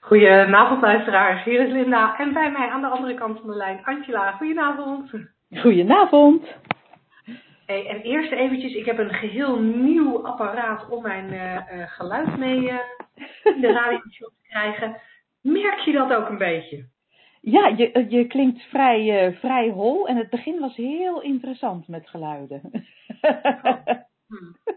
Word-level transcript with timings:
Goedenavond 0.00 0.80
luisteraars, 0.80 1.44
hier 1.44 1.60
is 1.60 1.72
Linda 1.72 2.18
en 2.18 2.32
bij 2.32 2.50
mij 2.50 2.68
aan 2.68 2.80
de 2.80 2.86
andere 2.86 3.14
kant 3.14 3.40
van 3.40 3.50
de 3.50 3.56
lijn 3.56 3.84
Angela. 3.84 4.32
Goedenavond. 4.32 5.10
Goedenavond. 5.54 6.56
Hey, 7.66 7.86
en 7.86 8.00
eerst 8.00 8.32
eventjes, 8.32 8.74
ik 8.74 8.84
heb 8.84 8.98
een 8.98 9.14
geheel 9.14 9.60
nieuw 9.60 10.26
apparaat 10.26 10.88
om 10.88 11.02
mijn 11.02 11.32
uh, 11.32 11.54
uh, 11.54 11.86
geluid 11.86 12.38
mee 12.38 12.60
uh, 12.60 12.78
in 13.54 13.60
de 13.60 13.72
radio 13.72 14.00
te 14.18 14.48
krijgen. 14.48 15.00
Merk 15.40 15.78
je 15.78 15.92
dat 15.92 16.12
ook 16.12 16.28
een 16.28 16.38
beetje? 16.38 16.84
Ja, 17.40 17.68
je, 17.76 18.06
je 18.08 18.26
klinkt 18.26 18.62
vrij, 18.62 19.36
vrij 19.40 19.68
hol 19.68 20.08
en 20.08 20.16
het 20.16 20.30
begin 20.30 20.60
was 20.60 20.76
heel 20.76 21.22
interessant 21.22 21.88
met 21.88 22.08
geluiden. 22.08 22.60
Oh. 23.20 23.86
Hm. 24.26 24.72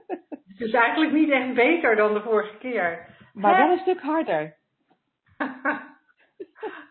Het 0.47 0.67
is 0.67 0.71
eigenlijk 0.71 1.13
niet 1.13 1.29
echt 1.29 1.53
beter 1.53 1.95
dan 1.95 2.13
de 2.13 2.21
vorige 2.21 2.57
keer. 2.57 3.07
Maar 3.37 3.57
wel 3.57 3.71
een 3.71 3.79
stuk 3.79 4.01
harder. 4.01 4.55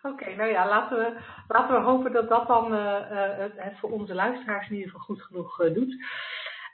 Oké, 0.03 0.35
nou 0.35 0.51
ja, 0.51 0.69
laten 0.69 0.99
we, 0.99 1.17
laten 1.49 1.75
we 1.75 1.81
hopen 1.81 2.13
dat 2.13 2.29
dat 2.29 2.47
dan 2.47 2.73
uh, 2.73 2.79
uh, 2.79 3.45
het 3.57 3.79
voor 3.79 3.91
onze 3.91 4.15
luisteraars 4.15 4.69
in 4.69 4.77
ieder 4.77 4.91
geval 4.91 5.05
goed 5.07 5.23
genoeg 5.23 5.57
doet. 5.57 6.05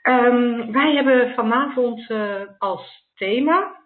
Um, 0.03 0.71
wij 0.71 0.93
hebben 0.93 1.33
vanavond 1.33 2.13
als 2.57 3.09
thema 3.15 3.81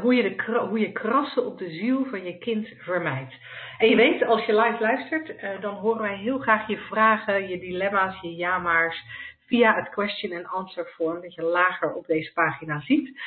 hoe, 0.00 0.14
je 0.14 0.22
de, 0.22 0.58
hoe 0.68 0.78
je 0.78 0.92
krassen 0.92 1.46
op 1.46 1.58
de 1.58 1.70
ziel 1.70 2.04
van 2.04 2.24
je 2.24 2.38
kind 2.38 2.68
vermijdt. 2.78 3.34
En 3.78 3.88
je 3.88 3.96
weet, 3.96 4.24
als 4.24 4.44
je 4.44 4.60
live 4.60 4.82
luistert, 4.82 5.60
dan 5.60 5.74
horen 5.74 6.02
wij 6.02 6.16
heel 6.16 6.38
graag 6.38 6.68
je 6.68 6.78
vragen, 6.78 7.48
je 7.48 7.58
dilemma's, 7.58 8.20
je 8.20 8.34
ja-maars 8.34 9.04
via 9.46 9.74
het 9.74 9.88
question 9.88 10.32
and 10.36 10.46
answer 10.46 10.92
vorm 10.96 11.20
dat 11.20 11.34
je 11.34 11.42
lager 11.42 11.92
op 11.92 12.06
deze 12.06 12.32
pagina 12.32 12.80
ziet. 12.80 13.20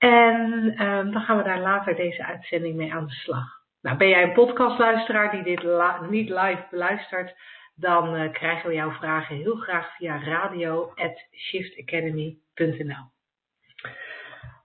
En 0.00 0.74
um, 0.86 1.12
dan 1.12 1.22
gaan 1.22 1.36
we 1.36 1.42
daar 1.42 1.60
later 1.60 1.96
deze 1.96 2.24
uitzending 2.24 2.76
mee 2.76 2.92
aan 2.92 3.06
de 3.06 3.12
slag. 3.12 3.58
Nou, 3.82 3.96
ben 3.96 4.08
jij 4.08 4.22
een 4.22 4.32
podcastluisteraar 4.32 5.30
die 5.30 5.42
dit 5.42 5.62
niet 6.10 6.28
live 6.28 6.66
beluistert, 6.70 7.34
dan 7.74 8.14
uh, 8.14 8.32
krijgen 8.32 8.68
we 8.68 8.74
jouw 8.74 8.90
vragen 8.90 9.36
heel 9.36 9.56
graag 9.56 9.96
via 9.96 10.24
radio.shiftacademy.nl. 10.24 13.10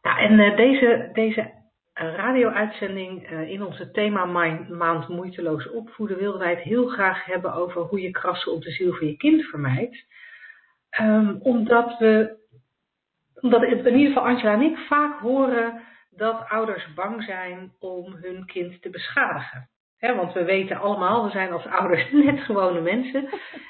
Nou, 0.01 0.19
en 0.19 0.39
uh, 0.39 0.55
deze, 0.55 1.09
deze 1.13 1.51
radio-uitzending 1.93 3.31
uh, 3.31 3.49
in 3.49 3.63
onze 3.63 3.91
thema 3.91 4.25
maand 4.69 5.07
moeiteloos 5.07 5.69
opvoeden 5.69 6.17
wilden 6.17 6.39
wij 6.39 6.49
het 6.49 6.63
heel 6.63 6.87
graag 6.87 7.25
hebben 7.25 7.53
over 7.53 7.81
hoe 7.81 8.01
je 8.01 8.11
krassen 8.11 8.51
op 8.51 8.61
de 8.61 8.71
ziel 8.71 8.93
van 8.93 9.07
je 9.07 9.17
kind 9.17 9.43
vermijdt. 9.43 10.05
Um, 11.01 11.37
omdat 11.41 11.97
we 11.97 12.43
omdat 13.41 13.63
in 13.63 13.97
ieder 13.97 14.13
geval 14.13 14.27
Angela 14.27 14.53
en 14.53 14.61
ik 14.61 14.77
vaak 14.77 15.19
horen 15.19 15.81
dat 16.09 16.49
ouders 16.49 16.93
bang 16.93 17.23
zijn 17.23 17.73
om 17.79 18.13
hun 18.21 18.45
kind 18.45 18.81
te 18.81 18.89
beschadigen. 18.89 19.69
want 19.99 20.33
we 20.33 20.43
weten 20.43 20.77
allemaal, 20.77 21.23
we 21.23 21.31
zijn 21.31 21.51
als 21.51 21.65
ouders 21.65 22.11
net 22.25 22.39
gewone 22.39 22.81
mensen. 22.81 23.29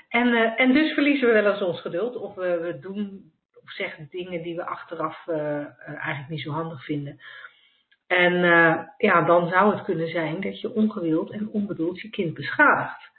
En, 0.09 0.27
uh, 0.27 0.59
en 0.59 0.73
dus 0.73 0.93
verliezen 0.93 1.27
we 1.27 1.33
wel 1.33 1.51
eens 1.51 1.61
ons 1.61 1.81
geduld. 1.81 2.15
Of 2.15 2.35
we, 2.35 2.59
we 2.59 2.79
doen 2.79 3.33
of 3.63 3.71
zeggen 3.71 4.07
dingen 4.09 4.43
die 4.43 4.55
we 4.55 4.65
achteraf 4.65 5.27
uh, 5.27 5.37
eigenlijk 5.85 6.29
niet 6.29 6.41
zo 6.41 6.51
handig 6.51 6.83
vinden. 6.83 7.19
En 8.07 8.33
ja, 8.97 9.21
dan 9.21 9.49
zou 9.49 9.75
het 9.75 9.83
kunnen 9.83 10.07
zijn 10.07 10.41
dat 10.41 10.61
je 10.61 10.73
ongewild 10.73 11.31
en 11.31 11.49
onbedoeld 11.49 12.01
je 12.01 12.09
kind 12.09 12.33
beschadigt. 12.33 13.11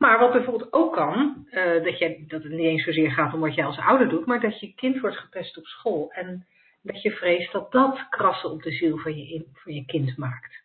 Maar 0.00 0.18
wat 0.18 0.32
bijvoorbeeld 0.32 0.72
ook 0.72 0.92
kan, 0.94 1.46
uh, 1.50 1.84
dat, 1.84 1.98
je, 1.98 2.24
dat 2.28 2.42
het 2.42 2.52
niet 2.52 2.60
eens 2.60 2.84
zozeer 2.84 3.10
gaat 3.10 3.34
om 3.34 3.40
wat 3.40 3.54
jij 3.54 3.64
als 3.64 3.78
ouder 3.78 4.08
doet, 4.08 4.26
maar 4.26 4.40
dat 4.40 4.60
je 4.60 4.74
kind 4.74 5.00
wordt 5.00 5.16
gepest 5.16 5.58
op 5.58 5.64
school. 5.64 6.12
En 6.12 6.46
dat 6.82 7.02
je 7.02 7.10
vreest 7.10 7.52
dat 7.52 7.72
dat 7.72 8.08
krassen 8.08 8.50
op 8.50 8.62
de 8.62 8.70
ziel 8.70 8.98
van 8.98 9.16
je, 9.16 9.46
van 9.52 9.74
je 9.74 9.84
kind 9.84 10.16
maakt. 10.16 10.62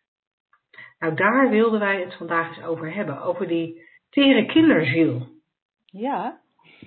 Nou, 0.98 1.14
daar 1.14 1.50
wilden 1.50 1.80
wij 1.80 2.00
het 2.00 2.14
vandaag 2.14 2.48
eens 2.48 2.66
over 2.66 2.94
hebben. 2.94 3.22
Over 3.22 3.48
die 3.48 3.82
tere 4.10 4.46
kinderziel. 4.46 5.26
Ja, 5.84 6.40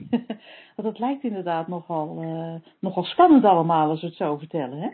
want 0.76 0.88
het 0.88 1.00
lijkt 1.00 1.24
inderdaad 1.24 1.68
nogal, 1.68 2.24
uh, 2.24 2.56
nogal 2.80 3.04
spannend 3.04 3.44
allemaal 3.44 3.90
als 3.90 4.02
we 4.02 4.08
het 4.08 4.16
zo 4.16 4.38
vertellen, 4.38 4.78
hè? 4.78 4.90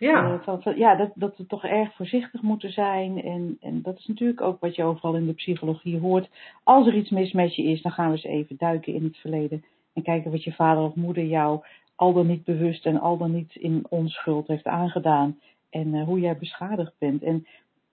Ja. 0.00 0.32
Uh, 0.32 0.42
van, 0.42 0.62
van, 0.62 0.76
ja, 0.76 0.94
dat, 0.94 1.10
dat 1.14 1.36
we 1.36 1.46
toch 1.46 1.64
erg 1.64 1.94
voorzichtig 1.94 2.42
moeten 2.42 2.72
zijn. 2.72 3.22
En, 3.22 3.56
en 3.60 3.82
dat 3.82 3.98
is 3.98 4.06
natuurlijk 4.06 4.40
ook 4.40 4.60
wat 4.60 4.74
je 4.74 4.84
overal 4.84 5.14
in 5.14 5.26
de 5.26 5.32
psychologie 5.32 5.98
hoort. 5.98 6.30
Als 6.64 6.86
er 6.86 6.94
iets 6.94 7.10
mis 7.10 7.32
met 7.32 7.54
je 7.54 7.62
is, 7.62 7.82
dan 7.82 7.92
gaan 7.92 8.06
we 8.06 8.12
eens 8.12 8.24
even 8.24 8.56
duiken 8.56 8.94
in 8.94 9.04
het 9.04 9.16
verleden. 9.16 9.64
En 9.92 10.02
kijken 10.02 10.30
wat 10.30 10.44
je 10.44 10.52
vader 10.52 10.82
of 10.82 10.94
moeder 10.94 11.24
jou 11.24 11.64
al 11.94 12.12
dan 12.12 12.26
niet 12.26 12.44
bewust 12.44 12.86
en 12.86 13.00
al 13.00 13.16
dan 13.16 13.32
niet 13.32 13.54
in 13.54 13.84
onschuld 13.88 14.46
heeft 14.46 14.64
aangedaan. 14.64 15.38
En 15.70 15.94
uh, 15.94 16.04
hoe 16.04 16.20
jij 16.20 16.38
beschadigd 16.38 16.94
bent. 16.98 17.22
En 17.22 17.46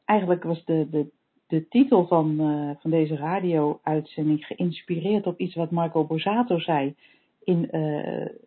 eigenlijk 0.06 0.44
was 0.44 0.66
de, 0.66 0.88
de, 0.90 1.08
de 1.48 1.68
titel 1.68 2.08
van, 2.08 2.36
uh, 2.40 2.72
van 2.80 2.92
deze 2.92 3.16
radio-uitzending 3.16 4.46
geïnspireerd 4.46 5.26
op 5.28 5.40
iets 5.40 5.56
wat 5.56 5.72
Marco 5.72 6.06
Borsato 6.06 6.60
zei 6.60 6.96
in, 7.44 7.72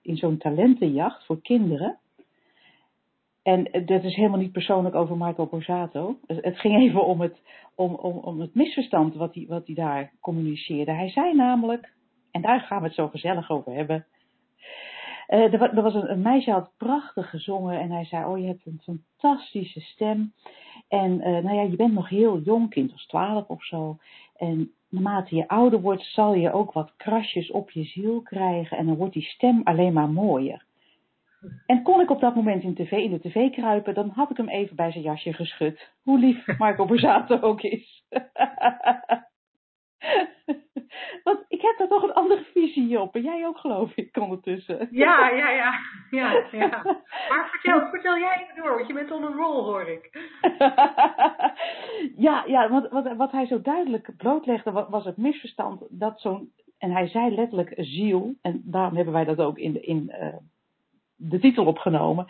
in 0.03 0.17
zo'n 0.17 0.37
talentenjacht 0.37 1.27
voor 1.27 1.41
kinderen. 1.43 1.99
En 3.43 3.85
dat 3.87 4.05
is 4.05 4.15
helemaal 4.15 4.39
niet 4.39 4.53
persoonlijk 4.53 4.95
over 4.95 5.17
Marco 5.17 5.47
Borsato. 5.47 6.19
Het 6.27 6.59
ging 6.59 6.77
even 6.77 7.05
om 7.05 7.21
het, 7.21 7.41
om, 7.75 7.95
om, 7.95 8.17
om 8.17 8.41
het 8.41 8.55
misverstand 8.55 9.15
wat 9.15 9.35
hij, 9.35 9.45
wat 9.49 9.67
hij 9.67 9.75
daar 9.75 10.13
communiceerde. 10.21 10.93
Hij 10.93 11.11
zei 11.11 11.35
namelijk, 11.35 11.93
en 12.31 12.43
daar 12.43 12.61
gaan 12.61 12.79
we 12.81 12.87
het 12.87 12.95
zo 12.95 13.09
gezellig 13.09 13.51
over 13.51 13.73
hebben. 13.73 14.07
Uh, 15.29 15.53
er, 15.53 15.83
was 15.83 15.95
een, 15.95 16.11
een, 16.11 16.23
meisje 16.23 16.51
had 16.51 16.71
prachtig 16.77 17.31
gezongen 17.31 17.81
en 17.81 17.91
hij 17.91 18.05
zei, 18.05 18.25
oh 18.25 18.39
je 18.39 18.47
hebt 18.47 18.67
een 18.67 18.81
fantastische 18.83 19.81
stem. 19.81 20.33
En 20.89 21.11
uh, 21.13 21.25
nou 21.27 21.55
ja, 21.55 21.63
je 21.63 21.77
bent 21.77 21.93
nog 21.93 22.09
heel 22.09 22.41
jong, 22.41 22.71
kind 22.71 22.93
als 22.93 23.07
twaalf 23.07 23.49
of 23.49 23.65
zo. 23.65 23.99
En 24.37 24.73
naarmate 24.89 25.37
je 25.37 25.49
ouder 25.49 25.81
wordt, 25.81 26.03
zal 26.03 26.35
je 26.35 26.53
ook 26.53 26.73
wat 26.73 26.97
krasjes 26.97 27.51
op 27.51 27.71
je 27.71 27.85
ziel 27.85 28.21
krijgen. 28.21 28.77
En 28.77 28.87
dan 28.87 28.97
wordt 28.97 29.15
die 29.15 29.23
stem 29.23 29.61
alleen 29.65 29.93
maar 29.93 30.11
mooier. 30.11 30.65
En 31.67 31.83
kon 31.83 32.01
ik 32.01 32.11
op 32.11 32.21
dat 32.21 32.35
moment 32.35 32.63
in, 32.63 32.75
TV, 32.75 32.93
in 32.93 33.11
de 33.11 33.21
tv 33.21 33.51
kruipen, 33.51 33.95
dan 33.95 34.09
had 34.09 34.31
ik 34.31 34.37
hem 34.37 34.49
even 34.49 34.77
bij 34.77 34.91
zijn 34.91 35.05
jasje 35.05 35.33
geschud. 35.33 35.91
Hoe 36.03 36.19
lief 36.19 36.59
Marco 36.59 36.87
Borsato 36.87 37.41
ook 37.41 37.63
is. 37.63 38.05
Want 41.25 41.45
ik 41.49 41.61
heb 41.61 41.79
daar 41.79 41.89
toch 41.89 42.03
een 42.03 42.13
andere 42.13 42.45
visie 42.53 43.01
op. 43.01 43.15
En 43.15 43.23
jij 43.23 43.47
ook, 43.47 43.59
geloof 43.59 43.95
ik, 43.95 44.17
ondertussen. 44.17 44.89
Ja, 44.91 45.29
ja, 45.29 45.51
ja. 45.51 45.79
ja, 46.11 46.45
ja. 46.51 46.83
Maar 47.29 47.49
vertel, 47.51 47.89
vertel 47.89 48.19
jij 48.19 48.43
even 48.43 48.63
door, 48.63 48.75
want 48.75 48.87
je 48.87 48.95
bent 48.95 49.11
on 49.11 49.23
een 49.23 49.37
rol, 49.37 49.65
hoor 49.65 49.89
ik. 49.89 50.31
ja, 52.27 52.45
ja 52.47 52.69
wat, 52.69 52.91
wat, 52.91 53.17
wat 53.17 53.33
hij 53.33 53.47
zo 53.47 53.61
duidelijk 53.61 54.17
blootlegde, 54.17 54.87
was 54.89 55.05
het 55.05 55.17
misverstand 55.17 55.87
dat 55.89 56.21
zo'n... 56.21 56.53
En 56.79 56.91
hij 56.91 57.09
zei 57.09 57.35
letterlijk 57.35 57.73
ziel, 57.77 58.35
en 58.43 58.63
daarom 58.65 58.97
hebben 58.97 59.15
wij 59.15 59.25
dat 59.25 59.39
ook 59.39 59.59
in, 59.59 59.73
de, 59.73 59.81
in 59.81 60.13
uh, 60.21 60.37
de 61.21 61.39
titel 61.39 61.65
opgenomen. 61.65 62.27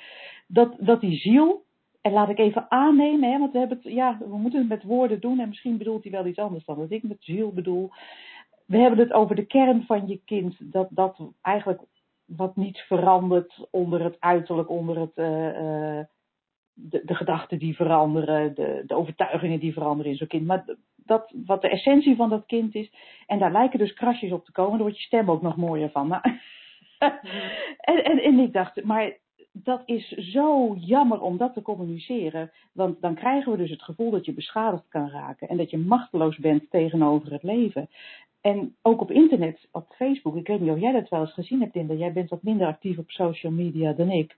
Dat, 0.47 0.75
dat 0.79 1.01
die 1.01 1.19
ziel, 1.19 1.65
en 2.01 2.13
laat 2.13 2.29
ik 2.29 2.39
even 2.39 2.71
aannemen, 2.71 3.31
hè, 3.31 3.39
want 3.39 3.53
we, 3.53 3.59
hebben 3.59 3.79
het, 3.83 3.93
ja, 3.93 4.19
we 4.19 4.37
moeten 4.37 4.61
het 4.61 4.69
met 4.69 4.83
woorden 4.83 5.21
doen 5.21 5.41
en 5.41 5.49
misschien 5.49 5.79
bedoelt 5.79 6.03
hij 6.03 6.13
wel 6.13 6.27
iets 6.27 6.39
anders 6.39 6.65
dan 6.65 6.77
wat 6.77 6.91
ik 6.91 7.03
met 7.03 7.17
ziel 7.21 7.53
bedoel. 7.53 7.91
We 8.67 8.77
hebben 8.77 8.99
het 8.99 9.13
over 9.13 9.37
de 9.37 9.47
kern 9.47 9.85
van 9.87 10.09
je 10.09 10.21
kind, 10.25 10.73
dat, 10.73 10.89
dat 10.91 11.21
eigenlijk 11.43 11.83
wat 12.25 12.57
niet 12.57 12.79
verandert 12.79 13.69
onder 13.71 14.05
het 14.05 14.17
uiterlijk, 14.21 14.71
onder 14.71 14.99
het, 14.99 15.17
uh, 15.17 15.27
uh, 15.27 16.05
de, 16.73 17.03
de 17.05 17.15
gedachten 17.15 17.59
die 17.59 17.75
veranderen, 17.75 18.55
de, 18.55 18.83
de 18.87 18.95
overtuigingen 18.95 19.61
die 19.61 19.73
veranderen 19.73 20.13
in 20.13 20.19
zo'n 20.19 20.27
kind. 20.27 20.47
Maar 20.47 20.65
dat, 20.97 21.33
wat 21.47 21.63
de 21.63 21.69
essentie 21.69 22.17
van 22.17 22.29
dat 22.29 22.47
kind 22.47 22.75
is. 22.75 22.93
En 23.27 23.39
daar 23.39 23.53
lijken 23.53 23.79
dus 23.79 23.93
krasjes 23.93 24.33
op 24.33 24.45
te 24.45 24.53
komen, 24.53 24.73
daar 24.73 24.81
wordt 24.81 24.99
je 24.99 25.05
stem 25.05 25.31
ook 25.31 25.43
nog 25.43 25.57
mooier 25.57 25.91
van. 25.91 26.07
Maar 26.07 26.43
en, 27.91 28.05
en, 28.05 28.19
en 28.23 28.39
ik 28.39 28.53
dacht, 28.53 28.85
maar 28.85 29.17
dat 29.53 29.83
is 29.85 30.09
zo 30.09 30.75
jammer 30.79 31.21
om 31.21 31.37
dat 31.37 31.55
te 31.55 31.63
communiceren. 31.63 32.51
Want 32.73 33.01
dan 33.01 33.15
krijgen 33.15 33.53
we 33.53 33.59
dus 33.59 33.71
het 33.71 33.83
gevoel 33.83 34.11
dat 34.11 34.25
je 34.25 34.33
beschadigd 34.33 34.89
kan 34.89 35.11
raken. 35.11 35.49
En 35.49 35.57
dat 35.57 35.71
je 35.71 35.79
machteloos 35.79 36.37
bent 36.37 36.71
tegenover 36.71 37.33
het 37.33 37.43
leven. 37.43 37.89
En 38.41 38.77
ook 38.83 39.01
op 39.01 39.11
internet, 39.11 39.69
op 39.73 39.87
Facebook. 39.89 40.37
Ik 40.37 40.47
weet 40.47 40.61
niet 40.61 40.71
of 40.71 40.81
jij 40.81 40.93
dat 40.93 41.09
wel 41.09 41.21
eens 41.21 41.33
gezien 41.33 41.61
hebt, 41.61 41.75
Linda. 41.75 41.95
Jij 41.95 42.13
bent 42.13 42.31
wat 42.31 42.43
minder 42.43 42.67
actief 42.67 42.99
op 42.99 43.11
social 43.11 43.53
media 43.53 43.93
dan 43.93 44.11
ik. 44.11 44.37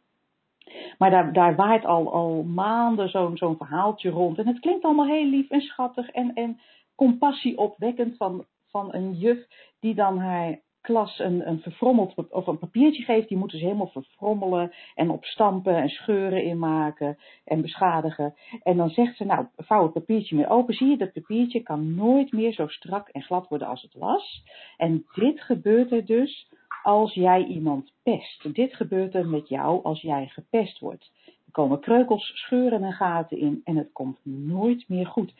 Maar 0.99 1.11
daar, 1.11 1.33
daar 1.33 1.57
waait 1.57 1.85
al, 1.85 2.13
al 2.13 2.43
maanden 2.43 3.09
zo'n 3.09 3.37
zo'n 3.37 3.57
verhaaltje 3.57 4.11
rond. 4.11 4.39
En 4.39 4.47
het 4.47 4.61
klinkt 4.61 4.85
allemaal 4.85 5.07
heel 5.07 5.27
lief 5.27 5.51
en 5.51 5.61
schattig 5.61 6.11
en, 6.11 6.35
en 6.35 6.61
compassieopwekkend 6.95 8.17
van, 8.17 8.45
van 8.69 8.95
een 8.95 9.15
juf 9.15 9.47
die 9.81 9.95
dan 9.95 10.19
haar 10.19 10.61
klas 10.83 11.19
een, 11.19 11.49
een 11.49 11.61
verfrommeld 11.61 12.31
of 12.31 12.47
een 12.47 12.59
papiertje 12.59 13.03
geeft. 13.03 13.29
Die 13.29 13.39
moeten 13.39 13.59
ze 13.59 13.65
helemaal 13.65 13.91
verfrommelen 13.91 14.73
en 14.95 15.11
opstampen 15.11 15.77
en 15.77 15.89
scheuren 15.89 16.45
in 16.45 16.59
maken 16.59 17.19
en 17.45 17.63
beschadigen. 17.63 18.35
En 18.63 18.77
dan 18.77 18.91
zegt 18.91 19.17
ze, 19.17 19.25
nou, 19.25 19.47
vouw 19.57 19.83
het 19.83 19.93
papiertje 19.93 20.37
meer 20.37 20.49
open. 20.49 20.75
Zie 20.75 20.89
je, 20.89 20.97
dat 20.97 21.13
papiertje 21.13 21.61
kan 21.61 21.95
nooit 21.95 22.33
meer 22.33 22.53
zo 22.53 22.67
strak 22.67 23.09
en 23.09 23.23
glad 23.23 23.49
worden 23.49 23.69
als 23.69 23.83
het 23.83 23.95
was. 23.95 24.45
En 24.77 25.05
dit 25.15 25.41
gebeurt 25.41 25.93
er 25.93 26.05
dus 26.05 26.51
als 26.83 27.15
jij 27.15 27.45
iemand 27.45 27.93
pest. 28.03 28.55
Dit 28.55 28.75
gebeurt 28.75 29.15
er 29.15 29.27
met 29.27 29.49
jou 29.49 29.83
als 29.83 30.01
jij 30.01 30.27
gepest 30.27 30.79
wordt. 30.79 31.11
Er 31.27 31.53
komen 31.53 31.81
kreukels, 31.81 32.33
scheuren 32.35 32.83
en 32.85 32.93
gaten 32.93 33.39
in 33.39 33.61
en 33.65 33.77
het 33.77 33.93
komt 33.93 34.19
nooit 34.23 34.89
meer 34.89 35.07
goed. 35.07 35.33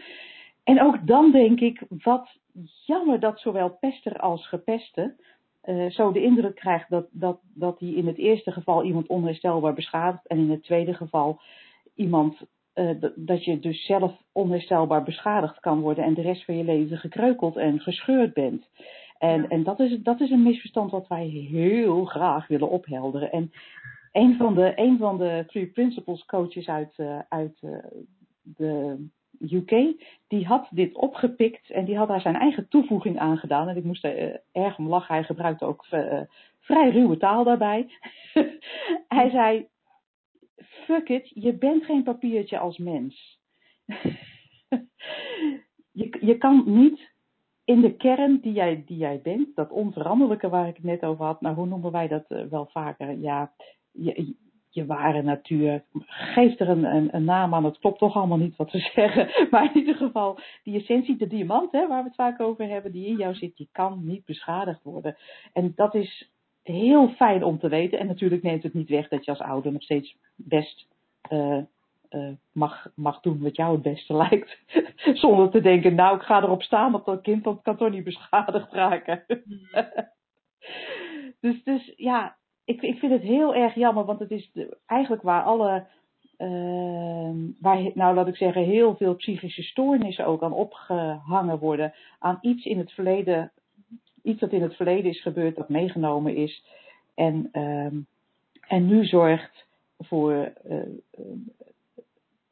En 0.65 0.83
ook 0.83 1.07
dan 1.07 1.31
denk 1.31 1.61
ik, 1.61 1.83
wat 1.89 2.39
jammer 2.87 3.21
dat 3.21 3.41
zowel 3.41 3.71
pester 3.81 4.19
als 4.19 4.49
gepeste 4.49 5.15
uh, 5.65 5.91
zo 5.91 6.13
de 6.13 6.23
indruk 6.23 6.55
krijgt 6.55 6.91
dat, 6.91 7.07
dat, 7.11 7.41
dat 7.55 7.81
hij 7.81 7.89
in 7.89 8.07
het 8.07 8.19
eerste 8.19 8.53
geval 8.53 8.85
iemand 8.85 9.07
onherstelbaar 9.07 9.75
beschadigt 9.75 10.27
en 10.27 10.39
in 10.39 10.51
het 10.51 10.63
tweede 10.63 10.95
geval 10.95 11.41
iemand 11.95 12.41
uh, 12.75 12.91
dat 13.15 13.45
je 13.45 13.59
dus 13.59 13.87
zelf 13.87 14.13
onherstelbaar 14.33 15.03
beschadigd 15.03 15.61
kan 15.61 15.81
worden 15.81 16.05
en 16.05 16.15
de 16.15 16.23
rest 16.23 16.45
van 16.45 16.57
je 16.57 16.65
leven 16.65 16.99
gekreukeld 16.99 17.57
en 17.57 17.81
gescheurd 17.81 18.35
bent. 18.35 18.69
En, 19.19 19.49
en 19.49 19.63
dat, 19.63 19.81
is, 19.81 19.99
dat 20.03 20.21
is 20.21 20.31
een 20.31 20.43
misverstand 20.43 20.91
wat 20.91 21.09
wij 21.09 21.27
heel 21.27 22.05
graag 22.05 22.47
willen 22.47 22.71
ophelderen. 22.71 23.33
En 23.33 23.53
een 24.13 24.37
van 24.37 24.55
de, 24.55 24.73
een 24.77 24.99
van 24.99 25.19
de 25.19 25.45
Three 25.47 25.67
Principles 25.67 26.25
coaches 26.25 26.69
uit, 26.69 26.93
uh, 26.97 27.19
uit 27.29 27.59
de 28.43 28.97
UK, 29.51 30.05
die 30.29 30.47
had 30.47 30.69
dit 30.71 30.95
opgepikt 30.95 31.71
en 31.71 31.85
die 31.85 31.97
had 31.97 32.09
daar 32.09 32.21
zijn 32.21 32.37
eigen 32.37 32.69
toevoeging 32.69 33.19
aan 33.19 33.39
gedaan. 33.39 33.69
En 33.69 33.77
ik 33.77 33.85
moest 33.85 34.05
er 34.05 34.29
uh, 34.29 34.37
erg 34.65 34.79
om 34.79 34.89
lachen. 34.89 35.15
Hij 35.15 35.25
gebruikte 35.25 35.65
ook 35.65 35.87
vrij 36.61 36.91
ruwe 36.91 37.17
taal 37.17 37.45
daarbij. 37.45 37.89
Hij 39.09 39.31
zei, 39.31 39.67
fuck 40.57 41.09
it, 41.09 41.31
je 41.35 41.53
bent 41.53 41.85
geen 41.85 42.03
papiertje 42.03 42.59
als 42.59 42.79
mens. 42.79 43.41
je, 46.01 46.19
je 46.21 46.39
kan 46.39 46.63
niet 46.67 47.11
in 47.65 47.81
de 47.81 47.97
kern 47.97 48.41
die 48.41 48.53
jij, 48.53 48.83
die 48.87 48.97
jij 48.97 49.21
bent, 49.23 49.57
dat 49.57 49.71
onveranderlijke 49.71 50.49
waar 50.49 50.69
ik 50.69 50.77
het 50.77 50.85
net 50.85 51.03
over 51.03 51.25
had, 51.25 51.41
nou 51.41 51.55
hoe 51.55 51.67
noemen 51.67 51.93
wij 51.93 52.09
dat 52.09 52.25
uh, 52.29 52.45
wel 52.45 52.67
vaker? 52.67 53.19
Ja, 53.19 53.53
je, 53.91 54.35
je 54.75 54.87
ware 54.87 55.23
natuur. 55.23 55.85
Geef 56.07 56.61
er 56.61 56.69
een, 56.69 56.85
een, 56.85 57.15
een, 57.15 57.25
naam 57.25 57.55
aan, 57.55 57.65
het 57.65 57.79
klopt 57.79 57.99
toch 57.99 58.17
allemaal 58.17 58.39
niet 58.39 58.57
wat 58.57 58.71
we 58.71 58.79
zeggen. 58.95 59.49
Maar 59.51 59.65
in 59.65 59.77
ieder 59.77 59.95
geval, 59.95 60.39
die 60.63 60.81
essentie, 60.81 61.17
de 61.17 61.27
diamant, 61.27 61.73
hè, 61.73 61.89
waar 61.89 62.03
we 62.03 62.09
het 62.09 62.15
vaak 62.15 62.41
over 62.41 62.69
hebben, 62.69 62.93
die 62.93 63.07
in 63.07 63.17
jou 63.17 63.35
zit, 63.35 63.57
die 63.57 63.69
kan 63.73 64.01
niet 64.05 64.25
beschadigd 64.25 64.83
worden. 64.83 65.17
En 65.53 65.73
dat 65.77 65.95
is 65.95 66.31
heel 66.63 67.09
fijn 67.09 67.45
om 67.45 67.59
te 67.59 67.69
weten. 67.69 67.99
En 67.99 68.07
natuurlijk 68.07 68.43
neemt 68.43 68.63
het 68.63 68.75
niet 68.75 68.89
weg 68.89 69.09
dat 69.09 69.25
je 69.25 69.31
als 69.31 69.41
ouder 69.41 69.73
nog 69.73 69.83
steeds 69.83 70.17
best 70.37 70.87
uh, 71.31 71.59
uh, 72.11 72.31
mag, 72.53 72.87
mag 72.95 73.21
doen 73.21 73.43
wat 73.43 73.57
jou 73.57 73.73
het 73.73 73.83
beste 73.83 74.17
lijkt. 74.29 74.59
Zonder 75.15 75.51
te 75.51 75.61
denken, 75.61 75.95
nou 75.95 76.17
ik 76.17 76.23
ga 76.23 76.43
erop 76.43 76.63
staan 76.63 76.93
dat 76.93 77.05
dat 77.05 77.23
kind 77.23 77.45
dat 77.45 77.63
kan 77.63 77.77
toch 77.77 77.91
niet 77.91 78.05
beschadigd 78.05 78.73
raken. 78.73 79.25
dus, 81.41 81.65
dus 81.65 81.93
ja, 81.97 82.37
ik, 82.65 82.83
ik 82.83 82.99
vind 82.99 83.13
het 83.13 83.23
heel 83.23 83.55
erg 83.55 83.75
jammer, 83.75 84.05
want 84.05 84.19
het 84.19 84.31
is 84.31 84.51
eigenlijk 84.87 85.23
waar 85.23 85.43
alle, 85.43 85.87
uh, 86.39 87.31
waar, 87.61 87.91
nou 87.95 88.15
laat 88.15 88.29
ik 88.29 88.37
zeggen, 88.37 88.63
heel 88.63 88.97
veel 88.97 89.15
psychische 89.15 89.63
stoornissen 89.63 90.27
ook 90.27 90.43
aan 90.43 90.53
opgehangen 90.53 91.59
worden. 91.59 91.95
Aan 92.19 92.39
iets 92.41 92.65
in 92.65 92.79
het 92.79 92.93
verleden, 92.93 93.53
iets 94.23 94.41
dat 94.41 94.53
in 94.53 94.63
het 94.63 94.77
verleden 94.77 95.11
is 95.11 95.23
gebeurd, 95.23 95.57
dat 95.57 95.69
meegenomen 95.69 96.37
is. 96.37 96.65
En, 97.15 97.49
uh, 97.53 97.93
en 98.69 98.87
nu 98.87 99.05
zorgt 99.05 99.67
voor 99.99 100.53
uh, 100.69 100.77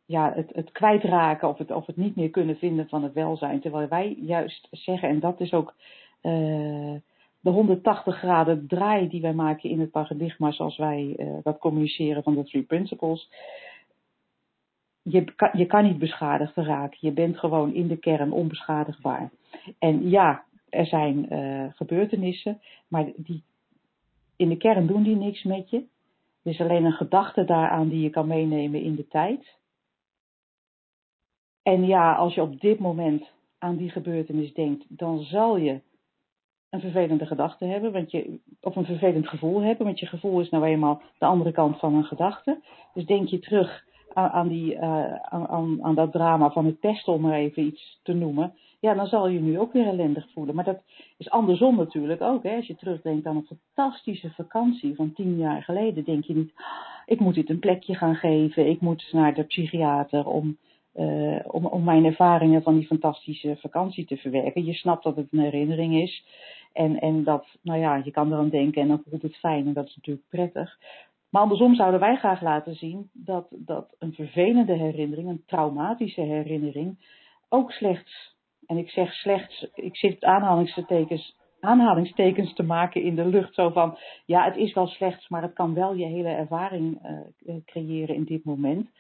ja, 0.07 0.33
het, 0.35 0.51
het 0.55 0.73
kwijtraken 0.73 1.49
of 1.49 1.59
het, 1.59 1.71
of 1.71 1.87
het 1.87 1.97
niet 1.97 2.17
meer 2.17 2.31
kunnen 2.31 2.57
vinden 2.57 2.89
van 2.89 3.03
het 3.03 3.13
welzijn. 3.13 3.61
Terwijl 3.61 3.89
wij 3.89 4.17
juist 4.21 4.69
zeggen, 4.71 5.09
en 5.09 5.21
dat 5.21 5.41
is 5.41 5.53
ook 5.53 5.75
uh, 6.23 6.95
de 7.41 7.51
180 7.51 8.17
graden 8.17 8.67
draai 8.67 9.09
die 9.09 9.21
wij 9.21 9.33
maken 9.33 9.71
in 9.71 9.81
het 9.81 9.91
paradigma 9.91 10.51
zoals 10.51 10.77
wij 10.77 11.15
uh, 11.17 11.39
dat 11.43 11.59
communiceren 11.59 12.23
van 12.23 12.35
de 12.35 12.45
Three 12.45 12.63
Principles. 12.63 13.31
Je 15.03 15.25
kan, 15.35 15.51
je 15.53 15.67
kan 15.67 15.85
niet 15.85 15.99
beschadigd 15.99 16.57
raken. 16.57 16.99
Je 17.01 17.13
bent 17.13 17.39
gewoon 17.39 17.75
in 17.75 17.89
de 17.89 17.97
kern 17.97 18.33
onbeschadigbaar. 18.33 19.31
En 19.79 20.09
ja, 20.09 20.45
er 20.69 20.87
zijn 20.87 21.35
uh, 21.35 21.65
gebeurtenissen, 21.75 22.61
maar 22.89 23.13
die, 23.17 23.43
in 24.37 24.49
de 24.49 24.57
kern 24.57 24.87
doen 24.87 25.03
die 25.03 25.17
niks 25.17 25.43
met 25.43 25.71
je. 25.71 25.77
Er 26.43 26.51
is 26.51 26.61
alleen 26.61 26.85
een 26.85 26.93
gedachte 26.93 27.45
daaraan 27.45 27.89
die 27.89 28.01
je 28.01 28.11
kan 28.11 28.27
meenemen 28.27 28.83
in 28.83 28.95
de 28.95 29.07
tijd. 29.07 29.59
En 31.63 31.87
ja, 31.87 32.15
als 32.15 32.35
je 32.35 32.43
op 32.43 32.61
dit 32.61 32.79
moment 32.79 33.31
aan 33.59 33.77
die 33.77 33.91
gebeurtenis 33.91 34.55
denkt, 34.55 34.85
dan 34.89 35.21
zal 35.23 35.57
je 35.57 35.81
een 36.71 36.81
vervelende 36.81 37.27
gedachte 37.27 37.65
hebben, 37.65 37.93
want 37.93 38.11
je, 38.11 38.39
of 38.61 38.77
een 38.77 38.85
vervelend 38.85 39.29
gevoel 39.29 39.61
hebben, 39.61 39.87
want 39.87 39.99
je 39.99 40.07
gevoel 40.07 40.41
is 40.41 40.51
nou 40.51 40.65
eenmaal 40.65 41.03
de 41.19 41.27
andere 41.27 41.53
kant 41.53 41.79
van 41.79 41.95
een 41.95 42.05
gedachte. 42.05 42.61
Dus 42.95 43.07
denk 43.07 43.29
je 43.29 43.39
terug 43.39 43.85
aan, 44.15 44.49
die, 44.49 44.75
uh, 44.75 45.15
aan, 45.15 45.83
aan 45.83 45.95
dat 45.95 46.13
drama 46.13 46.51
van 46.51 46.67
het 46.67 46.81
pesten, 46.81 47.13
om 47.13 47.21
maar 47.21 47.39
even 47.39 47.65
iets 47.65 48.01
te 48.03 48.13
noemen. 48.13 48.55
Ja, 48.81 48.95
dan 48.95 49.07
zal 49.07 49.29
je 49.29 49.41
nu 49.41 49.59
ook 49.59 49.73
weer 49.73 49.87
ellendig 49.87 50.31
voelen. 50.33 50.55
Maar 50.55 50.65
dat 50.65 50.83
is 51.17 51.31
andersom 51.31 51.77
natuurlijk 51.77 52.23
ook. 52.23 52.43
Hè? 52.43 52.57
Als 52.57 52.67
je 52.67 52.77
terugdenkt 52.77 53.27
aan 53.27 53.37
een 53.37 53.59
fantastische 53.75 54.31
vakantie 54.31 54.95
van 54.95 55.13
tien 55.13 55.37
jaar 55.37 55.63
geleden, 55.63 56.05
denk 56.05 56.25
je 56.25 56.35
niet, 56.35 56.53
ik 57.07 57.21
moet 57.21 57.35
dit 57.35 57.51
een 57.51 57.59
plekje 57.59 57.95
gaan 57.95 58.15
geven, 58.17 58.69
ik 58.69 58.81
moet 58.81 59.09
naar 59.13 59.35
de 59.35 59.43
psychiater 59.43 60.27
om 60.27 60.57
uh, 60.95 61.39
om, 61.47 61.67
om 61.67 61.85
mijn 61.85 62.05
ervaringen 62.05 62.63
van 62.63 62.75
die 62.75 62.87
fantastische 62.87 63.57
vakantie 63.61 64.05
te 64.05 64.17
verwerken. 64.17 64.65
Je 64.65 64.75
snapt 64.75 65.05
dat 65.05 65.17
het 65.17 65.27
een 65.31 65.41
herinnering 65.41 66.03
is. 66.03 66.25
En, 66.73 67.01
en 67.01 67.25
dat, 67.25 67.47
nou 67.63 67.79
ja, 67.79 68.01
je 68.05 68.11
kan 68.11 68.33
eraan 68.33 68.49
denken 68.49 68.83
en 68.83 68.89
dan 68.89 69.03
voelt 69.09 69.23
het 69.23 69.37
fijn 69.37 69.67
en 69.67 69.73
dat 69.73 69.87
is 69.87 69.97
natuurlijk 69.97 70.29
prettig. 70.29 70.79
Maar 71.31 71.43
andersom 71.43 71.75
zouden 71.75 72.01
wij 72.01 72.17
graag 72.17 72.43
laten 72.43 72.75
zien 72.75 73.11
dat, 73.13 73.47
dat 73.51 73.95
een 73.99 74.13
vervelende 74.13 74.75
herinnering, 74.75 75.29
een 75.29 75.43
traumatische 75.47 76.21
herinnering, 76.21 76.97
ook 77.49 77.73
slechts, 77.73 78.37
en 78.67 78.77
ik 78.77 78.91
zeg 78.91 79.13
slechts, 79.13 79.67
ik 79.75 79.97
zit 79.97 80.25
aanhalingstekens, 80.25 81.37
aanhalingstekens 81.61 82.55
te 82.55 82.63
maken 82.63 83.03
in 83.03 83.15
de 83.15 83.27
lucht. 83.27 83.55
Zo 83.55 83.71
van, 83.71 83.99
ja, 84.27 84.45
het 84.45 84.57
is 84.57 84.75
wel 84.75 84.87
slechts, 84.87 85.29
maar 85.29 85.43
het 85.43 85.53
kan 85.53 85.75
wel 85.75 85.95
je 85.95 86.07
hele 86.07 86.29
ervaring 86.29 86.99
uh, 87.47 87.55
creëren 87.65 88.15
in 88.15 88.25
dit 88.25 88.45
moment 88.45 88.91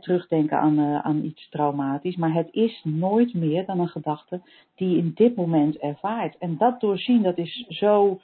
terugdenken 0.00 0.58
aan, 0.58 0.78
uh, 0.78 1.00
aan 1.00 1.24
iets 1.24 1.48
traumatisch. 1.48 2.16
Maar 2.16 2.32
het 2.32 2.48
is 2.50 2.80
nooit 2.84 3.34
meer 3.34 3.66
dan 3.66 3.80
een 3.80 3.88
gedachte 3.88 4.40
die 4.74 4.90
je 4.90 4.96
in 4.96 5.12
dit 5.14 5.36
moment 5.36 5.76
ervaart. 5.76 6.38
En 6.38 6.56
dat 6.56 6.80
doorzien, 6.80 7.22
dat 7.22 7.38
is 7.38 7.64
zo 7.68 8.20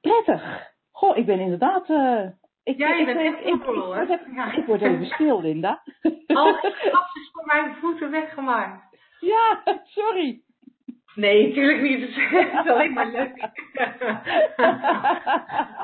prettig. 0.00 0.72
Goh, 0.90 1.16
ik 1.16 1.26
ben 1.26 1.40
inderdaad. 1.40 1.88
Uh, 1.88 2.28
ik, 2.64 2.78
ja, 2.78 2.88
je 2.88 3.00
ik, 3.00 3.06
bent 3.06 3.20
ik, 3.20 3.26
echt 3.26 3.38
ik, 3.38 3.46
ik, 3.46 4.20
ik, 4.20 4.34
ja. 4.34 4.52
ik 4.52 4.66
word 4.66 4.82
even 4.82 5.06
stil, 5.06 5.40
Linda. 5.40 5.82
Alles 6.26 6.62
is 6.62 7.30
voor 7.32 7.46
mijn 7.46 7.74
voeten 7.74 8.10
weggemaakt. 8.10 8.84
Ja, 9.20 9.62
sorry. 9.84 10.40
Nee, 11.16 11.48
natuurlijk 11.48 11.82
niet. 11.82 12.00
Het 12.30 12.66
is 12.66 12.72
alleen 12.72 12.92
maar 12.92 13.10
leuk. 13.10 13.38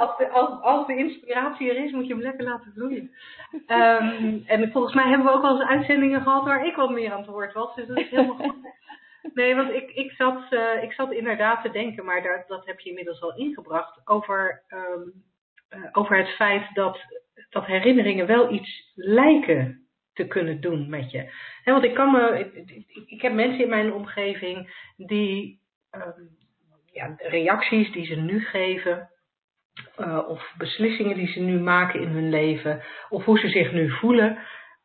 als, 0.02 0.16
de, 0.16 0.28
als, 0.32 0.60
als 0.62 0.86
de 0.86 0.96
inspiratie 0.96 1.70
er 1.70 1.84
is, 1.84 1.92
moet 1.92 2.06
je 2.06 2.12
hem 2.12 2.22
lekker 2.22 2.44
laten 2.44 2.72
vloeien. 2.74 3.10
Um, 3.52 4.42
en 4.46 4.70
volgens 4.72 4.94
mij 4.94 5.08
hebben 5.08 5.26
we 5.26 5.32
ook 5.32 5.42
al 5.42 5.60
eens 5.60 5.68
uitzendingen 5.68 6.22
gehad 6.22 6.44
waar 6.44 6.66
ik 6.66 6.76
wat 6.76 6.90
meer 6.90 7.12
aan 7.12 7.20
het 7.20 7.30
woord 7.30 7.52
was. 7.52 7.74
Dus 7.74 7.86
dat 7.86 7.98
is 7.98 8.10
helemaal 8.10 8.36
goed. 8.36 8.56
Nee, 9.34 9.54
want 9.54 9.70
ik, 9.70 9.90
ik, 9.90 10.10
zat, 10.10 10.42
uh, 10.50 10.82
ik 10.82 10.92
zat 10.92 11.12
inderdaad 11.12 11.62
te 11.62 11.70
denken, 11.70 12.04
maar 12.04 12.22
daar, 12.22 12.44
dat 12.46 12.66
heb 12.66 12.80
je 12.80 12.88
inmiddels 12.88 13.22
al 13.22 13.36
ingebracht, 13.36 14.00
over, 14.04 14.62
um, 14.68 15.12
uh, 15.70 15.88
over 15.92 16.16
het 16.16 16.28
feit 16.28 16.74
dat, 16.74 16.98
dat 17.50 17.66
herinneringen 17.66 18.26
wel 18.26 18.52
iets 18.52 18.92
lijken 18.94 19.86
te 20.12 20.26
kunnen 20.26 20.60
doen 20.60 20.88
met 20.88 21.10
je. 21.10 21.30
Want 21.64 21.84
ik 21.84 21.94
kan 21.94 22.10
me, 22.10 22.52
ik, 22.54 22.84
ik, 23.06 23.22
heb 23.22 23.32
mensen 23.32 23.62
in 23.62 23.68
mijn 23.68 23.92
omgeving 23.92 24.86
die 24.96 25.60
um, 25.90 26.28
ja, 26.92 27.14
reacties 27.18 27.92
die 27.92 28.06
ze 28.06 28.14
nu 28.14 28.40
geven, 28.40 29.10
uh, 29.98 30.28
of 30.28 30.54
beslissingen 30.58 31.16
die 31.16 31.32
ze 31.32 31.40
nu 31.40 31.60
maken 31.60 32.00
in 32.00 32.08
hun 32.08 32.28
leven, 32.28 32.82
of 33.08 33.24
hoe 33.24 33.38
ze 33.38 33.48
zich 33.48 33.72
nu 33.72 33.90
voelen, 33.90 34.38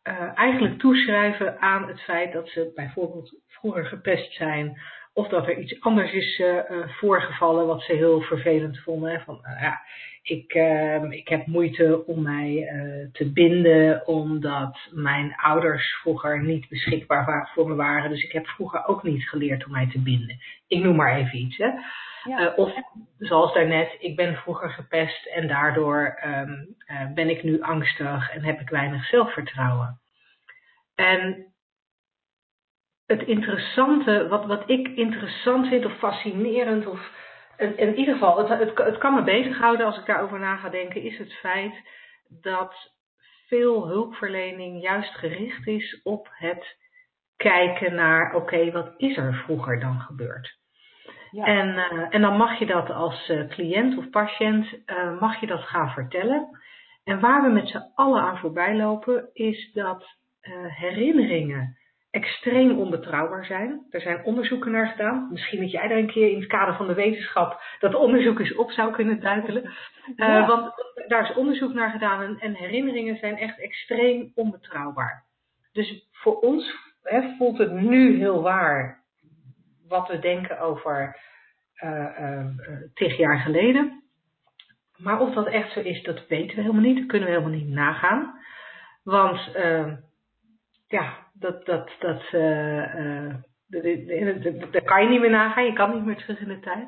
uh, 0.03 0.37
eigenlijk 0.37 0.79
toeschrijven 0.79 1.59
aan 1.59 1.87
het 1.87 2.01
feit 2.01 2.33
dat 2.33 2.49
ze 2.49 2.71
bijvoorbeeld 2.75 3.35
vroeger 3.47 3.85
gepest 3.85 4.33
zijn, 4.33 4.81
of 5.17 5.27
dat 5.27 5.47
er 5.47 5.57
iets 5.57 5.81
anders 5.81 6.13
is 6.13 6.43
voorgevallen 6.87 7.67
wat 7.67 7.81
ze 7.81 7.93
heel 7.93 8.21
vervelend 8.21 8.79
vonden. 8.79 9.11
Hè? 9.11 9.19
Van, 9.19 9.39
ja, 9.59 9.79
ik, 10.21 10.53
uh, 10.53 11.11
ik 11.11 11.27
heb 11.27 11.45
moeite 11.45 12.05
om 12.05 12.21
mij 12.21 12.69
te 13.11 13.31
binden, 13.31 14.07
omdat 14.07 14.77
mijn 14.91 15.35
ouders 15.35 15.97
vroeger 16.01 16.43
niet 16.43 16.69
beschikbaar 16.69 17.49
voor 17.53 17.67
me 17.67 17.75
waren. 17.75 18.09
Dus 18.09 18.23
ik 18.23 18.31
heb 18.31 18.47
vroeger 18.47 18.87
ook 18.87 19.03
niet 19.03 19.29
geleerd 19.29 19.65
om 19.65 19.71
mij 19.71 19.87
te 19.87 20.01
binden. 20.01 20.39
Ik 20.67 20.83
noem 20.83 20.95
maar 20.95 21.15
even 21.15 21.39
iets. 21.39 21.57
Hè. 21.57 21.69
Ja. 22.23 22.41
Uh, 22.41 22.57
of 22.57 22.73
zoals 23.17 23.53
daarnet, 23.53 23.95
ik 23.99 24.15
ben 24.15 24.35
vroeger 24.35 24.69
gepest 24.69 25.25
en 25.25 25.47
daardoor 25.47 26.19
um, 26.25 26.75
ben 27.13 27.29
ik 27.29 27.43
nu 27.43 27.61
angstig 27.61 28.29
en 28.29 28.43
heb 28.43 28.59
ik 28.59 28.69
weinig 28.69 29.05
zelfvertrouwen. 29.05 29.99
En 30.95 31.45
het 33.07 33.21
interessante, 33.21 34.27
wat, 34.27 34.45
wat 34.45 34.63
ik 34.69 34.87
interessant 34.87 35.67
vind 35.67 35.85
of 35.85 35.97
fascinerend 35.97 36.87
of 36.87 37.11
in, 37.57 37.77
in 37.77 37.95
ieder 37.95 38.13
geval, 38.13 38.37
het, 38.37 38.59
het, 38.59 38.77
het 38.77 38.97
kan 38.97 39.13
me 39.13 39.23
bezighouden 39.23 39.85
als 39.85 39.97
ik 39.97 40.05
daarover 40.05 40.39
na 40.39 40.55
ga 40.55 40.69
denken, 40.69 41.01
is 41.01 41.17
het 41.17 41.33
feit 41.33 41.73
dat 42.41 42.95
veel 43.47 43.87
hulpverlening 43.87 44.81
juist 44.81 45.13
gericht 45.13 45.67
is 45.67 46.01
op 46.03 46.29
het 46.31 46.77
kijken 47.35 47.95
naar, 47.95 48.35
oké, 48.35 48.71
wat 48.71 48.93
is 48.97 49.17
er 49.17 49.33
vroeger 49.33 49.79
dan 49.79 49.99
gebeurd? 49.99 50.57
Ja. 51.31 51.45
En, 51.45 51.67
uh, 51.67 52.07
en 52.09 52.21
dan 52.21 52.37
mag 52.37 52.59
je 52.59 52.65
dat 52.65 52.89
als 52.89 53.29
uh, 53.29 53.47
cliënt 53.47 53.97
of 53.97 54.09
patiënt, 54.09 54.65
uh, 54.85 55.19
mag 55.19 55.39
je 55.39 55.47
dat 55.47 55.61
gaan 55.61 55.89
vertellen. 55.89 56.59
En 57.03 57.19
waar 57.19 57.41
we 57.41 57.49
met 57.49 57.67
z'n 57.67 57.91
allen 57.95 58.21
aan 58.21 58.37
voorbij 58.37 58.75
lopen, 58.75 59.29
is 59.33 59.71
dat 59.73 60.15
herinneringen 60.67 61.77
extreem 62.17 62.77
onbetrouwbaar 62.77 63.45
zijn. 63.45 63.85
Er 63.89 64.01
zijn 64.01 64.23
onderzoeken 64.23 64.71
naar 64.71 64.87
gedaan. 64.87 65.27
Misschien 65.31 65.59
dat 65.59 65.71
jij 65.71 65.89
er 65.89 65.97
een 65.97 66.11
keer 66.11 66.29
in 66.29 66.39
het 66.39 66.47
kader 66.47 66.75
van 66.75 66.87
de 66.87 66.93
wetenschap 66.93 67.61
dat 67.79 67.95
onderzoek 67.95 68.39
eens 68.39 68.55
op 68.55 68.71
zou 68.71 68.91
kunnen 68.91 69.19
duikelen. 69.19 69.71
Uh, 70.15 70.47
want 70.47 70.73
daar 71.07 71.29
is 71.29 71.35
onderzoek 71.35 71.73
naar 71.73 71.89
gedaan 71.89 72.21
en, 72.21 72.39
en, 72.39 72.53
herinneringen 72.53 73.17
zijn 73.17 73.37
echt 73.37 73.59
extreem 73.59 74.31
onbetrouwbaar. 74.35 75.25
Dus 75.71 76.07
voor 76.11 76.39
ons 76.39 76.75
hè, 77.03 77.35
voelt 77.37 77.57
het 77.57 77.71
nu 77.71 78.17
heel 78.17 78.41
waar 78.41 79.03
wat 79.87 80.07
we 80.07 80.19
denken 80.19 80.59
over 80.59 81.19
uh, 81.83 82.19
uh, 82.19 82.45
tig 82.93 83.17
jaar 83.17 83.39
geleden. 83.39 84.03
Maar 84.97 85.19
of 85.19 85.33
dat 85.33 85.47
echt 85.47 85.71
zo 85.71 85.79
is, 85.79 86.03
dat 86.03 86.27
weten 86.27 86.55
we 86.55 86.61
helemaal 86.61 86.81
niet. 86.81 86.97
Dat 86.97 87.07
kunnen 87.07 87.27
we 87.27 87.33
helemaal 87.33 87.57
niet 87.57 87.73
nagaan. 87.73 88.39
Want 89.03 89.55
ja, 90.87 91.17
dat, 91.33 91.65
dat, 91.65 91.89
dat, 91.99 92.23
uh, 92.31 93.33
daar 94.71 94.83
kan 94.83 95.03
je 95.03 95.09
niet 95.09 95.19
meer 95.19 95.29
nagaan. 95.29 95.65
Je 95.65 95.73
kan 95.73 95.93
niet 95.93 96.05
meer 96.05 96.17
terug 96.17 96.39
in 96.39 96.47
de 96.47 96.59
tijd. 96.59 96.87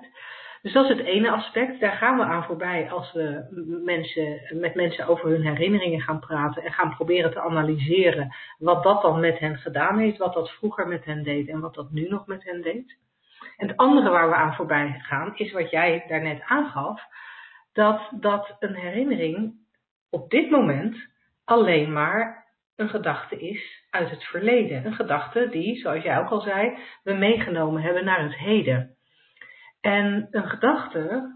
Dus 0.62 0.74
dat 0.74 0.90
is 0.90 0.98
het 0.98 1.06
ene 1.06 1.32
aspect. 1.32 1.80
Daar 1.80 1.98
gaan 1.98 2.18
we 2.18 2.24
aan 2.24 2.44
voorbij 2.44 2.92
als 2.92 3.12
we 3.14 3.48
mensen, 3.84 4.42
met 4.60 4.76
mensen 4.76 5.08
over 5.08 5.30
hun 5.30 5.46
herinneringen 5.46 6.02
gaan 6.02 6.20
praten 6.20 6.64
en 6.64 6.72
gaan 6.72 6.96
proberen 6.96 7.32
te 7.32 7.42
analyseren 7.42 8.36
wat 8.58 8.84
dat 8.84 9.02
dan 9.02 9.20
met 9.20 9.40
hen 9.40 9.58
gedaan 9.58 10.00
heeft, 10.00 10.18
wat 10.18 10.34
dat 10.34 10.52
vroeger 10.52 10.88
met 10.88 11.06
hen 11.06 11.24
deed 11.24 11.48
en 11.48 11.60
wat 11.60 11.74
dat 11.74 11.92
nu 11.92 12.08
nog 12.08 12.28
met 12.28 12.44
hen 12.44 12.62
deed. 12.62 12.98
En 13.58 13.68
het 13.68 13.78
andere 13.78 14.10
waar 14.10 14.30
we 14.30 14.36
aan 14.36 14.56
voorbij 14.56 15.00
gaan 15.00 15.38
is 15.38 15.52
wat 15.52 15.70
jij 15.70 16.06
daarnet 16.08 16.42
aangaf, 16.42 17.02
dat, 17.74 18.10
dat 18.12 18.56
een 18.60 18.76
herinnering 18.76 19.54
op 20.10 20.30
dit 20.30 20.50
moment 20.50 20.98
alleen 21.44 21.94
maar 21.94 22.48
een 22.76 22.90
gedachte 22.90 23.40
is 23.40 23.79
uit 23.90 24.10
het 24.10 24.24
verleden. 24.24 24.86
Een 24.86 24.94
gedachte 24.94 25.50
die, 25.50 25.76
zoals 25.76 26.04
jij 26.04 26.18
ook 26.18 26.30
al 26.30 26.42
zei, 26.42 26.78
we 27.04 27.14
meegenomen 27.14 27.82
hebben 27.82 28.06
naar 28.06 28.24
het 28.24 28.36
heden. 28.36 28.96
En 29.82 30.28
een 30.32 30.50
gedachte. 30.50 31.32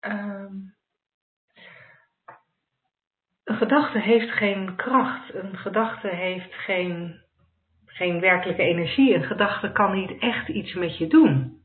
Um, 0.00 0.74
een 3.44 3.56
gedachte 3.56 3.98
heeft 3.98 4.30
geen 4.30 4.76
kracht. 4.76 5.34
Een 5.34 5.56
gedachte 5.56 6.08
heeft 6.08 6.54
geen, 6.54 7.20
geen 7.86 8.20
werkelijke 8.20 8.62
energie. 8.62 9.14
Een 9.14 9.24
gedachte 9.24 9.72
kan 9.72 9.94
niet 9.94 10.18
echt 10.18 10.48
iets 10.48 10.74
met 10.74 10.98
je 10.98 11.06
doen. 11.06 11.62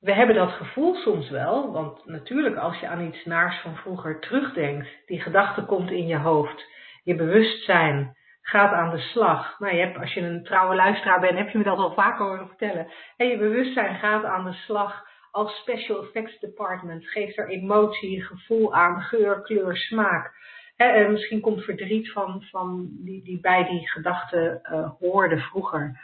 We 0.00 0.12
hebben 0.12 0.36
dat 0.36 0.50
gevoel 0.50 0.94
soms 0.94 1.30
wel, 1.30 1.72
want 1.72 2.06
natuurlijk 2.06 2.56
als 2.56 2.78
je 2.78 2.88
aan 2.88 3.06
iets 3.06 3.24
naars 3.24 3.60
van 3.60 3.76
vroeger 3.76 4.20
terugdenkt, 4.20 4.88
die 5.06 5.20
gedachte 5.20 5.64
komt 5.64 5.90
in 5.90 6.06
je 6.06 6.16
hoofd 6.16 6.68
je 7.04 7.14
bewustzijn 7.14 8.16
gaat 8.50 8.72
aan 8.72 8.90
de 8.90 8.98
slag. 8.98 9.58
Nou, 9.58 9.74
je 9.74 9.80
hebt, 9.80 9.98
als 9.98 10.12
je 10.12 10.20
een 10.20 10.44
trouwe 10.44 10.74
luisteraar 10.74 11.20
bent, 11.20 11.38
heb 11.38 11.48
je 11.48 11.58
me 11.58 11.64
dat 11.64 11.78
al 11.78 11.94
vaker 11.94 12.26
horen 12.26 12.46
vertellen. 12.46 12.86
En 13.16 13.26
je 13.26 13.38
bewustzijn 13.38 13.98
gaat 13.98 14.24
aan 14.24 14.44
de 14.44 14.52
slag 14.52 15.06
als 15.30 15.56
special 15.56 16.02
effects 16.02 16.40
department. 16.40 17.06
Geeft 17.06 17.38
er 17.38 17.48
emotie, 17.48 18.22
gevoel 18.22 18.74
aan, 18.74 19.00
geur, 19.00 19.42
kleur, 19.42 19.76
smaak. 19.76 20.32
en 20.76 21.12
misschien 21.12 21.40
komt 21.40 21.64
verdriet 21.64 22.12
van, 22.12 22.42
van 22.50 22.88
die, 22.90 23.22
die 23.22 23.40
bij 23.40 23.64
die 23.64 23.88
gedachten 23.88 24.60
uh, 24.62 24.90
hoorde 24.98 25.38
vroeger. 25.38 26.00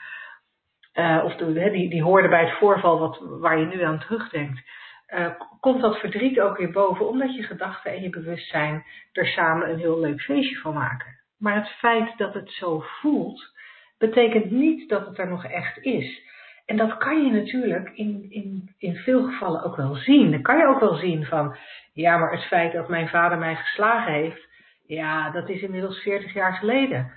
Uh, 0.94 1.22
of 1.24 1.36
de, 1.36 1.70
die, 1.70 1.90
die 1.90 2.02
hoorde 2.02 2.28
bij 2.28 2.44
het 2.44 2.58
voorval 2.58 2.98
wat, 2.98 3.20
waar 3.40 3.58
je 3.58 3.66
nu 3.66 3.82
aan 3.82 3.98
terugdenkt. 3.98 4.60
Uh, 5.08 5.30
komt 5.60 5.80
dat 5.80 5.98
verdriet 5.98 6.40
ook 6.40 6.56
weer 6.56 6.72
boven, 6.72 7.08
omdat 7.08 7.34
je 7.34 7.42
gedachten 7.42 7.92
en 7.92 8.02
je 8.02 8.10
bewustzijn 8.10 8.84
er 9.12 9.26
samen 9.26 9.70
een 9.70 9.78
heel 9.78 10.00
leuk 10.00 10.20
feestje 10.20 10.56
van 10.56 10.74
maken. 10.74 11.24
Maar 11.38 11.54
het 11.54 11.68
feit 11.68 12.18
dat 12.18 12.34
het 12.34 12.50
zo 12.50 12.82
voelt, 13.00 13.54
betekent 13.98 14.50
niet 14.50 14.88
dat 14.88 15.06
het 15.06 15.18
er 15.18 15.28
nog 15.28 15.44
echt 15.44 15.78
is. 15.78 16.24
En 16.66 16.76
dat 16.76 16.96
kan 16.96 17.24
je 17.24 17.32
natuurlijk 17.32 17.90
in, 17.94 18.26
in, 18.28 18.74
in 18.78 18.94
veel 18.94 19.24
gevallen 19.24 19.62
ook 19.62 19.76
wel 19.76 19.94
zien. 19.94 20.30
Dan 20.30 20.42
kan 20.42 20.58
je 20.58 20.66
ook 20.66 20.80
wel 20.80 20.94
zien 20.94 21.24
van, 21.24 21.56
ja, 21.92 22.16
maar 22.16 22.32
het 22.32 22.44
feit 22.44 22.72
dat 22.72 22.88
mijn 22.88 23.08
vader 23.08 23.38
mij 23.38 23.56
geslagen 23.56 24.12
heeft, 24.12 24.48
ja, 24.86 25.30
dat 25.30 25.48
is 25.48 25.62
inmiddels 25.62 25.98
40 25.98 26.34
jaar 26.34 26.52
geleden. 26.52 27.12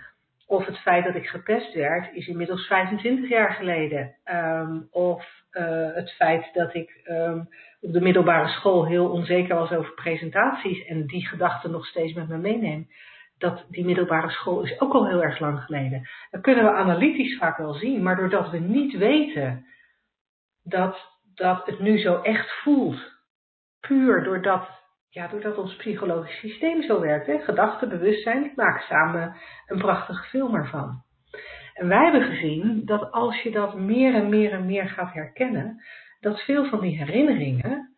Of 0.48 0.66
het 0.66 0.78
feit 0.78 1.06
dat 1.06 1.16
ik 1.16 1.28
gepest 1.28 1.74
werd, 1.74 2.14
is 2.16 2.28
inmiddels 2.28 2.68
25 2.68 3.30
jaar 3.30 3.54
geleden. 3.54 4.16
Um, 4.26 4.88
of 4.92 5.26
uh, 5.52 5.94
het 5.94 6.12
feit 6.12 6.50
dat 6.54 6.74
ik 6.74 7.02
um, 7.06 7.50
op 7.82 7.94
de 7.94 8.02
middelbare 8.02 8.48
school 8.48 8.86
heel 8.86 9.10
onzeker 9.10 9.56
was 9.56 9.72
over 9.72 9.94
presentaties 9.94 10.86
en 10.86 11.06
die 11.06 11.28
gedachten 11.28 11.72
nog 11.72 11.86
steeds 11.86 12.14
met 12.14 12.28
me 12.28 12.38
meeneem. 12.38 12.88
Dat 13.40 13.66
die 13.70 13.86
middelbare 13.86 14.30
school 14.30 14.64
is 14.64 14.80
ook 14.80 14.94
al 14.94 15.08
heel 15.08 15.24
erg 15.24 15.40
lang 15.40 15.62
geleden. 15.62 16.10
Dat 16.30 16.42
kunnen 16.42 16.64
we 16.64 16.72
analytisch 16.72 17.38
vaak 17.38 17.58
wel 17.58 17.74
zien, 17.74 18.04
maar 18.04 18.16
doordat 18.16 18.50
we 18.50 18.60
niet 18.60 18.98
weten 18.98 19.66
dat, 20.64 20.98
dat 21.34 21.66
het 21.66 21.80
nu 21.80 22.00
zo 22.00 22.22
echt 22.22 22.62
voelt, 22.62 23.00
puur 23.80 24.24
doordat, 24.24 24.70
ja, 25.10 25.28
doordat 25.28 25.58
ons 25.58 25.76
psychologisch 25.76 26.40
systeem 26.40 26.84
zo 26.84 27.00
werkt, 27.00 27.28
hè, 27.28 27.40
gedachten, 27.40 27.90
bewustzijn, 27.90 28.44
die 28.44 28.52
maken 28.56 28.86
samen 28.88 29.36
een 29.68 29.78
prachtige 29.78 30.24
film 30.24 30.56
ervan. 30.56 31.04
En 31.74 31.88
wij 31.88 32.04
hebben 32.04 32.24
gezien 32.24 32.86
dat 32.86 33.12
als 33.12 33.42
je 33.42 33.52
dat 33.52 33.78
meer 33.78 34.14
en 34.14 34.30
meer 34.30 34.52
en 34.52 34.66
meer 34.66 34.90
gaat 34.90 35.14
herkennen, 35.14 35.84
dat 36.20 36.40
veel 36.40 36.66
van 36.66 36.80
die 36.80 36.98
herinneringen 36.98 37.96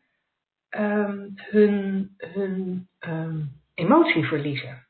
um, 0.69 1.33
hun, 1.35 2.09
hun 2.17 2.87
um, 2.99 3.49
emotie 3.73 4.25
verliezen. 4.25 4.85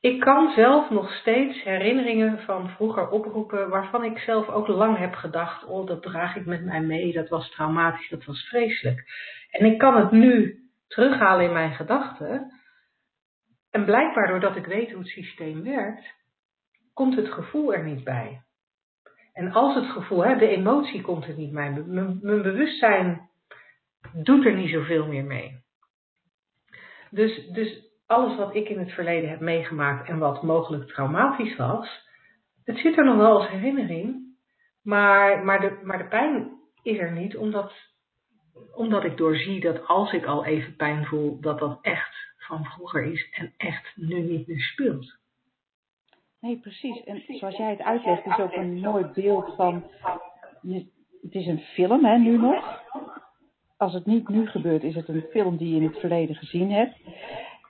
Ik 0.00 0.20
kan 0.20 0.52
zelf 0.54 0.90
nog 0.90 1.12
steeds 1.12 1.62
herinneringen 1.62 2.38
van 2.38 2.68
vroeger 2.68 3.08
oproepen 3.08 3.68
waarvan 3.68 4.04
ik 4.04 4.18
zelf 4.18 4.48
ook 4.48 4.66
lang 4.66 4.98
heb 4.98 5.14
gedacht, 5.14 5.64
oh 5.64 5.86
dat 5.86 6.02
draag 6.02 6.36
ik 6.36 6.46
met 6.46 6.64
mij 6.64 6.80
mee, 6.80 7.12
dat 7.12 7.28
was 7.28 7.50
traumatisch, 7.50 8.08
dat 8.08 8.24
was 8.24 8.48
vreselijk. 8.48 9.04
En 9.50 9.66
ik 9.66 9.78
kan 9.78 9.96
het 9.96 10.10
nu 10.10 10.60
terughalen 10.88 11.44
in 11.44 11.52
mijn 11.52 11.74
gedachten. 11.74 12.52
En 13.70 13.84
blijkbaar 13.84 14.26
doordat 14.28 14.56
ik 14.56 14.66
weet 14.66 14.90
hoe 14.90 14.98
het 14.98 15.08
systeem 15.08 15.62
werkt, 15.62 16.14
komt 16.94 17.16
het 17.16 17.32
gevoel 17.32 17.74
er 17.74 17.84
niet 17.84 18.04
bij. 18.04 18.42
En 19.32 19.52
als 19.52 19.74
het 19.74 19.86
gevoel, 19.86 20.24
hè, 20.24 20.36
de 20.36 20.48
emotie 20.48 21.02
komt 21.02 21.24
er 21.24 21.34
niet 21.34 21.52
bij. 21.52 21.70
Mijn, 21.70 22.20
bewustzijn 22.20 23.28
doet 24.12 24.44
er 24.44 24.54
niet 24.54 24.70
zoveel 24.70 25.06
meer 25.06 25.24
mee. 25.24 25.64
Dus, 27.10 27.46
dus 27.46 27.85
alles 28.06 28.36
wat 28.36 28.54
ik 28.54 28.68
in 28.68 28.78
het 28.78 28.92
verleden 28.92 29.30
heb 29.30 29.40
meegemaakt 29.40 30.08
en 30.08 30.18
wat 30.18 30.42
mogelijk 30.42 30.88
traumatisch 30.88 31.56
was, 31.56 32.06
het 32.64 32.78
zit 32.78 32.96
er 32.96 33.04
nog 33.04 33.16
wel 33.16 33.40
als 33.40 33.48
herinnering. 33.48 34.24
Maar, 34.82 35.44
maar, 35.44 35.60
de, 35.60 35.80
maar 35.82 35.98
de 35.98 36.08
pijn 36.08 36.50
is 36.82 36.98
er 36.98 37.12
niet, 37.12 37.36
omdat, 37.36 37.72
omdat 38.74 39.04
ik 39.04 39.16
doorzie 39.16 39.60
dat 39.60 39.86
als 39.86 40.12
ik 40.12 40.24
al 40.24 40.44
even 40.44 40.76
pijn 40.76 41.04
voel, 41.04 41.40
dat 41.40 41.58
dat 41.58 41.78
echt 41.82 42.34
van 42.36 42.64
vroeger 42.64 43.04
is 43.04 43.30
en 43.30 43.54
echt 43.56 43.92
nu 43.96 44.20
niet 44.20 44.46
meer 44.46 44.60
speelt. 44.60 45.16
Nee, 46.40 46.58
precies. 46.58 47.04
En 47.04 47.22
zoals 47.26 47.56
jij 47.56 47.70
het 47.70 47.82
uitlegt, 47.82 48.26
is 48.26 48.38
ook 48.38 48.52
een 48.52 48.80
mooi 48.80 49.04
beeld 49.14 49.54
van. 49.56 49.84
het 51.22 51.34
is 51.34 51.46
een 51.46 51.60
film, 51.60 52.04
hè, 52.04 52.18
nu 52.18 52.36
nog. 52.36 52.82
Als 53.76 53.92
het 53.92 54.06
niet 54.06 54.28
nu 54.28 54.46
gebeurt, 54.46 54.82
is 54.82 54.94
het 54.94 55.08
een 55.08 55.26
film 55.30 55.56
die 55.56 55.68
je 55.70 55.76
in 55.76 55.86
het 55.86 55.98
verleden 55.98 56.34
gezien 56.34 56.70
hebt. 56.70 56.96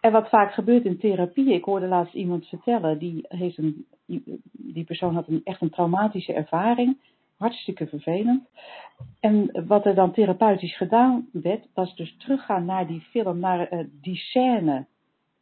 En 0.07 0.13
wat 0.13 0.29
vaak 0.29 0.53
gebeurt 0.53 0.85
in 0.85 0.99
therapie, 0.99 1.53
ik 1.53 1.65
hoorde 1.65 1.87
laatst 1.87 2.15
iemand 2.15 2.47
vertellen, 2.47 2.99
die, 2.99 3.25
heeft 3.29 3.59
een, 3.59 3.87
die 4.53 4.85
persoon 4.85 5.15
had 5.15 5.29
een, 5.29 5.41
echt 5.45 5.61
een 5.61 5.71
traumatische 5.71 6.33
ervaring. 6.33 6.99
hartstikke 7.37 7.87
vervelend. 7.87 8.49
En 9.21 9.67
wat 9.67 9.87
er 9.87 9.95
dan 9.95 10.13
therapeutisch 10.13 10.77
gedaan 10.77 11.29
werd, 11.33 11.67
was 11.75 11.97
dus 11.97 12.17
teruggaan 12.17 12.65
naar 12.65 12.87
die 12.87 13.01
film, 13.01 13.39
naar 13.39 13.73
uh, 13.73 13.85
die 14.01 14.17
scène 14.17 14.87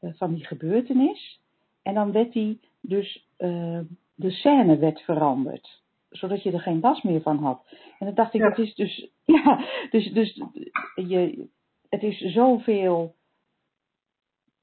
uh, 0.01 0.11
van 0.15 0.35
die 0.35 0.45
gebeurtenis. 0.47 1.41
En 1.83 1.95
dan 1.95 2.13
werd 2.13 2.33
die 2.33 2.61
dus, 2.81 3.29
uh, 3.39 3.81
de 4.15 4.31
scène 4.31 4.77
werd 4.77 5.01
veranderd. 5.01 5.83
Zodat 6.11 6.43
je 6.43 6.53
er 6.53 6.61
geen 6.61 6.81
last 6.81 7.05
meer 7.05 7.21
van 7.21 7.39
had. 7.39 7.67
En 7.99 8.07
dan 8.07 8.15
dacht 8.15 8.35
ik, 8.35 8.41
Ja. 8.41 8.49
het 8.49 8.59
is 8.59 8.75
dus, 8.75 9.09
ja, 9.45 9.65
dus, 9.91 10.13
dus 10.13 10.43
je, 10.95 11.49
het 11.89 12.03
is 12.03 12.19
zoveel 12.19 13.15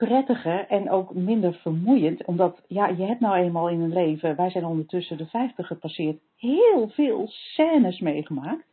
prettiger 0.05 0.67
en 0.67 0.89
ook 0.89 1.13
minder 1.13 1.53
vermoeiend. 1.53 2.25
Omdat, 2.25 2.61
ja, 2.67 2.87
je 2.87 3.03
hebt 3.03 3.19
nou 3.19 3.35
eenmaal 3.35 3.69
in 3.69 3.81
een 3.81 3.93
leven, 3.93 4.35
wij 4.35 4.49
zijn 4.49 4.65
ondertussen 4.65 5.17
de 5.17 5.25
50 5.25 5.67
gepasseerd, 5.67 6.17
heel 6.37 6.89
veel 6.89 7.27
scènes 7.27 7.99
meegemaakt. 7.99 8.65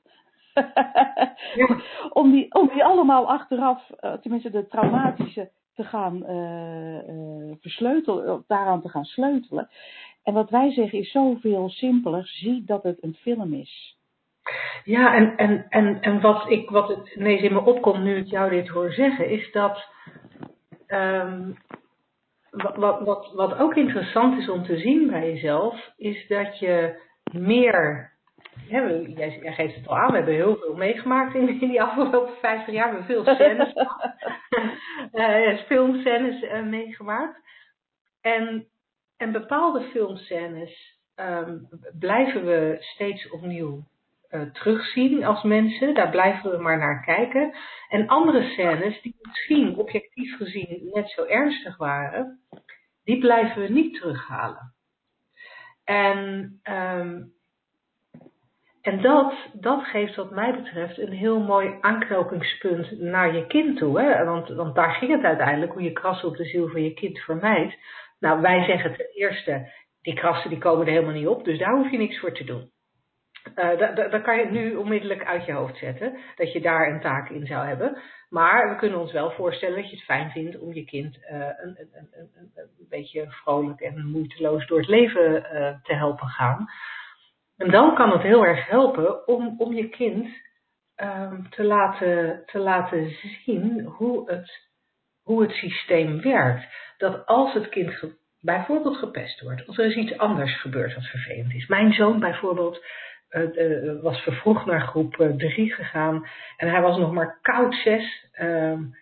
Ja. 1.55 1.81
om, 2.21 2.31
die, 2.31 2.55
om 2.55 2.69
die 2.69 2.85
allemaal 2.85 3.29
achteraf, 3.29 3.91
eh, 3.91 4.13
tenminste 4.13 4.51
de 4.51 4.67
traumatische, 4.67 5.51
te 5.75 5.85
gaan 5.85 6.25
eh, 6.27 6.99
eh, 6.99 7.57
versleutelen, 7.61 8.45
daaraan 8.47 8.83
te 8.83 8.89
gaan 8.89 9.05
sleutelen. 9.05 9.69
En 10.23 10.35
wat 10.35 10.51
wij 10.51 10.71
zeggen 10.73 10.99
is 10.99 11.11
zoveel 11.11 11.69
simpeler. 11.69 12.27
Zie 12.27 12.65
dat 12.65 12.83
het 12.83 13.03
een 13.03 13.15
film 13.15 13.55
is. 13.55 13.97
Ja, 14.85 15.15
en, 15.15 15.37
en, 15.37 15.67
en, 15.69 16.01
en 16.01 16.21
wat, 16.21 16.51
ik, 16.51 16.71
wat 16.71 16.89
het 16.89 17.15
ineens 17.17 17.43
in 17.43 17.53
me 17.53 17.65
opkomt 17.65 18.03
nu 18.03 18.17
ik 18.17 18.27
jou 18.27 18.51
dit 18.51 18.69
hoor 18.69 18.93
zeggen, 18.93 19.31
is 19.31 19.53
dat. 19.53 19.87
Ehm, 20.89 21.51
wat, 22.51 22.77
wat, 23.05 23.33
wat, 23.35 23.59
ook 23.59 23.75
interessant 23.77 24.39
is 24.39 24.49
om 24.49 24.65
te 24.65 24.79
zien 24.79 25.11
bij 25.11 25.33
jezelf, 25.33 25.93
is 25.97 26.27
dat 26.29 26.59
je 26.59 27.01
meer. 27.33 28.13
Hè, 28.69 28.87
we- 28.87 29.13
jij, 29.13 29.39
jij 29.43 29.53
geeft 29.53 29.75
het 29.75 29.87
al 29.89 29.97
aan, 29.99 30.11
we 30.11 30.17
hebben 30.17 30.35
heel 30.35 30.57
veel 30.57 30.75
meegemaakt 30.75 31.35
in, 31.35 31.49
in 31.61 31.69
die 31.69 31.83
afgelopen 31.83 32.35
50 32.41 32.75
jaar. 32.75 32.91
We 32.91 32.97
hebben 32.97 33.25
veel 33.25 33.35
scènes, 33.35 33.73
eh, 35.13 35.59
filmscènes 35.67 36.43
eh, 36.43 36.63
meegemaakt. 36.63 37.41
En, 38.21 38.67
en 39.17 39.33
bepaalde 39.33 39.81
filmscènes 39.81 40.99
ehm, 41.15 41.59
blijven 41.99 42.45
we 42.45 42.77
steeds 42.81 43.31
opnieuw 43.31 43.77
eh, 43.77 43.85
terugzien 44.53 45.25
als 45.25 45.43
mensen. 45.43 45.95
Daar 45.95 46.11
blijven 46.11 46.51
we 46.51 46.59
maar 46.59 46.79
naar 46.79 47.05
kijken. 47.05 47.55
En 47.89 48.07
andere 48.07 48.43
scènes 48.43 49.03
die 49.03 49.17
misschien 49.21 49.77
objectief 49.77 50.37
gezien 50.37 50.89
net 50.93 51.11
zo 51.11 51.25
ernstig 51.25 51.77
waren, 51.77 52.41
die 53.05 53.19
blijven 53.19 53.63
we 53.63 53.69
niet 53.69 53.95
terughalen. 54.01 54.75
En, 55.85 56.51
ehm, 56.63 57.23
en 58.83 59.03
dat, 59.03 59.35
dat 59.53 59.85
geeft 59.85 60.17
wat 60.17 60.31
mij 60.31 60.55
betreft 60.55 60.99
een 60.99 61.13
heel 61.13 61.41
mooi 61.41 61.77
aanknopingspunt 61.81 63.01
naar 63.01 63.35
je 63.35 63.47
kind 63.47 63.79
toe. 63.79 64.01
Hè? 64.01 64.25
Want, 64.25 64.49
want 64.49 64.75
daar 64.75 64.91
ging 64.91 65.13
het 65.13 65.23
uiteindelijk, 65.23 65.73
hoe 65.73 65.83
je 65.83 65.93
krassen 65.93 66.29
op 66.29 66.37
de 66.37 66.45
ziel 66.45 66.69
van 66.69 66.83
je 66.83 66.95
kind 66.95 67.19
vermijdt. 67.19 67.77
Nou, 68.19 68.41
wij 68.41 68.65
zeggen 68.65 68.97
ten 68.97 69.11
eerste, 69.15 69.73
die 70.03 70.15
krassen 70.15 70.51
die 70.51 70.59
komen 70.59 70.87
er 70.87 70.93
helemaal 70.93 71.15
niet 71.15 71.27
op, 71.27 71.45
dus 71.45 71.59
daar 71.59 71.77
hoef 71.77 71.91
je 71.91 71.99
niks 71.99 72.21
voor 72.21 72.33
te 72.33 72.45
doen. 72.45 72.71
Uh, 73.57 73.79
da- 73.79 73.93
da- 73.93 74.09
dan 74.09 74.23
kan 74.23 74.37
je 74.37 74.43
het 74.43 74.51
nu 74.51 74.75
onmiddellijk 74.75 75.25
uit 75.25 75.45
je 75.45 75.53
hoofd 75.53 75.77
zetten, 75.77 76.19
dat 76.37 76.53
je 76.53 76.61
daar 76.61 76.89
een 76.89 77.01
taak 77.01 77.29
in 77.29 77.47
zou 77.47 77.67
hebben. 77.67 77.99
Maar 78.29 78.69
we 78.69 78.77
kunnen 78.77 78.99
ons 78.99 79.13
wel 79.13 79.31
voorstellen 79.31 79.77
dat 79.77 79.91
je 79.91 79.97
het 79.97 80.05
fijn 80.05 80.31
vindt 80.31 80.59
om 80.59 80.73
je 80.73 80.85
kind 80.85 81.17
uh, 81.17 81.31
een, 81.31 81.79
een, 81.79 82.09
een, 82.11 82.31
een, 82.55 82.87
beetje 82.89 83.27
vrolijk 83.31 83.81
en 83.81 84.07
moeiteloos 84.07 84.67
door 84.67 84.79
het 84.79 84.89
leven 84.89 85.37
uh, 85.37 85.75
te 85.83 85.95
helpen 85.95 86.29
gaan. 86.29 86.67
En 87.57 87.71
dan 87.71 87.95
kan 87.95 88.11
het 88.11 88.23
heel 88.23 88.47
erg 88.47 88.69
helpen 88.69 89.27
om, 89.27 89.55
om 89.59 89.75
je 89.75 89.89
kind 89.89 90.29
um, 90.97 91.51
te, 91.51 91.65
laten, 91.65 92.43
te 92.47 92.59
laten 92.59 93.17
zien 93.45 93.85
hoe 93.85 94.31
het, 94.31 94.69
hoe 95.23 95.43
het 95.43 95.53
systeem 95.53 96.21
werkt. 96.21 96.67
Dat 96.97 97.27
als 97.27 97.53
het 97.53 97.69
kind 97.69 98.05
bijvoorbeeld 98.41 98.97
gepest 98.97 99.41
wordt, 99.41 99.69
of 99.69 99.79
er 99.79 99.87
is 99.87 99.97
iets 99.97 100.19
anders 100.19 100.61
gebeurd 100.61 100.95
wat 100.95 101.05
vervelend 101.05 101.55
is. 101.55 101.67
Mijn 101.67 101.93
zoon 101.93 102.21
bijvoorbeeld 102.21 102.85
uh, 103.31 104.03
was 104.03 104.21
vervroegd 104.21 104.67
naar 104.67 104.81
groep 104.81 105.35
3 105.37 105.75
gegaan 105.75 106.29
en 106.57 106.69
hij 106.69 106.81
was 106.81 106.99
nog 106.99 107.13
maar 107.13 107.39
koud 107.43 107.75
6. 107.75 108.31
Um, 108.41 108.97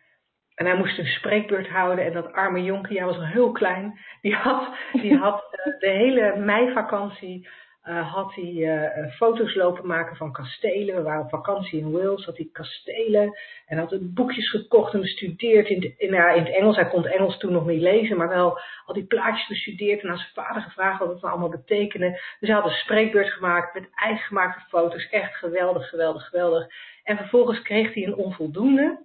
en 0.54 0.66
hij 0.66 0.76
moest 0.76 0.98
een 0.98 1.06
spreekbeurt 1.06 1.68
houden 1.68 2.04
en 2.04 2.12
dat 2.12 2.32
arme 2.32 2.62
jonkie, 2.62 2.96
hij 2.96 3.06
was 3.06 3.16
nog 3.16 3.32
heel 3.32 3.52
klein, 3.52 3.98
die 4.20 4.34
had, 4.34 4.76
die 4.92 5.16
had 5.16 5.58
uh, 5.66 5.78
de 5.78 5.88
hele 5.88 6.36
meivakantie 6.36 7.48
uh, 7.88 8.12
had 8.12 8.34
hij 8.34 8.52
uh, 8.52 9.12
foto's 9.12 9.54
lopen 9.54 9.86
maken 9.86 10.16
van 10.16 10.32
kastelen. 10.32 10.94
We 10.94 11.02
waren 11.02 11.22
op 11.22 11.30
vakantie 11.30 11.80
in 11.80 11.90
Wales, 11.90 12.24
had 12.24 12.36
hij 12.36 12.48
kastelen 12.52 13.38
en 13.66 13.78
had 13.78 14.14
boekjes 14.14 14.50
gekocht 14.50 14.94
en 14.94 15.00
bestudeerd 15.00 15.68
in, 15.68 15.80
de, 15.80 15.94
in, 15.96 16.14
in 16.14 16.44
het 16.44 16.54
Engels. 16.54 16.76
Hij 16.76 16.88
kon 16.88 17.02
het 17.02 17.12
Engels 17.12 17.38
toen 17.38 17.52
nog 17.52 17.66
niet 17.66 17.80
lezen, 17.80 18.16
maar 18.16 18.28
wel 18.28 18.58
al 18.84 18.94
die 18.94 19.06
plaatjes 19.06 19.48
bestudeerd 19.48 20.02
en 20.02 20.10
aan 20.10 20.16
zijn 20.16 20.32
vader 20.34 20.62
gevraagd 20.62 20.98
wat 20.98 21.08
het 21.08 21.20
nou 21.20 21.32
allemaal 21.32 21.58
betekende. 21.58 22.10
Dus 22.10 22.48
hij 22.48 22.58
had 22.58 22.64
een 22.64 22.76
spreekbeurt 22.76 23.30
gemaakt 23.30 23.74
met 23.74 23.88
eigen 23.94 24.24
gemaakte 24.24 24.68
foto's. 24.68 25.08
Echt 25.08 25.34
geweldig, 25.34 25.88
geweldig, 25.88 26.28
geweldig. 26.28 26.66
En 27.04 27.16
vervolgens 27.16 27.62
kreeg 27.62 27.94
hij 27.94 28.06
een 28.06 28.16
onvoldoende, 28.16 29.04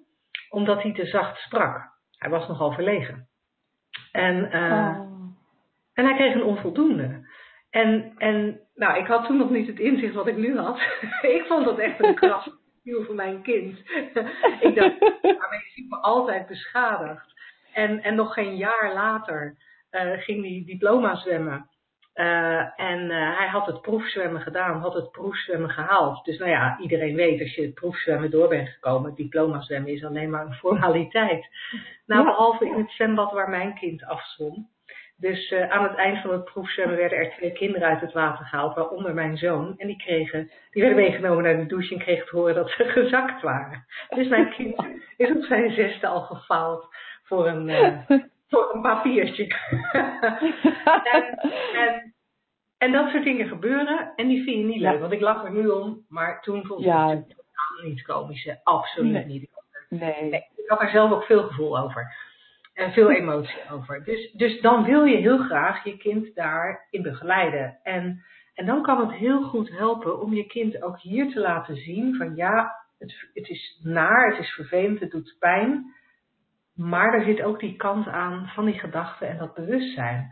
omdat 0.49 0.81
hij 0.81 0.93
te 0.93 1.05
zacht 1.05 1.37
sprak. 1.37 1.89
Hij 2.17 2.29
was 2.29 2.47
nogal 2.47 2.71
verlegen. 2.71 3.27
En, 4.11 4.45
oh. 4.45 4.99
en 5.93 6.05
hij 6.05 6.15
kreeg 6.15 6.33
een 6.33 6.43
onvoldoende. 6.43 7.29
En, 7.71 8.13
en 8.17 8.59
nou, 8.75 8.99
ik 8.99 9.05
had 9.05 9.25
toen 9.25 9.37
nog 9.37 9.49
niet 9.49 9.67
het 9.67 9.79
inzicht 9.79 10.13
wat 10.13 10.27
ik 10.27 10.37
nu 10.37 10.57
had. 10.57 10.79
ik 11.37 11.43
vond 11.47 11.65
dat 11.65 11.77
echt 11.77 12.03
een 12.03 12.15
kras 12.15 12.49
voor 13.05 13.15
mijn 13.15 13.41
kind. 13.41 13.77
ik 14.67 14.75
dacht, 14.75 14.99
maar 15.21 15.63
je 15.63 15.71
ziet 15.73 15.89
me 15.89 15.97
altijd 15.97 16.47
beschadigd. 16.47 17.33
En, 17.73 18.03
en 18.03 18.15
nog 18.15 18.33
geen 18.33 18.55
jaar 18.55 18.93
later 18.93 19.55
uh, 19.91 20.11
ging 20.17 20.43
hij 20.43 20.63
diploma 20.65 21.15
zwemmen. 21.15 21.69
Uh, 22.15 22.79
en 22.79 22.99
uh, 22.99 23.37
hij 23.37 23.47
had 23.47 23.65
het 23.65 23.81
proefzwemmen 23.81 24.41
gedaan, 24.41 24.79
had 24.79 24.93
het 24.93 25.11
proefzwemmen 25.11 25.69
gehaald. 25.69 26.25
Dus 26.25 26.37
nou 26.37 26.51
ja, 26.51 26.79
iedereen 26.79 27.15
weet 27.15 27.41
als 27.41 27.55
je 27.55 27.61
het 27.61 27.73
proefzwemmen 27.73 28.31
door 28.31 28.47
bent 28.47 28.69
gekomen, 28.69 29.09
het 29.09 29.17
diploma 29.17 29.61
zwemmen 29.61 29.91
is 29.91 30.03
alleen 30.03 30.29
maar 30.29 30.45
een 30.45 30.53
formaliteit. 30.53 31.47
Nou, 32.05 32.25
ja. 32.25 32.31
behalve 32.31 32.65
in 32.65 32.77
het 32.77 32.91
zwembad 32.91 33.31
waar 33.31 33.49
mijn 33.49 33.73
kind 33.73 34.05
afzwom. 34.05 34.69
Dus 35.21 35.51
uh, 35.51 35.69
aan 35.69 35.83
het 35.83 35.95
eind 35.95 36.21
van 36.21 36.31
het 36.31 36.43
proefzwemmen 36.43 36.97
werden 36.97 37.17
er 37.17 37.31
twee 37.31 37.51
kinderen 37.51 37.87
uit 37.87 38.01
het 38.01 38.13
water 38.13 38.45
gehaald, 38.45 38.75
waaronder 38.75 39.13
mijn 39.13 39.37
zoon. 39.37 39.73
En 39.77 39.87
die, 39.87 39.97
kregen, 39.97 40.51
die 40.71 40.81
werden 40.81 41.03
meegenomen 41.03 41.43
naar 41.43 41.57
de 41.57 41.65
douche 41.65 41.93
en 41.93 41.99
kregen 41.99 42.25
te 42.25 42.35
horen 42.35 42.55
dat 42.55 42.69
ze 42.69 42.83
gezakt 42.99 43.41
waren. 43.41 43.85
Dus 44.09 44.27
mijn 44.27 44.49
kind 44.49 44.85
is 45.17 45.31
op 45.31 45.43
zijn 45.43 45.71
zesde 45.71 46.07
al 46.07 46.21
gefaald 46.21 46.87
voor 47.23 47.47
een, 47.47 47.69
uh, 47.69 47.99
voor 48.49 48.71
een 48.73 48.81
papiertje. 48.81 49.47
en, 51.13 51.37
en, 51.73 52.13
en, 52.77 52.91
dat 52.91 53.09
soort 53.09 53.23
dingen 53.23 53.47
gebeuren 53.47 54.13
en 54.15 54.27
die 54.27 54.43
vind 54.43 54.57
je 54.57 54.63
niet 54.63 54.81
leuk. 54.81 54.93
Ja. 54.93 54.99
Want 54.99 55.13
ik 55.13 55.21
lach 55.21 55.43
er 55.43 55.51
nu 55.51 55.67
om, 55.67 56.05
maar 56.09 56.41
toen 56.41 56.65
vond 56.65 56.79
ik 56.79 56.85
ja. 56.85 57.09
het 57.09 57.35
niet 57.83 58.01
komisch. 58.01 58.55
Absoluut 58.63 59.11
nee. 59.11 59.25
niet. 59.25 59.49
Nee. 59.89 60.21
nee. 60.21 60.45
Ik 60.55 60.69
had 60.69 60.81
er 60.81 60.89
zelf 60.89 61.11
ook 61.11 61.23
veel 61.23 61.43
gevoel 61.43 61.79
over. 61.79 62.29
En 62.81 62.91
veel 62.91 63.11
emotie 63.11 63.69
over. 63.71 64.03
Dus, 64.03 64.31
dus 64.31 64.61
dan 64.61 64.83
wil 64.83 65.03
je 65.03 65.17
heel 65.17 65.37
graag 65.37 65.83
je 65.83 65.97
kind 65.97 66.35
daarin 66.35 67.01
begeleiden. 67.01 67.79
En, 67.83 68.23
en 68.53 68.65
dan 68.65 68.81
kan 68.81 68.99
het 68.99 69.11
heel 69.11 69.41
goed 69.43 69.69
helpen 69.69 70.21
om 70.21 70.33
je 70.33 70.45
kind 70.45 70.83
ook 70.83 70.99
hier 70.99 71.31
te 71.31 71.39
laten 71.39 71.75
zien 71.75 72.15
van 72.15 72.35
ja, 72.35 72.71
het, 72.99 73.29
het 73.33 73.49
is 73.49 73.79
naar, 73.83 74.29
het 74.29 74.39
is 74.39 74.53
vervelend, 74.53 74.99
het 74.99 75.11
doet 75.11 75.35
pijn. 75.39 75.93
Maar 76.75 77.13
er 77.13 77.23
zit 77.23 77.41
ook 77.41 77.59
die 77.59 77.75
kant 77.75 78.07
aan 78.07 78.47
van 78.47 78.65
die 78.65 78.79
gedachten 78.79 79.29
en 79.29 79.37
dat 79.37 79.53
bewustzijn. 79.53 80.31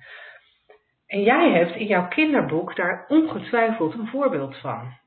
En 1.07 1.21
jij 1.21 1.51
hebt 1.51 1.75
in 1.75 1.87
jouw 1.87 2.07
kinderboek 2.07 2.75
daar 2.75 3.05
ongetwijfeld 3.07 3.93
een 3.93 4.07
voorbeeld 4.07 4.57
van. 4.57 4.97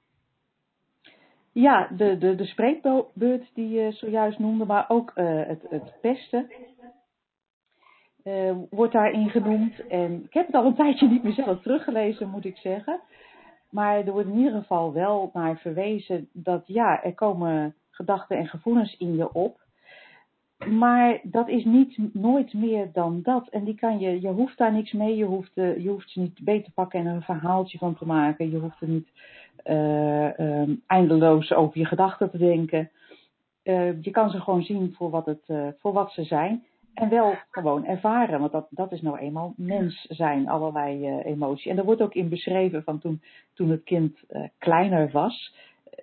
Ja, 1.53 1.89
de, 1.97 2.19
de, 2.19 2.35
de 2.35 2.45
spreekbeurt 2.45 3.55
die 3.55 3.69
je 3.69 3.93
zojuist 3.93 4.39
noemde, 4.39 4.65
maar 4.65 4.85
ook 4.89 5.13
uh, 5.15 5.47
het, 5.47 5.67
het 5.69 5.95
pesten. 6.01 6.51
Uh, 8.25 8.53
wordt 8.71 8.93
daarin 8.93 9.31
genoemd. 9.31 9.87
En 9.87 10.25
ik 10.25 10.33
heb 10.33 10.47
het 10.47 10.55
al 10.55 10.65
een 10.65 10.75
tijdje 10.85 11.09
niet 11.09 11.23
meer 11.23 11.33
zelf 11.33 11.63
teruggelezen, 11.63 12.29
moet 12.29 12.45
ik 12.45 12.57
zeggen. 12.57 13.01
Maar 13.71 13.97
er 13.97 14.13
wordt 14.13 14.29
in 14.29 14.37
ieder 14.37 14.53
geval 14.53 14.93
wel 14.93 15.31
naar 15.33 15.59
verwezen 15.59 16.29
dat 16.33 16.63
ja, 16.67 17.03
er 17.03 17.15
komen 17.15 17.75
gedachten 17.91 18.37
en 18.37 18.47
gevoelens 18.47 18.97
in 18.97 19.17
je 19.17 19.33
op. 19.33 19.61
Maar 20.69 21.21
dat 21.23 21.49
is 21.49 21.65
niet, 21.65 22.15
nooit 22.15 22.53
meer 22.53 22.91
dan 22.93 23.21
dat. 23.23 23.49
En 23.49 23.65
die 23.65 23.75
kan 23.75 23.99
je, 23.99 24.21
je 24.21 24.29
hoeft 24.29 24.59
daar 24.59 24.73
niks 24.73 24.93
mee. 24.93 25.17
Je 25.17 25.25
hoeft, 25.25 25.57
uh, 25.57 25.83
je 25.83 25.89
hoeft 25.89 26.11
ze 26.11 26.21
niet 26.21 26.45
beter 26.45 26.65
te 26.65 26.73
pakken 26.73 27.01
en 27.01 27.07
er 27.07 27.15
een 27.15 27.23
verhaaltje 27.23 27.79
van 27.79 27.97
te 27.97 28.07
maken. 28.07 28.51
Je 28.51 28.59
hoeft 28.59 28.81
er 28.81 28.89
niet 28.89 29.09
uh, 29.65 30.39
um, 30.39 30.83
eindeloos 30.87 31.53
over 31.53 31.79
je 31.79 31.87
gedachten 31.87 32.31
te 32.31 32.39
denken. 32.39 32.91
Je 34.01 34.11
kan 34.11 34.31
ze 34.31 34.41
gewoon 34.41 34.63
zien 34.63 34.95
voor 34.97 35.11
wat, 35.11 35.27
het, 35.27 35.75
voor 35.79 35.93
wat 35.93 36.13
ze 36.13 36.25
zijn. 36.25 36.65
En 36.95 37.09
wel 37.09 37.35
gewoon 37.51 37.87
ervaren, 37.87 38.41
want 38.41 38.53
dat, 38.53 38.67
dat 38.71 38.93
is 38.93 39.03
nou 39.03 39.19
eenmaal 39.19 39.55
mens 39.57 40.07
zijn, 40.09 40.49
allerlei 40.49 41.09
uh, 41.09 41.25
emotie. 41.25 41.71
En 41.71 41.79
er 41.79 41.85
wordt 41.85 42.03
ook 42.03 42.15
in 42.15 42.29
beschreven 42.29 42.83
van 42.83 42.99
toen, 42.99 43.23
toen 43.55 43.71
het 43.71 43.83
kind 43.85 44.23
uh, 44.31 44.43
kleiner 44.59 45.11
was, 45.11 45.55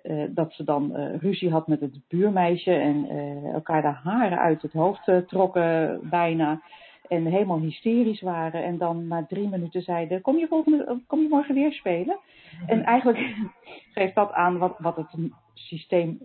uh, 0.02 0.24
dat 0.30 0.52
ze 0.52 0.64
dan 0.64 0.96
ruzie 0.96 1.50
had 1.50 1.66
met 1.66 1.80
het 1.80 2.00
buurmeisje 2.08 2.72
en 2.72 3.08
elkaar 3.52 3.82
de 3.82 4.08
haren 4.08 4.38
uit 4.38 4.62
het 4.62 4.72
hoofd 4.72 5.12
trokken 5.26 6.00
bijna. 6.08 6.62
En 7.08 7.26
helemaal 7.26 7.60
hysterisch 7.60 8.20
waren. 8.20 8.64
En 8.64 8.78
dan 8.78 9.06
na 9.08 9.26
drie 9.26 9.48
minuten 9.48 9.82
zeiden, 9.82 10.20
kom 10.20 10.38
je, 10.38 10.46
volgende, 10.46 11.00
kom 11.06 11.20
je 11.20 11.28
morgen 11.28 11.54
weer 11.54 11.72
spelen? 11.72 12.18
En 12.66 12.84
eigenlijk 12.84 13.34
geeft 13.94 14.14
dat 14.14 14.32
aan 14.32 14.58
wat, 14.58 14.74
wat 14.78 14.96
het 14.96 15.08
systeem 15.54 16.18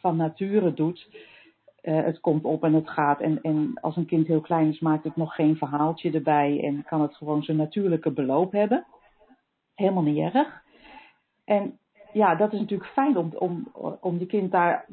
van 0.00 0.16
nature 0.16 0.74
doet 0.74 1.08
uh, 1.82 2.04
het 2.04 2.20
komt 2.20 2.44
op 2.44 2.64
en 2.64 2.74
het 2.74 2.90
gaat. 2.90 3.20
En, 3.20 3.38
en 3.42 3.72
als 3.80 3.96
een 3.96 4.06
kind 4.06 4.26
heel 4.26 4.40
klein 4.40 4.68
is, 4.68 4.80
maakt 4.80 5.04
het 5.04 5.16
nog 5.16 5.34
geen 5.34 5.56
verhaaltje 5.56 6.12
erbij 6.12 6.60
en 6.64 6.84
kan 6.84 7.00
het 7.00 7.16
gewoon 7.16 7.42
zijn 7.42 7.56
natuurlijke 7.56 8.10
beloop 8.10 8.52
hebben. 8.52 8.86
Helemaal 9.74 10.02
niet 10.02 10.34
erg. 10.34 10.62
En 11.44 11.78
ja, 12.12 12.34
dat 12.34 12.52
is 12.52 12.60
natuurlijk 12.60 12.90
fijn 12.90 13.16
om, 13.16 13.32
om, 13.38 13.68
om 14.00 14.18
je 14.18 14.26
kind 14.26 14.50
daar 14.50 14.86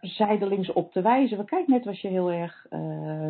zijdelings 0.00 0.72
op 0.72 0.92
te 0.92 1.02
wijzen. 1.02 1.36
Want 1.36 1.48
kijk, 1.48 1.66
net 1.66 1.84
was 1.84 2.00
je 2.00 2.08
heel 2.08 2.32
erg, 2.32 2.66
uh, 2.70 3.28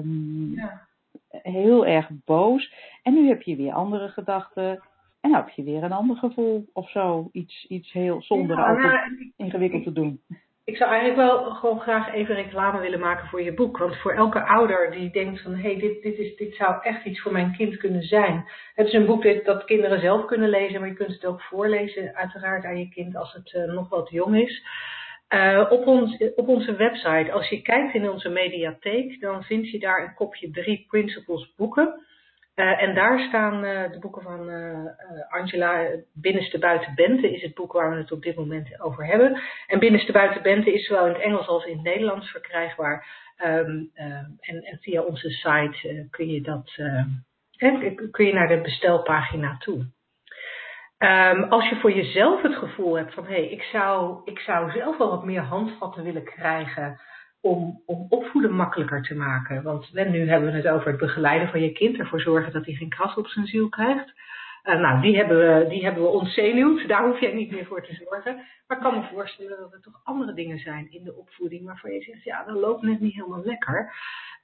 ja. 0.55 0.87
heel 1.31 1.87
erg 1.87 2.11
boos. 2.24 2.74
En 3.03 3.14
nu 3.14 3.29
heb 3.29 3.42
je 3.42 3.57
weer 3.57 3.72
andere 3.72 4.09
gedachten. 4.09 4.70
En 5.20 5.31
dan 5.31 5.35
heb 5.35 5.48
je 5.48 5.62
weer 5.62 5.83
een 5.83 5.92
ander 5.92 6.16
gevoel 6.16 6.66
of 6.72 6.90
zo. 6.90 7.29
Iets, 7.33 7.66
iets 7.66 7.92
heel 7.92 8.22
zonder 8.22 8.57
ja, 8.57 8.72
nou, 8.72 9.33
ingewikkeld 9.37 9.85
te 9.85 9.92
doen. 9.92 10.20
Ik 10.64 10.77
zou 10.77 10.90
eigenlijk 10.90 11.29
wel 11.29 11.50
gewoon 11.50 11.81
graag 11.81 12.12
even 12.12 12.35
reclame 12.35 12.81
willen 12.81 13.00
maken 13.00 13.29
voor 13.29 13.42
je 13.42 13.55
boek. 13.55 13.79
Want 13.79 13.96
voor 13.96 14.12
elke 14.12 14.42
ouder 14.42 14.90
die 14.90 15.11
denkt 15.11 15.42
van, 15.42 15.55
hé, 15.55 15.61
hey, 15.61 15.81
dit, 15.81 16.03
dit, 16.03 16.18
is, 16.18 16.37
dit 16.37 16.55
zou 16.55 16.83
echt 16.83 17.05
iets 17.05 17.20
voor 17.20 17.33
mijn 17.33 17.57
kind 17.57 17.77
kunnen 17.77 18.03
zijn. 18.03 18.48
Het 18.74 18.87
is 18.87 18.92
een 18.92 19.07
boek 19.07 19.44
dat, 19.44 19.64
kinderen 19.64 20.00
zelf 20.00 20.24
kunnen 20.24 20.48
lezen, 20.48 20.81
maar 20.81 20.88
je 20.88 20.94
kunt 20.94 21.12
het 21.12 21.27
ook 21.27 21.42
voorlezen 21.42 22.14
uiteraard 22.14 22.64
aan 22.64 22.79
je 22.79 22.88
kind 22.88 23.16
als 23.16 23.33
het 23.33 23.53
uh, 23.53 23.64
nog 23.64 23.88
wat 23.88 24.11
jong 24.11 24.37
is. 24.40 24.62
Uh, 25.29 25.66
op, 25.70 25.87
ons, 25.87 26.33
op 26.35 26.48
onze 26.48 26.77
website, 26.77 27.33
als 27.33 27.48
je 27.48 27.62
kijkt 27.62 27.94
in 27.94 28.11
onze 28.11 28.29
mediatheek, 28.29 29.20
dan 29.20 29.42
vind 29.42 29.70
je 29.70 29.79
daar 29.79 30.03
een 30.03 30.14
kopje 30.14 30.50
drie 30.50 30.85
principles 30.88 31.55
boeken. 31.57 32.05
Uh, 32.54 32.82
en 32.82 32.94
daar 32.94 33.18
staan 33.18 33.64
uh, 33.64 33.90
de 33.90 33.98
boeken 33.98 34.22
van 34.22 34.48
uh, 34.48 34.90
Angela. 35.28 35.88
Binnenste 36.12 36.58
buiten 36.58 36.94
Bente 36.94 37.34
is 37.34 37.42
het 37.42 37.54
boek 37.54 37.72
waar 37.72 37.90
we 37.90 37.96
het 37.96 38.12
op 38.12 38.22
dit 38.22 38.36
moment 38.36 38.80
over 38.80 39.06
hebben. 39.06 39.40
En 39.66 39.78
Binnenste 39.78 40.12
buiten 40.12 40.42
Bente 40.42 40.72
is 40.72 40.86
zowel 40.86 41.06
in 41.06 41.12
het 41.12 41.22
Engels 41.22 41.46
als 41.46 41.64
in 41.64 41.74
het 41.74 41.82
Nederlands 41.82 42.30
verkrijgbaar. 42.30 43.22
Um, 43.44 43.90
en, 43.92 44.36
en, 44.40 44.78
via 44.80 45.02
onze 45.02 45.30
site 45.30 46.06
kun 46.10 46.28
je 46.28 46.40
dat 46.40 46.72
kun 48.10 48.26
je 48.26 48.32
naar 48.32 48.48
de 48.48 48.60
bestelpagina 48.60 49.56
toe. 49.58 49.86
Um, 50.98 51.44
als 51.44 51.68
je 51.68 51.76
voor 51.80 51.92
jezelf 51.92 52.42
het 52.42 52.54
gevoel 52.54 52.96
hebt 52.96 53.14
van 53.14 53.24
hé, 53.26 53.32
hey, 53.32 53.48
ik, 53.48 53.62
zou, 53.62 54.20
ik 54.24 54.38
zou 54.38 54.70
zelf 54.70 54.98
wel 54.98 55.10
wat 55.10 55.24
meer 55.24 55.42
handvatten 55.42 56.04
willen 56.04 56.24
krijgen 56.24 57.00
om, 57.44 57.83
om 57.87 58.07
opvoeden 58.09 58.54
makkelijker 58.54 59.02
te 59.02 59.14
maken. 59.14 59.62
Want 59.62 59.92
nu 59.92 60.28
hebben 60.28 60.50
we 60.50 60.57
het 60.57 60.68
over 60.68 60.88
het 60.88 60.96
begeleiden 60.96 61.48
van 61.48 61.61
je 61.61 61.72
kind, 61.72 61.98
ervoor 61.98 62.20
zorgen 62.20 62.52
dat 62.52 62.64
hij 62.64 62.74
geen 62.74 62.88
kras 62.88 63.14
op 63.14 63.26
zijn 63.26 63.46
ziel 63.46 63.68
krijgt. 63.68 64.12
Uh, 64.64 64.81
nou, 64.81 65.00
die 65.00 65.16
hebben, 65.16 65.38
we, 65.38 65.68
die 65.68 65.85
hebben 65.85 66.03
we 66.03 66.09
ontzenuwd. 66.09 66.88
Daar 66.88 67.07
hoef 67.07 67.20
jij 67.20 67.33
niet 67.33 67.50
meer 67.50 67.66
voor 67.66 67.83
te 67.83 67.94
zorgen. 67.94 68.35
Maar 68.66 68.77
ik 68.77 68.83
kan 68.83 68.94
me 68.94 69.09
voorstellen 69.12 69.59
dat 69.59 69.72
er 69.72 69.81
toch 69.81 70.00
andere 70.05 70.35
dingen 70.35 70.59
zijn 70.59 70.92
in 70.92 71.05
de 71.05 71.16
opvoeding 71.16 71.64
waarvan 71.64 71.92
je 71.92 72.03
zegt, 72.03 72.22
ja, 72.22 72.44
dat 72.44 72.57
loopt 72.57 72.83
net 72.83 73.00
niet 73.00 73.14
helemaal 73.14 73.44
lekker. 73.44 73.92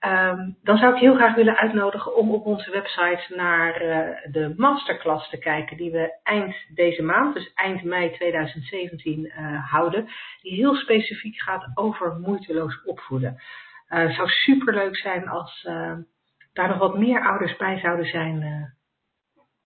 Um, 0.07 0.57
dan 0.63 0.77
zou 0.77 0.95
ik 0.95 1.01
heel 1.01 1.15
graag 1.15 1.35
willen 1.35 1.57
uitnodigen 1.57 2.17
om 2.17 2.31
op 2.31 2.47
onze 2.47 2.71
website 2.71 3.35
naar 3.35 3.83
uh, 3.83 4.33
de 4.33 4.55
masterclass 4.57 5.31
te 5.31 5.39
kijken 5.39 5.77
die 5.77 5.91
we 5.91 6.19
eind 6.23 6.55
deze 6.75 7.03
maand, 7.03 7.35
dus 7.35 7.53
eind 7.55 7.83
mei 7.83 8.11
2017, 8.13 9.25
uh, 9.25 9.37
eh, 9.37 9.71
houden. 9.71 10.09
Die 10.43 10.55
heel 10.55 10.75
specifiek 10.75 11.41
gaat 11.41 11.71
over 11.75 12.19
moeiteloos 12.19 12.83
opvoeden. 12.85 13.43
Het 13.87 14.15
zou 14.15 14.29
superleuk 14.29 14.97
zijn 14.97 15.29
als 15.29 15.63
daar 16.53 16.69
nog 16.69 16.79
wat 16.79 16.99
meer 16.99 17.27
ouders 17.27 17.57
bij 17.57 17.79
zouden 17.79 18.07
zijn 18.07 18.43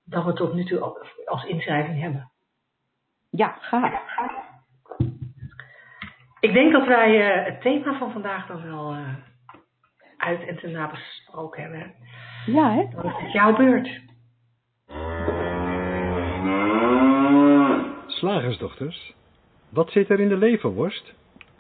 dan 0.05 0.25
we 0.25 0.33
tot 0.33 0.55
nu 0.55 0.65
toe 0.65 0.81
als 1.25 1.45
inschrijving 1.45 2.01
hebben. 2.01 2.31
Ja, 3.31 3.57
gaaf. 3.61 4.03
Ik 6.41 6.53
denk 6.53 6.73
dat 6.73 6.87
wij 6.87 7.39
uh, 7.39 7.45
het 7.47 7.61
thema 7.61 7.99
van 7.99 8.13
vandaag 8.13 8.47
dan 8.47 8.63
wel 8.63 8.95
uh, 8.95 9.15
uit 10.17 10.47
en 10.47 10.57
te 10.57 10.69
nabesproken 10.69 11.63
hebben. 11.63 11.95
Ja, 12.47 12.73
hè? 12.73 12.89
Dan 12.91 13.05
is 13.05 13.23
het 13.23 13.33
jouw 13.33 13.57
beurt. 13.57 14.03
Slagersdochters, 18.07 19.15
wat 19.69 19.91
zit 19.91 20.11
er 20.11 20.21
in 20.21 20.29
de 20.29 20.37
leverworst? 20.37 21.15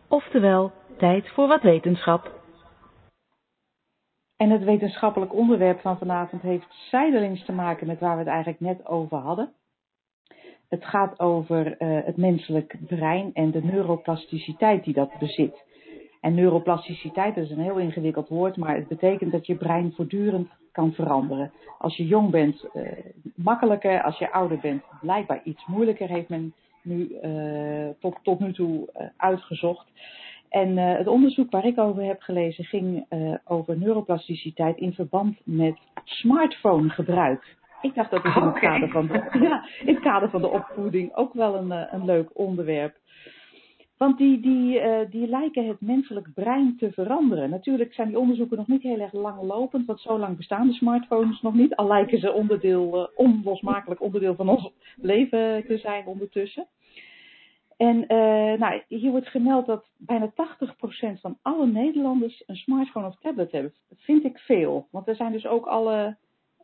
Oftewel, 0.08 0.72
tijd 0.98 1.28
voor 1.28 1.48
wat 1.48 1.62
wetenschap. 1.62 2.43
En 4.36 4.50
het 4.50 4.64
wetenschappelijk 4.64 5.34
onderwerp 5.34 5.80
van 5.80 5.98
vanavond 5.98 6.42
heeft 6.42 6.66
zijdelings 6.90 7.44
te 7.44 7.52
maken 7.52 7.86
met 7.86 8.00
waar 8.00 8.12
we 8.12 8.18
het 8.18 8.28
eigenlijk 8.28 8.60
net 8.60 8.86
over 8.86 9.16
hadden. 9.16 9.52
Het 10.68 10.84
gaat 10.84 11.20
over 11.20 11.66
uh, 11.66 12.04
het 12.04 12.16
menselijk 12.16 12.76
brein 12.86 13.30
en 13.32 13.50
de 13.50 13.62
neuroplasticiteit 13.62 14.84
die 14.84 14.94
dat 14.94 15.18
bezit. 15.18 15.64
En 16.20 16.34
neuroplasticiteit 16.34 17.36
is 17.36 17.50
een 17.50 17.60
heel 17.60 17.78
ingewikkeld 17.78 18.28
woord, 18.28 18.56
maar 18.56 18.74
het 18.74 18.88
betekent 18.88 19.32
dat 19.32 19.46
je 19.46 19.56
brein 19.56 19.92
voortdurend 19.92 20.48
kan 20.72 20.92
veranderen. 20.92 21.52
Als 21.78 21.96
je 21.96 22.06
jong 22.06 22.30
bent, 22.30 22.68
uh, 22.74 22.88
makkelijker. 23.34 24.02
Als 24.02 24.18
je 24.18 24.32
ouder 24.32 24.58
bent, 24.58 24.82
blijkbaar 25.00 25.40
iets 25.44 25.66
moeilijker, 25.66 26.08
heeft 26.08 26.28
men 26.28 26.54
nu 26.82 27.18
uh, 27.22 27.88
tot, 28.00 28.18
tot 28.22 28.40
nu 28.40 28.52
toe 28.52 28.88
uitgezocht. 29.16 29.86
En 30.54 30.70
uh, 30.76 30.96
het 30.96 31.06
onderzoek 31.06 31.50
waar 31.50 31.64
ik 31.64 31.78
over 31.78 32.02
heb 32.02 32.20
gelezen 32.20 32.64
ging 32.64 33.06
uh, 33.10 33.34
over 33.44 33.78
neuroplasticiteit 33.78 34.78
in 34.78 34.92
verband 34.92 35.36
met 35.44 35.78
smartphonegebruik. 36.04 37.56
Ik 37.82 37.94
dacht 37.94 38.10
dat 38.10 38.22
het 38.22 38.36
in 38.36 38.42
het, 38.42 38.58
kader 38.58 38.88
van 38.88 39.06
de, 39.06 39.12
ja, 39.48 39.66
in 39.80 39.94
het 39.94 40.02
kader 40.02 40.30
van 40.30 40.40
de 40.40 40.48
opvoeding 40.48 41.14
ook 41.14 41.32
wel 41.32 41.54
een, 41.54 41.66
uh, 41.66 41.82
een 41.90 42.04
leuk 42.04 42.30
onderwerp. 42.32 42.96
Want 43.96 44.18
die, 44.18 44.40
die, 44.40 44.80
die 45.10 45.28
lijken 45.28 45.66
het 45.68 45.80
menselijk 45.80 46.28
brein 46.34 46.76
te 46.78 46.92
veranderen. 46.92 47.50
Natuurlijk 47.50 47.94
zijn 47.94 48.08
die 48.08 48.18
onderzoeken 48.18 48.56
nog 48.56 48.66
niet 48.66 48.82
heel 48.82 49.00
erg 49.00 49.12
langlopend, 49.12 49.86
want 49.86 50.00
zo 50.00 50.18
lang 50.18 50.36
bestaan 50.36 50.66
de 50.66 50.72
smartphones 50.72 51.40
nog 51.40 51.54
niet. 51.54 51.76
Al 51.76 51.86
lijken 51.86 52.18
ze 52.18 52.32
onderdeel, 52.32 53.10
onlosmakelijk 53.14 54.02
onderdeel 54.02 54.34
van 54.34 54.48
ons 54.48 54.70
leven 54.96 55.64
te 55.66 55.78
zijn 55.78 56.06
ondertussen. 56.06 56.66
En 57.76 57.96
uh, 57.96 58.58
nou, 58.58 58.82
hier 58.88 59.10
wordt 59.10 59.28
gemeld 59.28 59.66
dat 59.66 59.84
bijna 59.96 60.30
80% 60.30 61.20
van 61.20 61.38
alle 61.42 61.66
Nederlanders 61.66 62.42
een 62.46 62.56
smartphone 62.56 63.06
of 63.06 63.18
tablet 63.18 63.52
hebben. 63.52 63.74
Dat 63.88 63.98
vind 64.00 64.24
ik 64.24 64.38
veel, 64.38 64.88
want 64.90 65.08
er 65.08 65.16
zijn 65.16 65.32
dus 65.32 65.46
ook 65.46 65.66
alle 65.66 66.16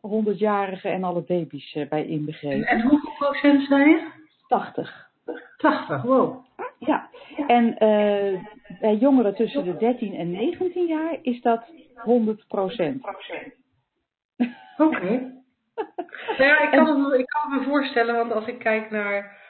100-jarigen 0.07 0.91
en 0.91 1.03
alle 1.03 1.21
baby's 1.21 1.75
uh, 1.75 1.89
bij 1.89 2.05
inbegrepen. 2.05 2.67
En, 2.67 2.81
hoeveel 2.81 3.13
procent 3.17 3.67
zijn 3.67 3.89
je? 3.89 4.11
80. 4.47 5.09
80, 5.57 6.01
wow. 6.01 6.45
Ja, 6.79 7.09
en 7.47 7.65
uh, 7.65 8.43
bij 8.79 8.95
jongeren 8.95 9.35
tussen 9.35 9.63
de 9.63 9.77
13 9.77 10.15
en 10.15 10.31
19 10.31 10.85
jaar 10.85 11.17
is 11.21 11.41
dat 11.41 11.71
100 11.95 12.47
procent. 12.47 13.03
Oké. 13.07 14.51
Okay. 14.77 15.17
nou 16.37 16.43
ja, 16.43 16.59
ik 16.61 16.71
kan, 16.71 17.03
het, 17.03 17.19
ik 17.19 17.25
kan 17.25 17.51
me 17.51 17.63
voorstellen, 17.63 18.15
want 18.15 18.31
als 18.31 18.45
ik 18.47 18.59
kijk 18.59 18.91
naar 18.91 19.40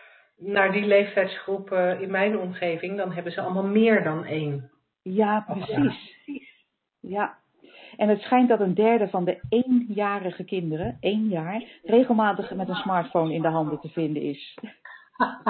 naar 0.41 0.71
die 0.71 0.85
leeftijdsgroep 0.85 1.71
in 1.99 2.11
mijn 2.11 2.39
omgeving, 2.39 2.97
dan 2.97 3.11
hebben 3.11 3.31
ze 3.31 3.41
allemaal 3.41 3.63
meer 3.63 4.03
dan 4.03 4.25
één. 4.25 4.71
Ja, 5.01 5.45
precies. 5.47 6.11
Ja. 6.99 7.39
En 7.97 8.09
het 8.09 8.21
schijnt 8.21 8.49
dat 8.49 8.59
een 8.59 8.73
derde 8.73 9.07
van 9.07 9.25
de 9.25 9.41
éénjarige 9.49 10.43
kinderen, 10.43 10.97
één 10.99 11.27
jaar, 11.27 11.63
regelmatig 11.83 12.53
met 12.53 12.69
een 12.69 12.75
smartphone 12.75 13.33
in 13.33 13.41
de 13.41 13.47
handen 13.47 13.79
te 13.79 13.89
vinden 13.89 14.21
is. 14.21 14.57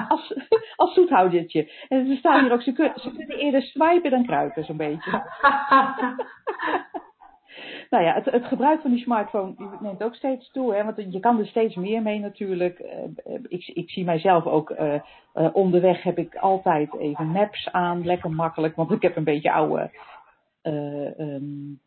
als, 0.07 0.33
als 0.75 0.93
zoethoudertje. 0.93 1.71
En 1.87 2.09
er 2.09 2.17
staan 2.17 2.43
hier 2.43 2.51
ook, 2.51 2.61
ze, 2.61 2.71
kun, 2.71 2.91
ze 2.95 3.11
kunnen 3.11 3.37
eerder 3.37 3.61
swipen 3.61 4.11
dan 4.11 4.25
kruipen, 4.25 4.63
zo'n 4.63 4.77
beetje. 4.77 5.11
Nou 7.91 8.03
ja, 8.03 8.13
het, 8.13 8.25
het, 8.25 8.45
gebruik 8.45 8.81
van 8.81 8.91
die 8.91 9.03
smartphone 9.03 9.53
neemt 9.79 10.03
ook 10.03 10.15
steeds 10.15 10.51
toe. 10.51 10.73
Hè, 10.73 10.83
want 10.83 11.13
je 11.13 11.19
kan 11.19 11.39
er 11.39 11.47
steeds 11.47 11.75
meer 11.75 12.01
mee 12.01 12.19
natuurlijk. 12.19 12.79
Uh, 12.79 13.33
ik, 13.47 13.67
ik, 13.67 13.89
zie 13.89 14.03
mijzelf 14.03 14.45
ook 14.45 14.69
uh, 14.69 14.99
onderweg 15.53 16.03
heb 16.03 16.17
ik 16.17 16.35
altijd 16.35 16.95
even 16.95 17.27
maps 17.27 17.71
aan. 17.71 18.05
Lekker 18.05 18.31
makkelijk, 18.31 18.75
want 18.75 18.91
ik 18.91 19.01
heb 19.01 19.15
een 19.15 19.23
beetje 19.23 19.51
oude 19.51 19.91
um, 20.61 21.79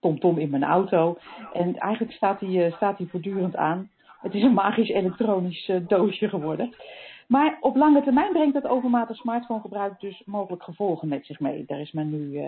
TomTom 0.00 0.38
in 0.38 0.50
mijn 0.50 0.64
auto. 0.64 1.18
En 1.52 1.78
eigenlijk 1.78 2.12
staat 2.12 2.40
die, 2.40 2.70
staat 2.70 2.98
die 2.98 3.08
voortdurend 3.08 3.56
aan. 3.56 3.90
Het 4.20 4.34
is 4.34 4.42
een 4.42 4.54
magisch 4.54 4.90
elektronisch 4.90 5.72
doosje 5.86 6.28
geworden. 6.28 6.74
Maar 7.26 7.56
op 7.60 7.76
lange 7.76 8.02
termijn 8.02 8.32
brengt 8.32 8.54
dat 8.54 8.66
overmatig 8.66 9.16
smartphonegebruik 9.16 10.00
dus 10.00 10.22
mogelijk 10.24 10.62
gevolgen 10.62 11.08
met 11.08 11.26
zich 11.26 11.40
mee. 11.40 11.64
Daar 11.66 11.80
is 11.80 11.92
men 11.92 12.10
nu 12.10 12.42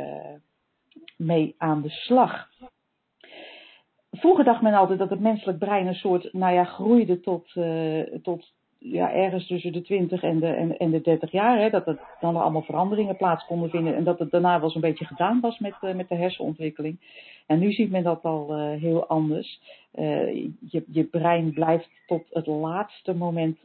mee 1.16 1.54
aan 1.58 1.82
de 1.82 1.90
slag. 1.90 2.48
Vroeger 4.16 4.44
dacht 4.44 4.62
men 4.62 4.74
altijd 4.74 4.98
dat 4.98 5.10
het 5.10 5.20
menselijk 5.20 5.58
brein 5.58 5.86
een 5.86 5.94
soort, 5.94 6.32
nou 6.32 6.54
ja, 6.54 6.64
groeide 6.64 7.20
tot, 7.20 7.54
uh, 7.54 8.02
tot 8.22 8.52
ja, 8.78 9.12
ergens 9.12 9.46
tussen 9.46 9.72
de 9.72 9.82
20 9.82 10.22
en 10.22 10.40
de, 10.40 10.46
en, 10.46 10.76
en 10.76 10.90
de 10.90 11.00
30 11.00 11.30
jaar. 11.30 11.58
Hè, 11.58 11.70
dat 11.70 11.86
er 11.86 11.98
dan 12.20 12.36
allemaal 12.36 12.62
veranderingen 12.62 13.16
plaats 13.16 13.46
konden 13.46 13.70
vinden. 13.70 13.94
En 13.94 14.04
dat 14.04 14.18
het 14.18 14.30
daarna 14.30 14.60
wel 14.60 14.70
zo'n 14.70 14.80
beetje 14.80 15.04
gedaan 15.04 15.40
was 15.40 15.58
met, 15.58 15.74
uh, 15.80 15.94
met 15.94 16.08
de 16.08 16.14
hersenontwikkeling. 16.14 16.98
En 17.46 17.58
nu 17.58 17.72
ziet 17.72 17.90
men 17.90 18.02
dat 18.02 18.22
al 18.22 18.58
uh, 18.58 18.80
heel 18.80 19.06
anders. 19.06 19.60
Je, 20.70 20.84
je 20.86 21.04
brein 21.04 21.52
blijft 21.52 21.88
tot 22.06 22.22
het 22.30 22.46
laatste 22.46 23.14
moment 23.14 23.58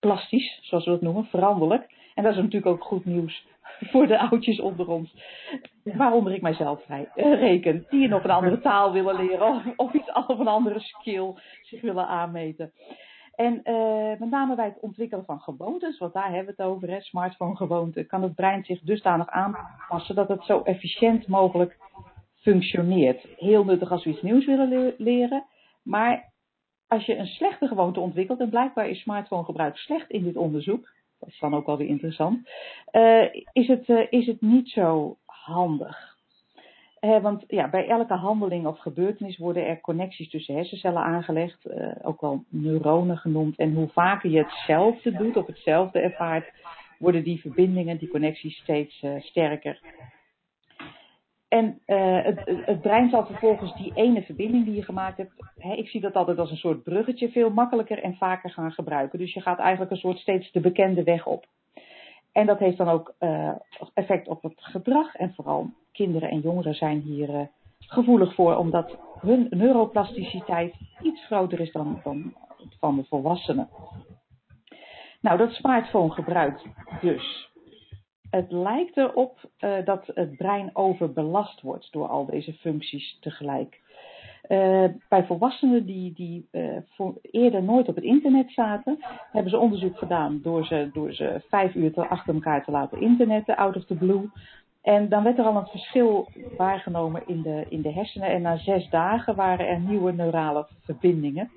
plastisch, 0.00 0.58
zoals 0.62 0.84
we 0.84 0.90
dat 0.90 1.00
noemen, 1.00 1.24
veranderlijk. 1.24 1.86
En 2.14 2.22
dat 2.22 2.32
is 2.32 2.38
natuurlijk 2.38 2.66
ook 2.66 2.84
goed 2.84 3.04
nieuws 3.04 3.46
voor 3.90 4.06
de 4.06 4.18
oudjes 4.18 4.60
onder 4.60 4.88
ons. 4.88 5.16
Waaronder 5.82 6.34
ik 6.34 6.42
mijzelf 6.42 6.84
vrij, 6.84 7.08
uh, 7.16 7.34
reken. 7.40 7.86
Die 7.88 8.08
nog 8.08 8.24
een 8.24 8.30
andere 8.30 8.60
taal 8.70 8.92
willen 8.92 9.26
leren 9.26 9.74
of, 9.76 9.92
iets 9.92 10.12
of 10.12 10.38
een 10.38 10.48
andere 10.48 10.80
skill 10.80 11.34
zich 11.62 11.80
willen 11.80 12.06
aanmeten. 12.06 12.72
En 13.34 13.60
uh, 13.64 14.18
met 14.18 14.30
name 14.30 14.54
bij 14.54 14.64
het 14.64 14.80
ontwikkelen 14.80 15.24
van 15.24 15.40
gewoontes, 15.40 15.98
want 15.98 16.12
daar 16.12 16.32
hebben 16.32 16.54
we 16.56 16.62
het 16.62 16.72
over, 16.72 16.90
hè, 16.90 17.00
smartphone 17.00 17.56
gewoonten, 17.56 18.06
kan 18.06 18.22
het 18.22 18.34
brein 18.34 18.64
zich 18.64 18.80
dusdanig 18.80 19.28
aanpassen 19.28 20.14
dat 20.14 20.28
het 20.28 20.44
zo 20.44 20.62
efficiënt 20.62 21.26
mogelijk 21.26 21.78
functioneert. 22.36 23.26
Heel 23.36 23.64
nuttig 23.64 23.90
als 23.90 24.04
we 24.04 24.10
iets 24.10 24.22
nieuws 24.22 24.46
willen 24.46 24.68
le 24.68 24.94
leren, 24.98 25.44
maar 25.82 26.32
als 26.86 27.04
je 27.04 27.16
een 27.16 27.26
slechte 27.26 27.66
gewoonte 27.66 28.00
ontwikkelt, 28.00 28.40
en 28.40 28.48
blijkbaar 28.48 28.88
is 28.88 29.00
smartphonegebruik 29.00 29.76
slecht 29.76 30.10
in 30.10 30.24
dit 30.24 30.36
onderzoek, 30.36 30.88
is 31.26 31.38
dan 31.38 31.54
ook 31.54 31.66
alweer 31.66 31.88
interessant, 31.88 32.48
uh, 32.92 33.24
is, 33.52 33.68
het, 33.68 33.88
uh, 33.88 34.06
is 34.10 34.26
het 34.26 34.40
niet 34.40 34.68
zo 34.68 35.16
handig. 35.24 36.12
Uh, 37.00 37.22
want 37.22 37.44
ja, 37.48 37.68
bij 37.68 37.88
elke 37.88 38.14
handeling 38.14 38.66
of 38.66 38.78
gebeurtenis 38.78 39.38
worden 39.38 39.66
er 39.66 39.80
connecties 39.80 40.30
tussen 40.30 40.54
hersencellen 40.54 41.02
aangelegd, 41.02 41.66
ook 42.02 42.20
wel 42.20 42.44
neuronen 42.48 43.16
genoemd. 43.16 43.56
En 43.56 43.74
hoe 43.74 43.88
vaker 43.88 44.30
je 44.30 44.38
hetzelfde 44.38 45.12
doet 45.12 45.36
of 45.36 45.46
hetzelfde 45.46 45.98
ervaart, 45.98 46.52
worden 46.98 47.24
die 47.24 47.40
verbindingen, 47.40 47.98
die 47.98 48.08
connecties 48.08 48.56
steeds 48.56 49.04
sterker. 49.18 49.80
En 51.54 51.80
het, 51.86 52.40
het, 52.44 52.80
brein 52.80 53.10
zal 53.10 53.26
vervolgens 53.26 53.74
die 53.74 53.92
ene 53.94 54.22
verbinding 54.22 54.64
die 54.64 54.74
je 54.74 54.82
gemaakt 54.82 55.16
hebt, 55.16 55.32
hè, 55.58 55.72
ik 55.72 55.88
zie 55.88 56.00
dat 56.00 56.14
altijd 56.14 56.38
als 56.38 56.50
een 56.50 56.56
soort 56.56 56.82
bruggetje, 56.82 57.30
veel 57.30 57.50
makkelijker 57.50 58.02
en 58.02 58.16
vaker 58.16 58.50
gaan 58.50 58.72
gebruiken. 58.72 59.18
Dus 59.18 59.34
je 59.34 59.40
gaat 59.40 59.58
eigenlijk 59.58 59.90
een 59.90 59.96
soort 59.96 60.18
steeds 60.18 60.52
de 60.52 60.60
bekende 60.60 61.02
weg 61.02 61.26
op. 61.26 61.46
En 62.32 62.46
dat 62.46 62.58
heeft 62.58 62.76
dan 62.76 62.88
ook 62.88 63.14
uh, 63.20 63.52
effect 63.94 64.28
op 64.28 64.42
het 64.42 64.54
gedrag. 64.56 65.14
En 65.14 65.34
vooral 65.34 65.70
kinderen 65.92 66.30
en 66.30 66.40
jongeren 66.40 66.74
zijn 66.74 67.00
hier 67.00 67.28
uh, 67.28 67.40
gevoelig 67.78 68.34
voor, 68.34 68.56
omdat 68.56 68.98
hun 69.20 69.46
neuroplasticiteit 69.50 70.74
iets 71.02 71.26
groter 71.26 71.60
is 71.60 71.72
dan, 71.72 72.00
dan 72.04 72.34
van 72.80 72.96
de 72.96 73.04
volwassenen. 73.04 73.68
Nou, 75.20 75.38
dat 75.38 75.52
smartphone 75.52 76.10
gebruikt 76.10 76.64
dus. 77.00 77.52
Het 78.34 78.52
lijkt 78.52 78.96
erop 78.96 79.50
uh, 79.60 79.84
dat 79.84 80.10
het 80.14 80.36
brein 80.36 80.70
overbelast 80.72 81.60
wordt 81.60 81.92
door 81.92 82.08
al 82.08 82.26
deze 82.26 82.52
functies 82.52 83.18
tegelijk. 83.20 83.80
Uh, 84.48 84.84
bij 85.08 85.24
volwassenen 85.24 85.86
die, 85.86 86.12
die 86.12 86.48
uh, 86.52 86.76
voor 86.88 87.18
eerder 87.22 87.62
nooit 87.62 87.88
op 87.88 87.94
het 87.94 88.04
internet 88.04 88.50
zaten, 88.50 88.98
hebben 89.32 89.50
ze 89.50 89.58
onderzoek 89.58 89.98
gedaan 89.98 90.40
door 90.42 90.66
ze, 90.66 90.90
door 90.92 91.12
ze 91.12 91.42
vijf 91.48 91.74
uur 91.74 91.92
te, 91.92 92.08
achter 92.08 92.34
elkaar 92.34 92.64
te 92.64 92.70
laten 92.70 93.00
internetten, 93.00 93.56
out 93.56 93.76
of 93.76 93.84
the 93.84 93.94
blue. 93.94 94.30
En 94.82 95.08
dan 95.08 95.22
werd 95.22 95.38
er 95.38 95.44
al 95.44 95.56
een 95.56 95.66
verschil 95.66 96.28
waargenomen 96.56 97.22
in 97.26 97.42
de, 97.42 97.66
in 97.68 97.82
de 97.82 97.92
hersenen. 97.92 98.28
En 98.28 98.42
na 98.42 98.56
zes 98.56 98.90
dagen 98.90 99.34
waren 99.34 99.68
er 99.68 99.80
nieuwe 99.80 100.12
neurale 100.12 100.66
verbindingen. 100.80 101.50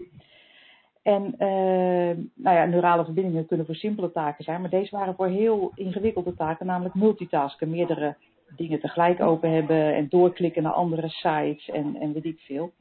En 1.08 1.24
uh, 1.40 2.26
nou 2.36 2.56
ja, 2.56 2.66
neurale 2.66 3.06
verbindingen 3.06 3.46
kunnen 3.46 3.66
voor 3.66 3.76
simpele 3.76 4.12
taken 4.12 4.44
zijn, 4.44 4.62
maar 4.62 4.70
deze 4.70 4.96
waren 4.96 5.16
voor 5.16 5.28
heel 5.28 5.72
ingewikkelde 5.76 6.34
taken, 6.34 6.66
namelijk 6.66 6.96
multitasken, 6.96 7.70
meerdere 7.70 8.16
dingen 8.56 8.80
tegelijk 8.80 9.22
open 9.22 9.52
hebben 9.52 9.96
en 9.96 10.10
doorklikken 10.10 10.64
naar 10.64 10.72
andere 10.72 11.10
sites 11.10 11.70
en, 11.70 11.96
en 11.96 12.14
weet 12.14 12.26
ik 12.26 12.40
veel. 12.40 12.72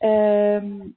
Um, 0.00 0.94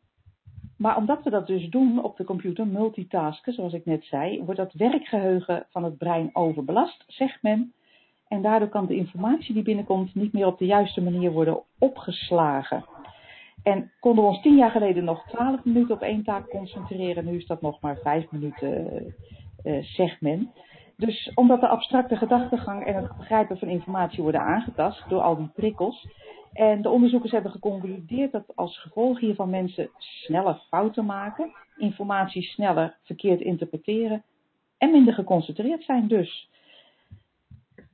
maar 0.77 0.97
omdat 0.97 1.23
we 1.23 1.29
dat 1.29 1.47
dus 1.47 1.69
doen 1.69 2.03
op 2.03 2.17
de 2.17 2.23
computer, 2.23 2.67
multitasken, 2.67 3.53
zoals 3.53 3.73
ik 3.73 3.85
net 3.85 4.03
zei, 4.05 4.43
wordt 4.43 4.59
dat 4.59 4.73
werkgeheugen 4.73 5.65
van 5.69 5.83
het 5.83 5.97
brein 5.97 6.29
overbelast, 6.33 7.03
zegt 7.07 7.41
men. 7.41 7.73
En 8.27 8.41
daardoor 8.41 8.69
kan 8.69 8.85
de 8.85 8.95
informatie 8.95 9.53
die 9.53 9.63
binnenkomt 9.63 10.15
niet 10.15 10.33
meer 10.33 10.45
op 10.45 10.57
de 10.57 10.65
juiste 10.65 11.01
manier 11.01 11.31
worden 11.31 11.61
opgeslagen. 11.79 12.94
En 13.65 13.91
konden 13.99 14.23
we 14.23 14.29
ons 14.29 14.41
tien 14.41 14.55
jaar 14.55 14.71
geleden 14.71 15.03
nog 15.03 15.27
twaalf 15.27 15.63
minuten 15.63 15.95
op 15.95 16.01
één 16.01 16.23
taak 16.23 16.49
concentreren, 16.49 17.25
nu 17.25 17.37
is 17.37 17.45
dat 17.45 17.61
nog 17.61 17.81
maar 17.81 17.97
vijf 17.97 18.31
minuten, 18.31 19.03
uh, 19.63 19.83
zegt 19.83 20.21
men. 20.21 20.51
Dus 20.97 21.31
omdat 21.33 21.59
de 21.61 21.67
abstracte 21.67 22.15
gedachtegang 22.15 22.85
en 22.85 22.95
het 22.95 23.17
begrijpen 23.17 23.57
van 23.57 23.67
informatie 23.67 24.23
worden 24.23 24.41
aangetast 24.41 25.09
door 25.09 25.21
al 25.21 25.37
die 25.37 25.49
prikkels. 25.55 26.07
En 26.53 26.81
de 26.81 26.89
onderzoekers 26.89 27.31
hebben 27.31 27.51
geconcludeerd 27.51 28.31
dat 28.31 28.55
als 28.55 28.79
gevolg 28.79 29.19
hiervan 29.19 29.49
mensen 29.49 29.89
sneller 29.97 30.61
fouten 30.69 31.05
maken, 31.05 31.51
informatie 31.77 32.43
sneller 32.43 32.97
verkeerd 33.03 33.41
interpreteren 33.41 34.23
en 34.77 34.91
minder 34.91 35.13
geconcentreerd 35.13 35.83
zijn 35.83 36.07
dus. 36.07 36.49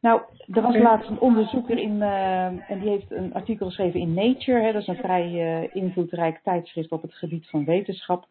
Nou, 0.01 0.21
er 0.51 0.61
was 0.61 0.77
laatst 0.77 1.09
een 1.09 1.19
onderzoeker 1.19 1.77
in, 1.77 1.95
uh, 1.95 2.45
en 2.45 2.79
die 2.79 2.89
heeft 2.89 3.11
een 3.11 3.33
artikel 3.33 3.65
geschreven 3.65 3.99
in 3.99 4.13
Nature, 4.13 4.61
hè, 4.61 4.71
dat 4.71 4.81
is 4.81 4.87
een 4.87 4.95
vrij 4.95 5.31
uh, 5.31 5.75
invloedrijk 5.75 6.39
tijdschrift 6.43 6.91
op 6.91 7.01
het 7.01 7.13
gebied 7.13 7.49
van 7.49 7.65
wetenschap. 7.65 8.27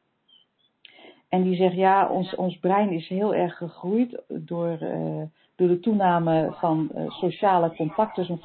En 1.29 1.43
die 1.43 1.57
zegt, 1.57 1.75
ja, 1.75 2.09
ons, 2.09 2.35
ons 2.35 2.59
brein 2.59 2.91
is 2.91 3.09
heel 3.09 3.35
erg 3.35 3.57
gegroeid 3.57 4.23
door, 4.29 4.79
uh, 4.83 5.23
door 5.57 5.69
de 5.69 5.81
toename 5.81 6.55
van 6.59 6.91
sociale 7.07 7.75
contacten 7.75 8.25
zo'n 8.25 8.41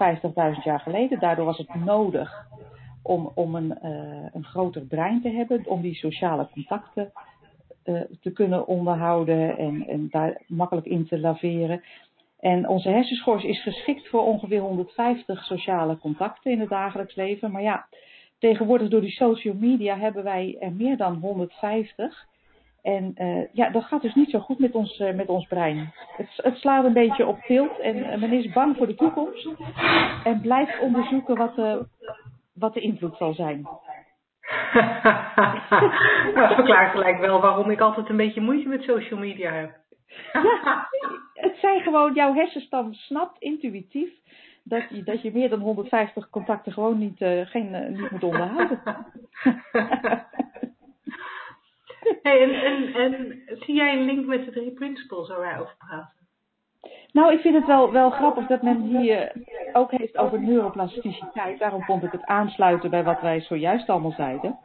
50.000 0.55 0.63
jaar 0.63 0.79
geleden. 0.79 1.19
Daardoor 1.19 1.45
was 1.45 1.57
het 1.57 1.75
nodig 1.75 2.47
om, 3.01 3.31
om 3.35 3.55
een, 3.55 3.77
een 4.33 4.43
groter 4.43 4.81
brein 4.81 5.21
te 5.21 5.29
hebben, 5.29 5.67
om 5.67 5.81
die 5.81 5.95
sociale 5.95 6.47
contacten 6.53 7.11
te 8.21 8.31
kunnen 8.33 8.67
onderhouden 8.67 9.57
en, 9.57 9.88
en 9.88 10.07
daar 10.09 10.41
makkelijk 10.47 10.88
in 10.88 11.07
te 11.07 11.19
laveren. 11.19 11.81
En 12.51 12.67
onze 12.67 12.89
hersenschors 12.89 13.43
is 13.43 13.62
geschikt 13.62 14.08
voor 14.08 14.25
ongeveer 14.25 14.60
150 14.60 15.43
sociale 15.43 15.97
contacten 15.97 16.51
in 16.51 16.60
het 16.60 16.69
dagelijks 16.69 17.15
leven. 17.15 17.51
Maar 17.51 17.62
ja, 17.62 17.86
tegenwoordig 18.39 18.89
door 18.89 19.01
die 19.01 19.12
social 19.12 19.53
media 19.53 19.97
hebben 19.97 20.23
wij 20.23 20.58
er 20.60 20.71
meer 20.71 20.97
dan 20.97 21.15
150. 21.15 22.25
En 22.81 23.13
uh, 23.17 23.53
ja, 23.53 23.69
dat 23.69 23.84
gaat 23.84 24.01
dus 24.01 24.15
niet 24.15 24.29
zo 24.29 24.39
goed 24.39 24.60
met 24.60 24.71
ons, 24.71 24.99
uh, 24.99 25.13
met 25.13 25.27
ons 25.27 25.47
brein. 25.47 25.93
Het, 26.17 26.58
slaat 26.58 26.86
een 26.86 26.93
beetje 26.93 27.25
op 27.25 27.39
tilt 27.39 27.79
en 27.79 27.97
uh, 27.97 28.15
men 28.15 28.31
is 28.31 28.53
bang 28.53 28.77
voor 28.77 28.88
de 28.88 28.95
toekomst. 28.95 29.49
En 30.23 30.41
blijft 30.41 30.79
onderzoeken 30.79 31.36
wat 31.36 31.55
de, 31.55 31.88
wat 32.53 32.73
de 32.73 32.81
invloed 32.81 33.17
zal 33.17 33.34
zijn. 33.34 33.62
dat 36.36 36.53
verklaart 36.53 36.91
gelijk 36.91 37.19
wel 37.19 37.41
waarom 37.41 37.69
ik 37.69 37.79
altijd 37.79 38.10
een 38.10 38.17
beetje 38.17 38.41
moeite 38.41 38.67
met 38.67 38.84
social 38.84 39.19
media 39.19 39.51
heb. 39.51 39.85
Ja, 40.34 40.88
het 41.34 41.58
zijn 41.58 41.82
gewoon, 41.82 42.13
jouw 42.13 42.34
hersenstam 42.34 42.93
snapt 42.93 43.41
intuïtief 43.41 44.10
dat 44.63 44.84
je, 44.89 45.04
dat 45.04 45.21
je 45.21 45.32
meer 45.34 45.49
dan 45.49 45.60
150 45.60 46.30
contacten 46.30 46.73
gewoon 46.73 46.97
niet, 46.97 47.17
geen, 47.45 47.93
niet 47.97 48.12
moet 48.12 48.23
onderhouden. 48.23 48.82
Hey, 52.21 52.41
en, 52.41 52.63
en, 52.63 52.93
en 52.93 53.41
zie 53.60 53.75
jij 53.75 53.93
een 53.93 54.06
link 54.06 54.25
met 54.25 54.45
de 54.45 54.51
drie 54.51 54.71
principles 54.71 55.28
waar 55.28 55.39
wij 55.39 55.60
over 55.60 55.75
praten? 55.78 56.13
Nou, 57.12 57.34
ik 57.34 57.39
vind 57.39 57.56
het 57.56 57.65
wel, 57.65 57.91
wel 57.91 58.10
grappig 58.10 58.47
dat 58.47 58.62
men 58.62 58.82
hier 58.82 59.32
ook 59.73 59.91
heeft 59.91 60.17
over 60.17 60.39
neuroplasticiteit. 60.41 61.60
Daarom 61.60 61.84
vond 61.84 62.04
ik 62.04 62.12
het 62.12 62.25
aansluiten 62.25 62.89
bij 62.89 63.04
wat 63.04 63.21
wij 63.21 63.41
zojuist 63.41 63.89
allemaal 63.89 64.12
zeiden. 64.12 64.60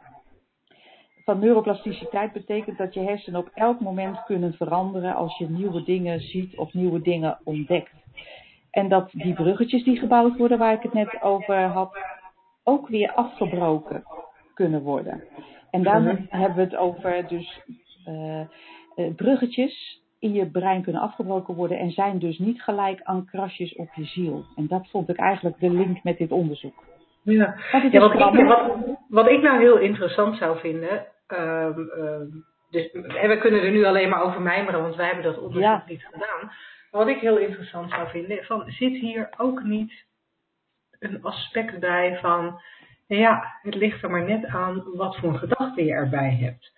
Van 1.23 1.39
neuroplasticiteit 1.39 2.31
betekent 2.31 2.77
dat 2.77 2.93
je 2.93 2.99
hersenen 2.99 3.39
op 3.39 3.49
elk 3.53 3.79
moment 3.79 4.23
kunnen 4.23 4.53
veranderen 4.53 5.15
als 5.15 5.37
je 5.37 5.49
nieuwe 5.49 5.83
dingen 5.83 6.19
ziet 6.19 6.57
of 6.57 6.73
nieuwe 6.73 7.01
dingen 7.01 7.39
ontdekt. 7.43 7.93
En 8.71 8.89
dat 8.89 9.11
die 9.11 9.33
bruggetjes 9.33 9.83
die 9.83 9.99
gebouwd 9.99 10.37
worden, 10.37 10.57
waar 10.57 10.73
ik 10.73 10.81
het 10.81 10.93
net 10.93 11.21
over 11.21 11.61
had, 11.61 11.97
ook 12.63 12.87
weer 12.87 13.11
afgebroken 13.13 14.03
kunnen 14.53 14.81
worden. 14.81 15.23
En 15.71 15.83
dan 15.83 16.01
mm-hmm. 16.01 16.25
hebben 16.29 16.57
we 16.57 16.63
het 16.63 16.75
over 16.75 17.27
dus 17.27 17.61
uh, 18.07 18.39
uh, 18.95 19.15
bruggetjes 19.15 20.01
in 20.19 20.33
je 20.33 20.45
brein 20.45 20.81
kunnen 20.81 21.01
afgebroken 21.01 21.55
worden 21.55 21.79
en 21.79 21.91
zijn 21.91 22.19
dus 22.19 22.37
niet 22.37 22.61
gelijk 22.61 23.01
aan 23.03 23.25
krasjes 23.25 23.75
op 23.75 23.93
je 23.93 24.05
ziel. 24.05 24.45
En 24.55 24.67
dat 24.67 24.87
vond 24.87 25.09
ik 25.09 25.17
eigenlijk 25.17 25.59
de 25.59 25.69
link 25.69 26.03
met 26.03 26.17
dit 26.17 26.31
onderzoek. 26.31 26.83
Ja, 27.23 27.55
ja 27.91 27.99
wat, 27.99 28.13
ik, 28.13 28.45
wat, 28.45 28.77
wat, 29.07 29.27
ik 29.27 29.41
nou 29.41 29.59
heel 29.59 29.77
interessant 29.77 30.37
zou 30.37 30.59
vinden, 30.59 31.05
um, 31.27 31.89
um, 31.97 32.45
dus 32.69 32.91
en 32.91 33.29
we 33.29 33.37
kunnen 33.39 33.61
er 33.61 33.71
nu 33.71 33.85
alleen 33.85 34.09
maar 34.09 34.21
over 34.21 34.41
mijmeren, 34.41 34.81
want 34.81 34.95
wij 34.95 35.05
hebben 35.05 35.23
dat 35.23 35.37
onderzoek 35.37 35.61
ja. 35.61 35.83
niet 35.87 36.03
gedaan. 36.03 36.45
Maar 36.91 37.05
wat 37.05 37.07
ik 37.07 37.19
heel 37.19 37.37
interessant 37.37 37.89
zou 37.89 38.09
vinden, 38.09 38.43
van, 38.43 38.63
zit 38.67 38.97
hier 38.97 39.29
ook 39.37 39.63
niet 39.63 40.05
een 40.99 41.23
aspect 41.23 41.79
bij 41.79 42.17
van 42.21 42.61
Ja, 43.07 43.59
het 43.61 43.75
ligt 43.75 44.03
er 44.03 44.09
maar 44.09 44.23
net 44.23 44.45
aan 44.45 44.83
wat 44.93 45.17
voor 45.17 45.33
gedachten 45.33 45.85
je 45.85 45.93
erbij 45.93 46.37
hebt. 46.41 46.71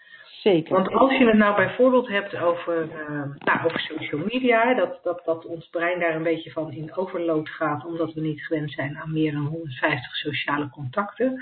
Zeker. 0.43 0.73
Want 0.73 0.93
als 0.93 1.17
je 1.17 1.25
het 1.25 1.37
nou 1.37 1.55
bijvoorbeeld 1.55 2.07
hebt 2.07 2.35
over, 2.35 2.83
uh, 2.83 3.23
nou, 3.37 3.65
over 3.65 3.79
social 3.79 4.21
media, 4.25 4.73
dat, 4.73 4.99
dat, 5.03 5.21
dat 5.25 5.45
ons 5.45 5.69
brein 5.69 5.99
daar 5.99 6.15
een 6.15 6.23
beetje 6.23 6.51
van 6.51 6.71
in 6.71 6.95
overload 6.95 7.49
gaat, 7.49 7.85
omdat 7.85 8.13
we 8.13 8.21
niet 8.21 8.45
gewend 8.45 8.71
zijn 8.71 8.97
aan 8.97 9.13
meer 9.13 9.31
dan 9.31 9.45
150 9.45 10.15
sociale 10.15 10.69
contacten. 10.69 11.41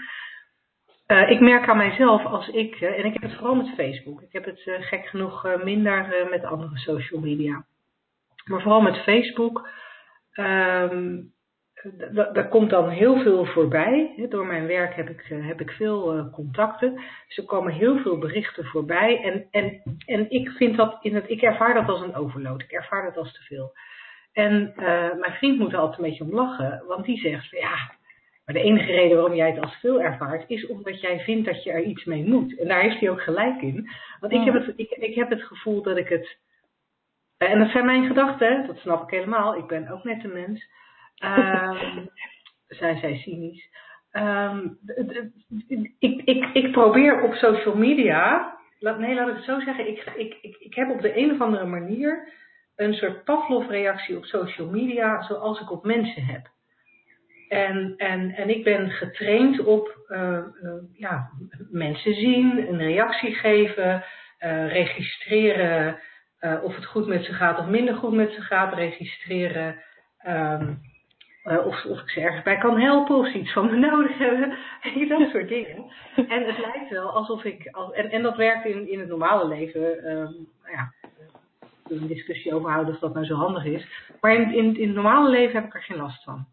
Uh, 1.07 1.29
ik 1.29 1.39
merk 1.39 1.69
aan 1.69 1.77
mijzelf 1.77 2.25
als 2.25 2.47
ik, 2.47 2.81
uh, 2.81 2.99
en 2.99 3.05
ik 3.05 3.13
heb 3.13 3.21
het 3.21 3.35
vooral 3.35 3.55
met 3.55 3.73
Facebook, 3.75 4.21
ik 4.21 4.33
heb 4.33 4.45
het 4.45 4.61
gek 4.63 5.05
genoeg 5.05 5.57
minder 5.63 6.27
met 6.29 6.43
andere 6.43 6.77
social 6.77 7.21
media, 7.21 7.65
maar 8.45 8.61
vooral 8.61 8.81
met 8.81 8.97
Facebook. 8.97 9.69
Um, 10.33 11.33
daar 12.33 12.47
komt 12.47 12.69
dan 12.69 12.89
heel 12.89 13.21
veel 13.21 13.45
voorbij. 13.45 14.25
Door 14.29 14.45
mijn 14.45 14.67
werk 14.67 14.95
heb 14.95 15.09
ik, 15.09 15.21
eh, 15.29 15.47
heb 15.47 15.61
ik 15.61 15.71
veel 15.71 16.17
uh, 16.17 16.33
contacten. 16.33 16.93
Dus 17.27 17.37
er 17.37 17.45
komen 17.45 17.73
heel 17.73 17.97
veel 17.97 18.17
berichten 18.17 18.65
voorbij. 18.65 19.21
En, 19.23 19.47
en, 19.51 19.81
en 20.05 20.31
ik, 20.31 20.49
vind 20.49 20.77
dat 20.77 20.97
in 21.01 21.15
het, 21.15 21.29
ik 21.29 21.41
ervaar 21.41 21.73
dat 21.73 21.87
als 21.87 22.01
een 22.01 22.15
overload. 22.15 22.61
Ik 22.61 22.71
ervaar 22.71 23.03
dat 23.03 23.17
als 23.17 23.33
te 23.33 23.41
veel. 23.41 23.73
En 24.33 24.73
uh, 24.77 24.83
mijn 25.19 25.33
vriend 25.33 25.59
moet 25.59 25.73
er 25.73 25.79
altijd 25.79 25.99
een 25.99 26.09
beetje 26.09 26.23
om 26.23 26.33
lachen. 26.33 26.83
Want 26.87 27.05
die 27.05 27.19
zegt, 27.19 27.49
ja, 27.49 27.75
maar 28.45 28.55
de 28.55 28.61
enige 28.61 28.91
reden 28.91 29.17
waarom 29.17 29.35
jij 29.35 29.49
het 29.51 29.61
als 29.61 29.75
veel 29.75 30.01
ervaart... 30.01 30.49
is 30.49 30.67
omdat 30.67 31.01
jij 31.01 31.19
vindt 31.19 31.45
dat 31.45 31.63
je 31.63 31.71
er 31.71 31.83
iets 31.83 32.03
mee 32.03 32.25
moet. 32.25 32.59
En 32.59 32.67
daar 32.67 32.81
heeft 32.81 32.99
hij 32.99 33.09
ook 33.09 33.21
gelijk 33.21 33.61
in. 33.61 33.89
Want 34.19 34.33
ik 34.33 34.43
heb 34.43 34.53
het, 34.53 34.73
ik, 34.75 34.89
ik 34.89 35.15
heb 35.15 35.29
het 35.29 35.43
gevoel 35.43 35.81
dat 35.81 35.97
ik 35.97 36.09
het... 36.09 36.37
En 37.37 37.59
dat 37.59 37.69
zijn 37.69 37.85
mijn 37.85 38.07
gedachten, 38.07 38.67
dat 38.67 38.77
snap 38.77 39.03
ik 39.03 39.09
helemaal. 39.09 39.57
Ik 39.57 39.67
ben 39.67 39.89
ook 39.89 40.03
net 40.03 40.23
een 40.23 40.33
mens... 40.33 40.69
Um, 41.29 42.09
zijn 42.67 42.97
zij 42.99 43.17
cynisch. 43.17 43.69
Um, 44.11 44.77
ik, 45.99 46.21
ik, 46.25 46.49
ik 46.53 46.71
probeer 46.71 47.21
op 47.21 47.33
social 47.33 47.75
media, 47.75 48.53
laat, 48.79 48.99
nee 48.99 49.15
laat 49.15 49.27
ik 49.27 49.35
het 49.35 49.43
zo 49.43 49.59
zeggen, 49.59 49.87
ik, 49.87 50.11
ik, 50.15 50.37
ik, 50.41 50.55
ik 50.59 50.75
heb 50.75 50.89
op 50.89 51.01
de 51.01 51.17
een 51.17 51.31
of 51.31 51.41
andere 51.41 51.65
manier 51.65 52.33
een 52.75 52.93
soort 52.93 53.23
Pavlov-reactie 53.23 54.17
op 54.17 54.25
social 54.25 54.67
media 54.67 55.21
zoals 55.21 55.61
ik 55.61 55.71
op 55.71 55.83
mensen 55.85 56.25
heb. 56.25 56.49
En, 57.49 57.93
en, 57.97 58.31
en 58.31 58.49
ik 58.49 58.63
ben 58.63 58.89
getraind 58.89 59.59
op 59.59 60.05
uh, 60.07 60.37
uh, 60.63 60.73
ja, 60.93 61.29
mensen 61.69 62.13
zien, 62.13 62.67
een 62.67 62.77
reactie 62.77 63.35
geven, 63.35 64.03
uh, 64.39 64.71
registreren 64.71 65.99
of 66.63 66.75
het 66.75 66.85
goed 66.85 67.07
met 67.07 67.25
ze 67.25 67.33
gaat 67.33 67.59
of 67.59 67.65
minder 67.65 67.95
goed 67.95 68.13
met 68.13 68.33
ze 68.33 68.41
gaat, 68.41 68.73
registreren. 68.73 69.75
Um, 70.27 70.81
uh, 71.45 71.65
of, 71.65 71.85
of 71.85 72.01
ik 72.01 72.09
ze 72.09 72.21
ergens 72.21 72.43
bij 72.43 72.57
kan 72.57 72.79
helpen 72.79 73.15
of 73.15 73.27
ze 73.27 73.39
iets 73.39 73.53
van 73.53 73.65
me 73.65 73.75
nodig 73.89 74.17
hebben. 74.17 74.57
dat 75.07 75.29
soort 75.29 75.47
dingen. 75.47 75.91
En 76.15 76.45
het 76.45 76.57
lijkt 76.57 76.89
wel 76.89 77.09
alsof 77.09 77.43
ik. 77.43 77.67
Als, 77.71 77.93
en, 77.93 78.21
dat 78.21 78.35
werkt 78.35 78.65
in, 78.65 78.91
in 78.91 78.99
het 78.99 79.07
normale 79.07 79.47
leven. 79.47 80.11
Um, 80.11 80.47
nou 80.63 80.75
ja, 80.75 80.93
we 81.83 81.95
een 81.95 82.07
discussie 82.07 82.53
over 82.53 82.71
houden 82.71 82.93
of 82.93 82.99
dat 82.99 83.13
nou 83.13 83.25
zo 83.25 83.35
handig 83.35 83.65
is. 83.65 83.87
Maar 84.21 84.33
in, 84.33 84.53
in, 84.53 84.77
in 84.77 84.87
het 84.87 84.95
normale 84.95 85.29
leven 85.29 85.55
heb 85.55 85.65
ik 85.65 85.73
er 85.73 85.83
geen 85.83 85.97
last 85.97 86.23
van. 86.23 86.45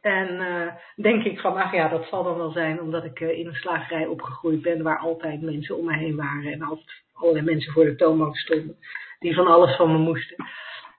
En 0.00 0.40
uh, 0.40 0.72
denk 0.96 1.24
ik 1.24 1.40
van, 1.40 1.56
ach 1.56 1.72
ja, 1.72 1.88
dat 1.88 2.06
zal 2.06 2.22
dan 2.22 2.36
wel 2.36 2.50
zijn 2.50 2.80
omdat 2.80 3.04
ik 3.04 3.20
in 3.20 3.46
een 3.46 3.54
slagerij 3.54 4.06
opgegroeid 4.06 4.62
ben 4.62 4.82
waar 4.82 4.98
altijd 4.98 5.42
mensen 5.42 5.76
om 5.76 5.84
me 5.84 5.96
heen 5.96 6.16
waren 6.16 6.52
en 6.52 6.62
altijd 6.62 7.02
allerlei 7.12 7.44
mensen 7.44 7.72
voor 7.72 7.84
de 7.84 7.96
toonbank 7.96 8.36
stonden 8.36 8.76
die 9.18 9.34
van 9.34 9.46
alles 9.46 9.76
van 9.76 9.92
me 9.92 9.98
moesten 9.98 10.36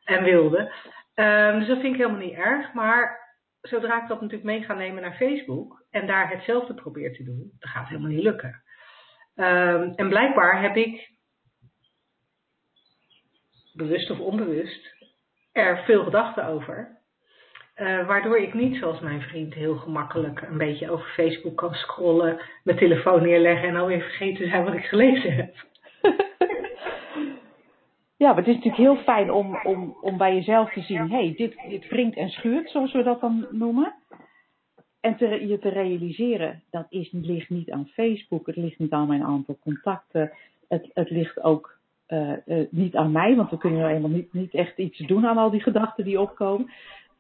en 0.04 0.24
wilden. 0.24 0.72
Um, 1.20 1.60
dus 1.60 1.68
dat 1.68 1.80
vind 1.80 1.94
ik 1.94 2.00
helemaal 2.02 2.26
niet 2.26 2.38
erg. 2.38 2.74
Maar 2.74 3.20
zodra 3.62 4.02
ik 4.02 4.08
dat 4.08 4.22
natuurlijk 4.22 4.50
mee 4.50 4.64
ga 4.64 4.74
nemen 4.74 5.02
naar 5.02 5.16
Facebook 5.16 5.86
en 5.90 6.08
daar 6.08 6.30
hetzelfde 6.30 6.74
probeer 6.74 7.14
te 7.14 7.24
doen, 7.24 7.52
dat 7.60 7.70
gaat 7.70 7.88
helemaal 7.88 8.10
niet 8.10 8.24
lukken. 8.24 8.64
Um, 9.36 9.94
en 9.96 10.10
blijkbaar 10.10 10.62
heb 10.62 10.76
ik, 10.76 11.10
bewust 13.74 14.10
of 14.10 14.20
onbewust, 14.20 14.96
er 15.52 15.84
veel 15.86 16.04
gedachten 16.04 16.46
over. 16.46 16.96
Uh, 17.76 18.08
waardoor 18.08 18.38
ik 18.38 18.54
niet 18.54 18.78
zoals 18.78 19.00
mijn 19.00 19.22
vriend 19.22 19.54
heel 19.54 19.76
gemakkelijk 19.76 20.42
een 20.42 20.58
beetje 20.58 20.90
over 20.90 21.08
Facebook 21.08 21.58
kan 21.58 21.74
scrollen, 21.74 22.42
mijn 22.64 22.78
telefoon 22.78 23.22
neerleggen 23.22 23.68
en 23.68 23.76
alweer 23.76 24.02
vergeten 24.02 24.50
zijn 24.50 24.64
wat 24.64 24.74
ik 24.74 24.86
gelezen 24.86 25.36
heb. 25.36 25.56
Ja, 28.18 28.28
maar 28.28 28.38
het 28.38 28.48
is 28.48 28.56
natuurlijk 28.56 28.84
heel 28.84 29.04
fijn 29.04 29.32
om, 29.32 29.58
om, 29.64 29.98
om 30.02 30.18
bij 30.18 30.36
jezelf 30.36 30.74
te 30.74 30.82
zien, 30.82 31.10
hé, 31.10 31.18
hey, 31.18 31.34
dit, 31.38 31.56
dit 31.70 31.90
wringt 31.90 32.18
en 32.18 32.30
schuurt, 32.30 32.70
zoals 32.70 32.94
we 32.94 33.04
dat 33.04 33.22
dan 33.22 33.48
noemen. 33.52 33.94
En 35.00 35.18
te, 35.18 35.48
je 35.48 35.60
te 35.60 35.70
realiseren, 35.70 36.64
dat 36.70 36.86
is, 36.90 37.10
ligt 37.12 37.50
niet 37.50 37.72
aan 37.72 37.88
Facebook, 37.88 38.48
het 38.48 38.56
ligt 38.56 38.80
niet 38.80 38.92
aan 38.92 39.08
mijn 39.08 39.24
aantal 39.24 39.58
contacten, 39.62 40.32
het, 40.68 40.92
het 40.94 41.10
ligt 41.10 41.44
ook 41.44 41.78
uh, 42.08 42.32
uh, 42.46 42.66
niet 42.70 42.96
aan 42.96 43.12
mij, 43.12 43.36
want 43.36 43.50
we 43.50 43.58
kunnen 43.58 43.80
nou 43.80 43.94
eenmaal 43.94 44.10
niet, 44.10 44.34
niet 44.34 44.54
echt 44.54 44.78
iets 44.78 44.98
doen 44.98 45.26
aan 45.26 45.38
al 45.38 45.50
die 45.50 45.62
gedachten 45.62 46.04
die 46.04 46.22
opkomen. 46.22 46.72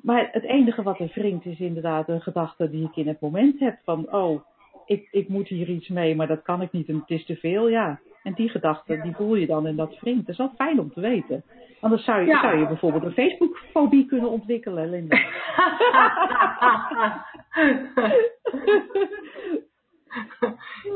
Maar 0.01 0.29
het 0.31 0.43
enige 0.43 0.83
wat 0.83 0.99
er 0.99 1.12
wringt 1.13 1.45
is 1.45 1.60
inderdaad 1.60 2.10
een 2.10 2.21
gedachte 2.21 2.69
die 2.69 2.83
ik 2.83 2.95
in 2.95 3.07
het 3.07 3.19
moment 3.19 3.60
heb 3.60 3.77
van, 3.83 4.13
oh, 4.13 4.41
ik, 4.86 5.07
ik 5.12 5.27
moet 5.27 5.47
hier 5.47 5.69
iets 5.69 5.88
mee, 5.88 6.15
maar 6.15 6.27
dat 6.27 6.41
kan 6.41 6.62
ik 6.62 6.71
niet 6.71 6.88
en 6.88 6.95
het 6.95 7.10
is 7.10 7.25
te 7.25 7.36
veel. 7.36 7.69
Ja, 7.69 7.99
en 8.28 8.34
die 8.34 8.50
gedachte, 8.50 9.02
die 9.02 9.16
voel 9.16 9.36
je 9.36 9.46
dan 9.46 9.66
en 9.66 9.76
dat 9.76 10.00
wringt. 10.00 10.20
Dat 10.20 10.30
is 10.30 10.38
wel 10.38 10.54
fijn 10.56 10.80
om 10.80 10.94
te 10.94 11.00
weten. 11.00 11.44
Anders 11.80 12.04
zou 12.04 12.22
je, 12.22 12.28
ja. 12.28 12.42
zou 12.42 12.58
je 12.58 12.68
bijvoorbeeld 12.68 13.04
een 13.04 13.12
Facebook-fobie 13.12 14.06
kunnen 14.06 14.30
ontwikkelen, 14.30 14.90
Linda. 14.90 15.18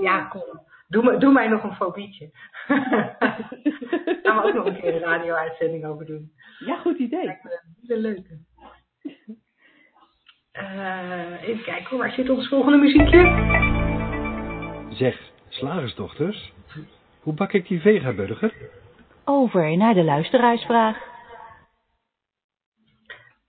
ja, 0.07 0.23
kom. 0.23 0.43
Doe, 0.87 1.03
me, 1.03 1.17
doe 1.17 1.31
mij 1.33 1.47
nog 1.47 1.63
een 1.63 1.75
fobietje. 1.75 2.29
Daar 2.67 3.17
gaan 4.23 4.35
we 4.35 4.43
ook 4.43 4.53
nog 4.53 4.65
een 4.65 4.79
keer 4.81 4.95
een 4.95 4.99
radio-uitzending 4.99 5.85
over 5.85 6.05
doen. 6.05 6.31
Ja, 6.65 6.77
goed 6.77 6.97
idee. 6.97 7.25
Dat 7.25 7.37
is 7.81 7.89
een 7.89 7.97
leuke. 7.97 8.39
Uh, 10.53 11.41
even 11.41 11.63
kijken, 11.63 11.97
waar 11.97 12.11
zit 12.11 12.29
ons 12.29 12.47
volgende 12.47 12.77
muziekje? 12.77 13.19
Zeg, 14.89 15.31
slagersdochters, 15.49 16.53
hoe 17.21 17.33
bak 17.33 17.53
ik 17.53 17.67
die 17.67 17.81
vegaburger? 17.81 18.53
Over 19.25 19.77
naar 19.77 19.93
de 19.93 20.03
luisteraarsvraag. 20.03 21.09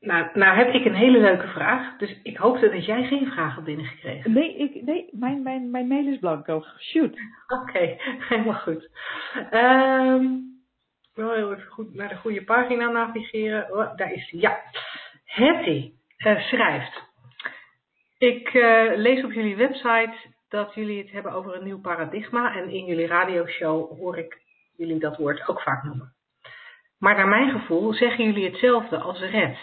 Nou, 0.01 0.27
nou 0.35 0.57
heb 0.57 0.75
ik 0.75 0.85
een 0.85 0.95
hele 0.95 1.19
leuke 1.19 1.49
vraag, 1.49 1.97
dus 1.97 2.21
ik 2.23 2.37
hoopte 2.37 2.71
dat 2.71 2.85
jij 2.85 3.05
geen 3.05 3.27
vraag 3.27 3.55
had 3.55 3.65
binnengekregen. 3.65 4.33
Nee, 4.33 4.57
ik, 4.57 4.83
nee 4.83 5.09
mijn, 5.13 5.43
mijn, 5.43 5.71
mijn 5.71 5.87
mail 5.87 6.07
is 6.07 6.19
blanco. 6.19 6.65
Shoot. 6.79 7.13
Oké, 7.47 7.63
okay, 7.63 7.97
helemaal 8.29 8.61
goed. 8.61 8.91
Um, 9.53 10.53
wel 11.15 11.33
heel 11.33 11.53
even 11.53 11.71
goed 11.71 11.95
naar 11.95 12.09
de 12.09 12.17
goede 12.17 12.45
pagina 12.45 12.91
navigeren. 12.91 13.73
Oh, 13.73 13.97
daar 13.97 14.13
is 14.13 14.31
die. 14.31 14.41
Ja. 14.41 14.61
Hetty 15.25 15.93
uh, 16.19 16.41
schrijft. 16.41 17.03
Ik 18.19 18.55
uh, 18.55 18.93
lees 18.95 19.25
op 19.25 19.33
jullie 19.33 19.57
website 19.57 20.15
dat 20.53 20.75
jullie 20.75 20.99
het 21.03 21.11
hebben 21.11 21.33
over 21.33 21.57
een 21.57 21.65
nieuw 21.65 21.81
paradigma 21.81 22.55
en 22.55 22.69
in 22.69 22.85
jullie 22.85 23.07
radioshow 23.07 23.99
hoor 23.99 24.19
ik 24.19 24.41
jullie 24.77 24.99
dat 24.99 25.17
woord 25.17 25.49
ook 25.49 25.61
vaak 25.61 25.83
noemen. 25.83 26.15
Maar 26.99 27.17
naar 27.17 27.29
mijn 27.29 27.51
gevoel 27.51 27.93
zeggen 27.93 28.25
jullie 28.25 28.51
hetzelfde 28.51 28.99
als 28.99 29.21
red. 29.21 29.57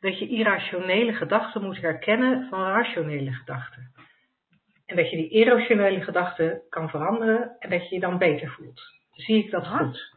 Dat 0.00 0.18
je 0.18 0.28
irrationele 0.28 1.12
gedachten 1.12 1.62
moet 1.62 1.80
herkennen 1.80 2.48
van 2.48 2.60
rationele 2.60 3.32
gedachten. 3.32 3.92
En 4.86 4.96
dat 4.96 5.10
je 5.10 5.16
die 5.16 5.30
irrationele 5.30 6.00
gedachten 6.00 6.62
kan 6.68 6.88
veranderen 6.88 7.56
en 7.58 7.70
dat 7.70 7.88
je 7.88 7.94
je 7.94 8.00
dan 8.00 8.18
beter 8.18 8.48
voelt. 8.48 8.80
Zie 9.12 9.44
ik 9.44 9.50
dat 9.50 9.66
goed? 9.66 10.10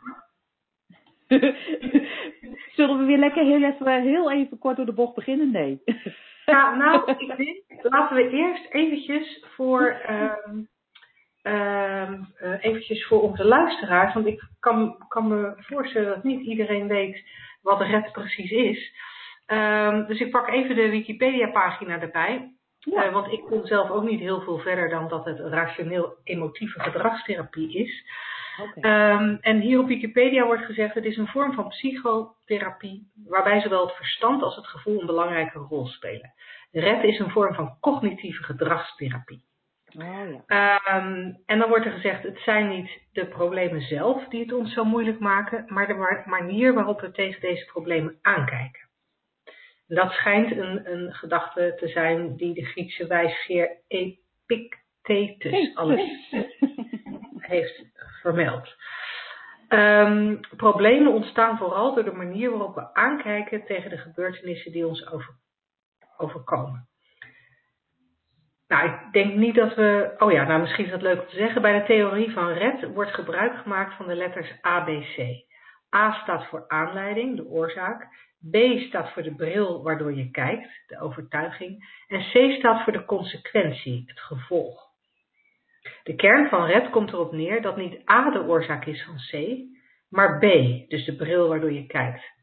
Zullen 2.76 2.98
we 2.98 3.06
weer 3.06 3.18
lekker 3.18 3.44
heel 3.44 3.64
even, 3.64 4.02
heel 4.02 4.32
even 4.32 4.58
kort 4.58 4.76
door 4.76 4.86
de 4.86 4.94
bocht 4.94 5.16
beginnen? 5.16 5.52
Nee. 5.52 5.82
Ja, 6.46 6.76
nou, 6.76 7.12
ik 7.18 7.38
denk, 7.38 7.84
laten 7.94 8.16
we 8.16 8.30
eerst 8.30 8.66
eventjes 8.70 9.46
voor, 9.56 10.02
um, 10.10 10.68
um, 11.54 12.28
uh, 12.42 12.64
eventjes 12.64 13.06
voor 13.06 13.22
onze 13.22 13.46
luisteraars, 13.46 14.14
want 14.14 14.26
ik 14.26 14.44
kan, 14.60 15.06
kan 15.08 15.28
me 15.28 15.54
voorstellen 15.58 16.10
dat 16.10 16.24
niet 16.24 16.46
iedereen 16.46 16.88
weet 16.88 17.24
wat 17.62 17.80
de 17.80 17.86
red 17.86 18.12
precies 18.12 18.52
is. 18.52 18.94
Um, 19.48 20.06
dus 20.06 20.20
ik 20.20 20.32
pak 20.32 20.48
even 20.48 20.76
de 20.76 20.90
Wikipedia-pagina 20.90 22.02
erbij. 22.02 22.54
Ja. 22.80 23.06
Uh, 23.06 23.14
want 23.14 23.32
ik 23.32 23.42
kom 23.42 23.66
zelf 23.66 23.90
ook 23.90 24.04
niet 24.04 24.20
heel 24.20 24.42
veel 24.42 24.58
verder 24.58 24.90
dan 24.90 25.08
dat 25.08 25.26
het 25.26 25.40
rationeel-emotieve 25.40 26.80
gedragstherapie 26.80 27.78
is. 27.78 28.06
Okay. 28.62 29.12
Um, 29.12 29.38
en 29.42 29.60
hier 29.60 29.80
op 29.80 29.88
Wikipedia 29.88 30.46
wordt 30.46 30.66
gezegd: 30.66 30.94
het 30.94 31.06
is 31.06 31.18
een 31.18 31.28
vorm 31.28 31.54
van 31.54 31.68
psychotherapie 31.68 33.12
waarbij 33.26 33.62
zowel 33.62 33.86
het 33.86 33.96
verstand 33.96 34.42
als 34.42 34.56
het 34.56 34.68
gevoel 34.68 35.00
een 35.00 35.06
belangrijke 35.06 35.60
rol 35.60 35.88
spelen. 35.88 36.34
RED 36.72 37.04
is 37.04 37.20
een 37.20 37.32
vorm 37.32 37.54
van 37.54 37.78
cognitieve 37.80 38.44
gedragstherapie. 38.44 39.44
Oh, 39.98 40.04
ja. 40.48 40.98
um, 40.98 41.38
en 41.46 41.60
dan 41.60 41.70
wordt 41.70 41.86
er 41.86 41.92
gezegd: 41.92 42.24
het 42.24 42.40
zijn 42.40 42.70
niet 42.70 42.90
de 43.12 43.26
problemen 43.26 43.82
zelf 43.82 44.28
die 44.28 44.42
het 44.42 44.54
ons 44.54 44.74
zo 44.74 44.84
moeilijk 44.84 45.20
maken, 45.20 45.66
maar 45.68 45.88
de 45.88 46.24
manier 46.26 46.74
waarop 46.74 47.02
we 47.02 47.12
tegen 47.12 47.42
deze 47.42 47.66
problemen 47.66 48.20
aankijken. 48.22 48.84
Dat 49.88 50.12
schijnt 50.12 50.52
een, 50.52 50.92
een 50.92 51.14
gedachte 51.14 51.76
te 51.78 51.88
zijn 51.88 52.36
die 52.36 52.54
de 52.54 52.66
Griekse 52.66 53.08
wijsgeer 53.08 53.78
Epictetus 53.88 55.76
alles 55.76 56.32
heeft 57.38 57.95
vermeld. 58.26 58.76
Um, 59.70 60.40
problemen 60.58 61.14
ontstaan 61.14 61.58
vooral 61.58 61.94
door 61.94 62.04
de 62.04 62.12
manier 62.12 62.50
waarop 62.50 62.76
we 62.76 62.94
aankijken 62.94 63.66
tegen 63.66 63.90
de 63.90 63.98
gebeurtenissen 63.98 64.72
die 64.72 64.88
ons 64.88 65.12
over, 65.12 65.34
overkomen. 66.18 66.88
Nou, 68.68 68.90
ik 68.90 69.12
denk 69.12 69.34
niet 69.34 69.56
dat 69.56 69.76
we. 69.76 70.16
Oh 70.18 70.32
ja, 70.32 70.44
nou 70.44 70.62
misschien 70.62 70.86
is 70.86 70.92
dat 70.92 71.02
leuk 71.02 71.22
om 71.22 71.28
te 71.28 71.36
zeggen. 71.36 71.62
Bij 71.62 71.80
de 71.80 71.86
theorie 71.86 72.32
van 72.32 72.48
Red 72.48 72.94
wordt 72.94 73.14
gebruik 73.14 73.58
gemaakt 73.58 73.96
van 73.96 74.08
de 74.08 74.16
letters 74.16 74.62
ABC. 74.62 75.18
A 75.96 76.12
staat 76.12 76.46
voor 76.46 76.66
aanleiding, 76.68 77.36
de 77.36 77.46
oorzaak. 77.46 78.08
B 78.52 78.56
staat 78.88 79.12
voor 79.12 79.24
de 79.24 79.36
bril 79.36 79.84
waardoor 79.84 80.14
je 80.14 80.32
kijkt, 80.32 80.84
de 80.88 81.00
overtuiging. 81.00 82.04
En 82.08 82.20
C 82.20 82.52
staat 82.58 82.84
voor 82.84 82.94
de 82.94 83.06
consequentie, 83.06 84.04
het 84.06 84.20
gevolg. 84.20 84.85
De 86.04 86.16
kern 86.16 86.50
van 86.50 86.66
Red 86.66 86.90
komt 86.90 87.14
erop 87.14 87.32
neer 87.32 87.62
dat 87.62 87.78
niet 87.78 88.10
A 88.12 88.30
de 88.30 88.44
oorzaak 88.44 88.86
is 88.86 89.04
van 89.04 89.16
C, 89.16 89.60
maar 90.10 90.38
B, 90.38 90.42
dus 90.90 91.06
de 91.06 91.16
bril 91.16 91.48
waardoor 91.48 91.72
je 91.72 91.86
kijkt. 91.86 92.34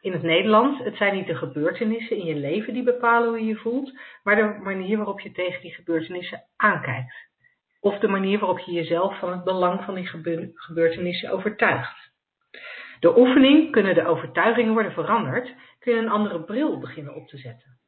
In 0.00 0.12
het 0.12 0.22
Nederlands, 0.22 0.84
het 0.84 0.96
zijn 0.96 1.14
niet 1.14 1.26
de 1.26 1.34
gebeurtenissen 1.34 2.16
in 2.16 2.24
je 2.24 2.34
leven 2.34 2.74
die 2.74 2.82
bepalen 2.82 3.28
hoe 3.28 3.38
je 3.38 3.46
je 3.46 3.56
voelt, 3.56 3.92
maar 4.22 4.36
de 4.36 4.58
manier 4.62 4.96
waarop 4.96 5.20
je 5.20 5.32
tegen 5.32 5.60
die 5.60 5.74
gebeurtenissen 5.74 6.42
aankijkt. 6.56 7.14
Of 7.80 7.98
de 7.98 8.08
manier 8.08 8.38
waarop 8.38 8.58
je 8.58 8.72
jezelf 8.72 9.18
van 9.18 9.32
het 9.32 9.44
belang 9.44 9.84
van 9.84 9.94
die 9.94 10.06
gebeurtenissen 10.54 11.30
overtuigt. 11.30 12.10
Door 13.00 13.16
oefening 13.16 13.70
kunnen 13.70 13.94
de 13.94 14.06
overtuigingen 14.06 14.72
worden 14.72 14.92
veranderd, 14.92 15.54
kun 15.78 15.94
je 15.94 16.00
een 16.00 16.08
andere 16.08 16.44
bril 16.44 16.78
beginnen 16.78 17.14
op 17.14 17.28
te 17.28 17.38
zetten. 17.38 17.80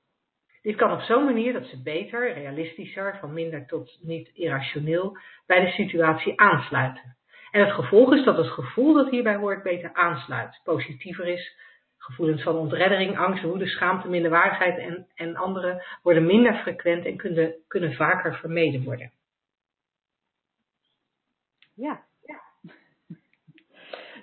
Dit 0.65 0.77
kan 0.77 0.93
op 0.93 1.01
zo'n 1.01 1.25
manier 1.25 1.53
dat 1.53 1.67
ze 1.67 1.83
beter, 1.83 2.33
realistischer, 2.33 3.17
van 3.21 3.33
minder 3.33 3.67
tot 3.67 3.99
niet 4.01 4.31
irrationeel 4.35 5.19
bij 5.47 5.61
de 5.61 5.71
situatie 5.71 6.41
aansluiten. 6.41 7.17
En 7.51 7.61
het 7.61 7.73
gevolg 7.73 8.15
is 8.15 8.25
dat 8.25 8.37
het 8.37 8.47
gevoel 8.47 8.95
dat 8.95 9.11
hierbij 9.11 9.37
hoort 9.37 9.63
beter 9.63 9.93
aansluit, 9.93 10.61
positiever 10.63 11.27
is. 11.27 11.57
Gevoelens 11.99 12.43
van 12.43 12.57
ontreddering, 12.57 13.19
angst, 13.19 13.43
woede, 13.43 13.67
schaamte, 13.67 14.09
minderwaardigheid 14.09 14.79
en, 14.79 15.07
en 15.15 15.37
andere 15.37 15.85
worden 16.03 16.27
minder 16.27 16.55
frequent 16.55 17.05
en 17.05 17.17
kunnen, 17.17 17.55
kunnen 17.69 17.95
vaker 17.95 18.35
vermeden 18.35 18.85
worden. 18.85 19.13
Ja, 21.75 22.05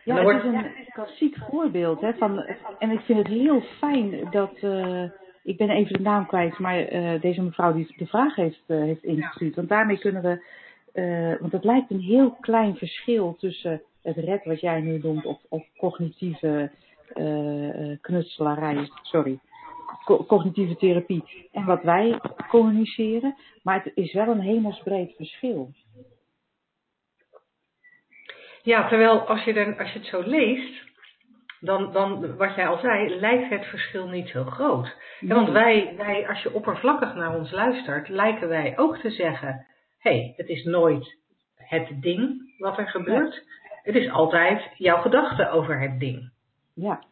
ja, 0.03 0.15
het 0.33 0.43
is 0.43 0.53
een 0.53 0.89
klassiek 0.93 1.37
voorbeeld. 1.49 2.01
Hè, 2.01 2.13
van, 2.13 2.39
en 2.79 2.91
ik 2.91 2.99
vind 2.99 3.17
het 3.17 3.27
heel 3.27 3.61
fijn 3.61 4.31
dat. 4.31 4.61
Uh, 4.61 5.11
ik 5.43 5.57
ben 5.57 5.69
even 5.69 5.93
de 5.93 6.01
naam 6.03 6.25
kwijt, 6.25 6.59
maar 6.59 6.93
uh, 6.93 7.21
deze 7.21 7.41
mevrouw 7.41 7.73
die 7.73 7.93
de 7.97 8.05
vraag 8.05 8.35
heeft, 8.35 8.63
uh, 8.67 8.81
heeft 8.81 9.03
ingestuurd. 9.03 9.55
Want 9.55 9.69
daarmee 9.69 9.99
kunnen 9.99 10.21
we. 10.21 11.37
want 11.39 11.51
het 11.51 11.63
lijkt 11.63 11.91
een 11.91 11.99
heel 11.99 12.31
klein 12.31 12.75
verschil 12.75 13.35
tussen 13.39 13.81
het 14.01 14.17
red 14.17 14.43
wat 14.43 14.59
jij 14.59 14.81
nu 14.81 14.99
noemt, 14.99 15.25
of, 15.25 15.39
of 15.49 15.63
cognitieve 15.77 16.71
knutselarij. 18.01 18.89
Sorry. 19.01 19.39
Co 20.05 20.25
cognitieve 20.25 20.75
therapie 20.75 21.23
en 21.51 21.65
wat 21.65 21.83
wij 21.83 22.19
communiceren. 22.49 23.35
Maar 23.63 23.83
het 23.83 23.91
is 23.95 24.13
wel 24.13 24.27
een 24.27 24.41
hemelsbreed 24.41 25.13
verschil. 25.15 25.71
Ja, 28.63 28.87
terwijl 28.87 29.19
als 29.19 29.43
je, 29.43 29.53
dan, 29.53 29.77
als 29.77 29.91
je 29.91 29.99
het 29.99 30.07
zo 30.07 30.21
leest, 30.21 30.90
dan, 31.61 31.91
dan, 31.91 32.35
wat 32.37 32.55
jij 32.55 32.67
al 32.67 32.77
zei, 32.77 33.19
lijkt 33.19 33.49
het 33.49 33.65
verschil 33.65 34.07
niet 34.07 34.27
zo 34.27 34.43
groot. 34.43 34.95
Ja, 35.19 35.35
want 35.35 35.49
wij, 35.49 35.93
wij, 35.97 36.27
als 36.27 36.41
je 36.41 36.53
oppervlakkig 36.53 37.15
naar 37.15 37.35
ons 37.35 37.51
luistert, 37.51 38.09
lijken 38.09 38.47
wij 38.47 38.77
ook 38.77 38.97
te 38.97 39.09
zeggen: 39.09 39.65
hé, 39.99 40.11
hey, 40.11 40.33
het 40.37 40.47
is 40.47 40.63
nooit 40.63 41.17
het 41.55 42.01
ding 42.01 42.53
wat 42.57 42.77
er 42.77 42.87
gebeurt. 42.87 43.45
Het 43.83 43.95
is 43.95 44.11
altijd 44.11 44.69
jouw 44.75 45.01
gedachte 45.01 45.49
over 45.49 45.79
het 45.79 45.99
ding. 45.99 46.31
Ja, 46.73 47.03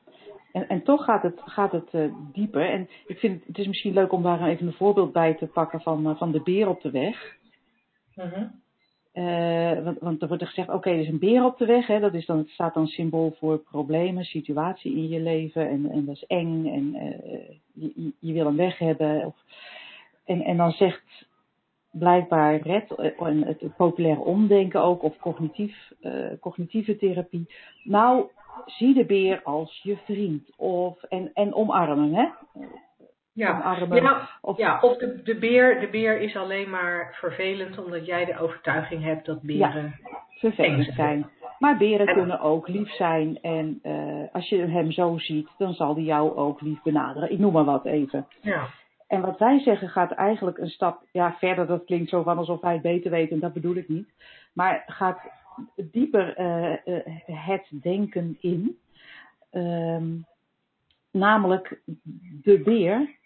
en, 0.52 0.68
en 0.68 0.84
toch 0.84 1.04
gaat 1.04 1.24
het, 1.24 1.42
gaat 1.46 1.72
het 1.72 1.94
uh, 1.94 2.14
dieper. 2.34 2.70
En 2.70 2.90
ik 3.06 3.18
vind 3.18 3.46
het 3.46 3.58
is 3.58 3.68
misschien 3.68 3.94
leuk 3.94 4.12
om 4.12 4.24
daar 4.24 4.44
even 4.44 4.68
een 4.68 4.74
voorbeeld 4.74 5.14
bij 5.14 5.36
te 5.36 5.48
pakken 5.48 5.82
van, 5.82 6.10
uh, 6.10 6.18
van 6.18 6.32
de 6.32 6.42
beer 6.42 6.68
op 6.68 6.82
de 6.82 6.92
weg. 6.92 7.38
Uh 8.16 8.42
uh, 9.20 9.84
want, 9.84 10.00
want 10.00 10.22
er 10.22 10.28
wordt 10.28 10.46
gezegd, 10.46 10.70
oké, 10.70 10.90
er 10.90 11.00
is 11.00 11.08
een 11.08 11.20
beer 11.20 11.44
op 11.44 11.58
de 11.58 11.66
weg. 11.66 11.88
Hè, 11.88 12.00
dat 12.00 12.14
is 12.14 12.26
dan, 12.26 12.38
het 12.38 12.50
staat 12.50 12.74
dan 12.74 12.88
symbool 12.88 13.36
voor 13.40 13.58
problemen, 13.58 14.24
situatie 14.24 14.96
in 14.96 15.08
je 15.08 15.20
leven. 15.20 15.70
En, 15.70 15.92
en 15.92 16.06
dat 16.06 16.16
is 16.16 16.26
eng 16.26 16.66
en 16.66 16.96
uh, 16.96 17.50
je, 17.74 18.12
je, 18.20 18.34
wil 18.34 18.46
een 18.46 18.56
weg 18.56 18.78
hebben. 18.78 19.26
Of, 19.26 19.36
en, 20.26 20.42
en 20.42 20.58
dan 20.58 20.72
zegt 20.72 21.28
blijkbaar 21.92 22.56
Red, 22.56 22.92
eh, 22.92 23.22
en 23.22 23.44
het, 23.44 23.76
populaire 23.76 24.22
omdenken 24.22 24.82
ook, 24.82 25.04
of 25.04 25.18
cognitief, 25.18 25.92
cognitieve 26.40 26.98
therapie. 26.98 27.48
Nou, 27.84 28.26
zie 28.66 28.94
de 28.94 29.06
beer 29.06 29.42
als 29.44 29.80
je 29.84 29.98
vriend. 30.06 30.50
Of, 30.58 31.04
en, 31.04 31.32
en 31.34 31.54
omarmen, 31.54 32.14
hè? 32.14 32.28
Ja, 33.40 33.86
ja, 33.90 34.30
of, 34.42 34.58
ja, 34.58 34.80
of 34.82 34.98
de, 34.98 35.22
de, 35.24 35.36
beer, 35.36 35.80
de 35.80 35.88
beer 35.88 36.22
is 36.22 36.36
alleen 36.36 36.70
maar 36.70 37.16
vervelend 37.20 37.78
omdat 37.78 38.06
jij 38.06 38.26
de 38.26 38.40
overtuiging 38.40 39.04
hebt 39.04 39.26
dat 39.26 39.42
beren 39.42 39.96
ja, 40.04 40.20
vervelend 40.30 40.94
zijn. 40.96 41.30
Maar 41.60 41.78
beren 41.78 42.14
kunnen 42.14 42.40
ook 42.40 42.68
lief 42.68 42.90
zijn 42.90 43.42
en 43.42 43.80
uh, 43.84 44.24
als 44.32 44.50
je 44.50 44.58
hem 44.58 44.92
zo 44.92 45.18
ziet, 45.18 45.50
dan 45.58 45.74
zal 45.74 45.96
hij 45.96 46.04
jou 46.04 46.36
ook 46.36 46.62
lief 46.62 46.82
benaderen. 46.82 47.32
Ik 47.32 47.40
noem 47.40 47.54
maar 47.54 47.64
wat 47.64 47.86
even. 47.86 48.28
Ja. 48.42 48.68
En 49.08 49.22
wat 49.22 49.40
wij 49.40 49.60
zeggen 49.60 49.90
gaat 49.90 50.12
eigenlijk 50.12 50.58
een 50.58 50.70
stap 50.70 51.04
ja, 51.12 51.36
verder. 51.40 51.68
Dat 51.68 51.86
klinkt 51.86 52.10
zo 52.10 52.24
van 52.24 52.38
alsof 52.38 52.62
wij 52.62 52.74
het 52.74 52.82
beter 52.82 53.12
weten 53.12 53.36
en 53.36 53.40
dat 53.40 53.54
bedoel 53.54 53.76
ik 53.76 53.90
niet. 53.90 54.10
Maar 54.54 54.84
gaat 54.86 55.20
dieper 55.76 56.40
uh, 56.40 56.96
uh, 56.96 57.02
het 57.26 57.70
denken 57.82 58.38
in. 58.40 58.78
Ehm, 59.52 60.08
namelijk 61.12 61.82
de 62.42 62.62
beer 62.64 63.18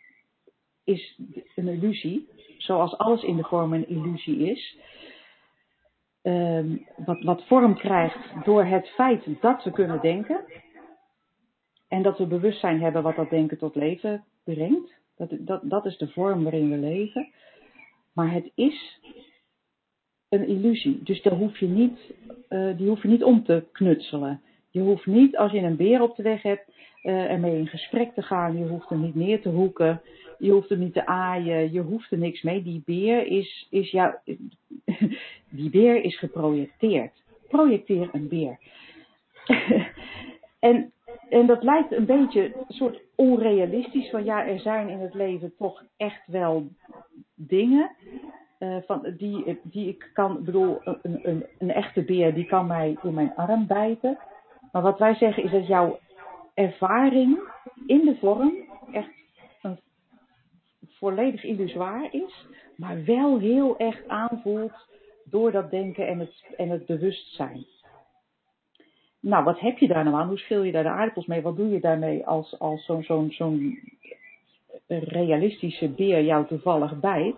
is 0.84 1.20
een 1.56 1.68
illusie, 1.68 2.30
zoals 2.58 2.98
alles 2.98 3.24
in 3.24 3.36
de 3.36 3.44
vorm 3.44 3.74
een 3.74 3.90
illusie 3.90 4.52
is. 4.52 4.78
Um, 6.22 6.88
wat, 7.06 7.24
wat 7.24 7.48
vorm 7.48 7.76
krijgt 7.76 8.46
door 8.46 8.64
het 8.64 8.88
feit 8.88 9.42
dat 9.42 9.64
we 9.64 9.72
kunnen 9.72 10.02
denken. 10.02 10.46
En 11.88 12.02
dat 12.02 12.18
we 12.18 12.26
bewustzijn 12.26 12.82
hebben 12.82 13.04
wat 13.04 13.16
dat 13.16 13.30
denken 13.30 13.58
tot 13.58 13.76
leven 13.76 14.24
brengt. 14.44 14.94
Dat, 15.16 15.30
dat, 15.40 15.62
dat 15.64 15.86
is 15.86 15.98
de 15.98 16.08
vorm 16.08 16.44
waarin 16.44 16.70
we 16.70 16.78
leven. 16.78 17.32
Maar 18.14 18.32
het 18.32 18.52
is 18.56 19.00
een 20.30 20.48
illusie. 20.48 21.04
Dus 21.04 21.22
daar 21.22 21.36
hoef 21.36 21.58
je 21.58 21.68
niet, 21.68 22.00
uh, 22.50 22.78
die 22.78 22.88
hoef 22.88 23.02
je 23.02 23.08
niet 23.08 23.24
om 23.24 23.44
te 23.44 23.64
knutselen. 23.72 24.42
Je 24.74 24.82
hoeft 24.82 25.06
niet, 25.06 25.38
als 25.38 25.52
je 25.52 25.60
een 25.60 25.76
beer 25.76 26.02
op 26.02 26.16
de 26.16 26.24
weg 26.24 26.42
hebt, 26.42 26.72
uh, 27.04 27.32
ermee 27.32 27.58
in 27.58 27.68
gesprek 27.68 28.14
te 28.14 28.22
gaan. 28.22 28.58
Je 28.58 28.68
hoeft 28.68 28.90
hem 28.90 29.02
niet 29.02 29.16
neer 29.16 29.42
te 29.42 29.50
hoeken. 29.50 30.02
Je 30.40 30.52
hoeft 30.52 30.70
hem 30.70 30.80
niet 30.80 30.94
te 30.94 31.06
aaien. 31.06 31.72
Je 31.72 31.82
hoeft 31.82 32.12
er 32.12 32.18
niks 32.18 32.42
mee. 32.42 32.64
Die 32.64 32.82
beer 32.86 33.28
is, 33.28 33.68
is 33.70 33.92
jou, 33.92 34.14
die 35.50 35.70
beer 35.70 36.04
is 36.04 36.20
geprojecteerd. 36.20 37.24
Projecteer 37.48 38.10
een 38.12 38.28
beer. 38.28 38.60
en, 40.70 40.92
en 41.30 41.46
dat 41.46 41.64
lijkt 41.64 41.92
een 41.92 42.06
beetje 42.06 42.44
een 42.44 42.74
soort 42.74 43.02
onrealistisch. 43.16 44.10
Van 44.10 44.24
ja, 44.24 44.48
er 44.48 44.60
zijn 44.60 44.90
in 44.90 45.00
het 45.00 45.14
leven 45.14 45.54
toch 45.58 45.84
echt 45.98 46.28
wel 46.28 46.68
dingen. 47.36 47.92
Uh, 48.60 48.78
van, 48.86 49.14
die, 49.18 49.60
die 49.64 49.88
ik 49.88 50.10
kan, 50.14 50.44
bedoel, 50.44 50.80
een, 50.84 51.20
een, 51.24 51.46
een 51.60 51.72
echte 51.72 52.04
beer 52.04 52.34
die 52.34 52.46
kan 52.46 52.68
mij 52.68 52.98
in 53.04 53.14
mijn 53.14 53.36
arm 53.36 53.68
bijten. 53.68 54.18
Maar 54.74 54.82
wat 54.82 55.00
wij 55.00 55.16
zeggen 55.16 55.44
is 55.44 55.52
dat 55.52 55.68
jouw 55.68 56.00
ervaring 56.54 57.40
in 57.86 58.06
de 58.06 58.16
vorm 58.20 58.54
echt 58.92 59.10
een 59.62 59.80
volledig 60.88 61.44
illusoir 61.44 62.14
is, 62.14 62.46
maar 62.76 63.04
wel 63.06 63.40
heel 63.40 63.78
echt 63.78 64.08
aanvoelt 64.08 64.90
door 65.24 65.52
dat 65.52 65.72
denken 65.72 66.08
en 66.08 66.20
het, 66.20 66.44
en 66.58 66.70
het 66.70 66.86
bewustzijn. 66.86 67.66
Nou, 69.20 69.44
wat 69.44 69.60
heb 69.60 69.78
je 69.78 69.88
daar 69.88 70.04
nou 70.04 70.16
aan? 70.16 70.28
Hoe 70.28 70.38
schil 70.38 70.64
je 70.64 70.72
daar 70.72 70.84
de 70.84 70.90
aardappels 70.90 71.26
mee? 71.26 71.42
Wat 71.42 71.56
doe 71.56 71.70
je 71.70 71.80
daarmee 71.80 72.26
als, 72.26 72.60
als 72.60 72.86
zo'n 72.86 73.04
zo'n 73.04 73.32
zo'n 73.32 73.80
realistische 74.88 75.90
beer 75.90 76.24
jou 76.24 76.48
toevallig 76.48 77.00
bijt? 77.00 77.36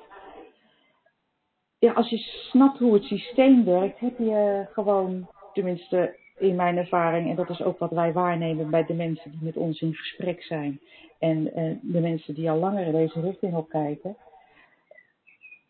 Ja, 1.80 1.94
als 1.94 2.10
je 2.10 2.18
snapt 2.18 2.80
hoe 2.80 2.94
het 2.94 3.04
systeem 3.04 3.66
werkt, 3.66 4.00
heb 4.00 4.18
je 4.18 4.68
gewoon, 4.72 5.28
tenminste 5.54 6.24
in 6.38 6.56
mijn 6.56 6.78
ervaring, 6.78 7.30
en 7.30 7.36
dat 7.36 7.50
is 7.50 7.64
ook 7.64 7.80
wat 7.80 7.92
wij 7.92 8.14
waarnemen 8.14 8.70
bij 8.70 8.86
de 8.86 8.94
mensen 8.94 9.32
die 9.32 9.44
met 9.44 9.58
ons 9.58 9.82
in 9.82 9.94
gesprek 9.94 10.44
zijn 10.44 10.80
en 11.20 11.60
uh, 11.60 11.76
de 11.82 12.00
mensen 12.00 12.34
die 12.34 12.50
al 12.50 12.58
langer 12.58 12.86
in 12.86 12.92
deze 12.92 13.22
richting 13.22 13.56
op 13.56 13.70
kijken, 13.70 14.18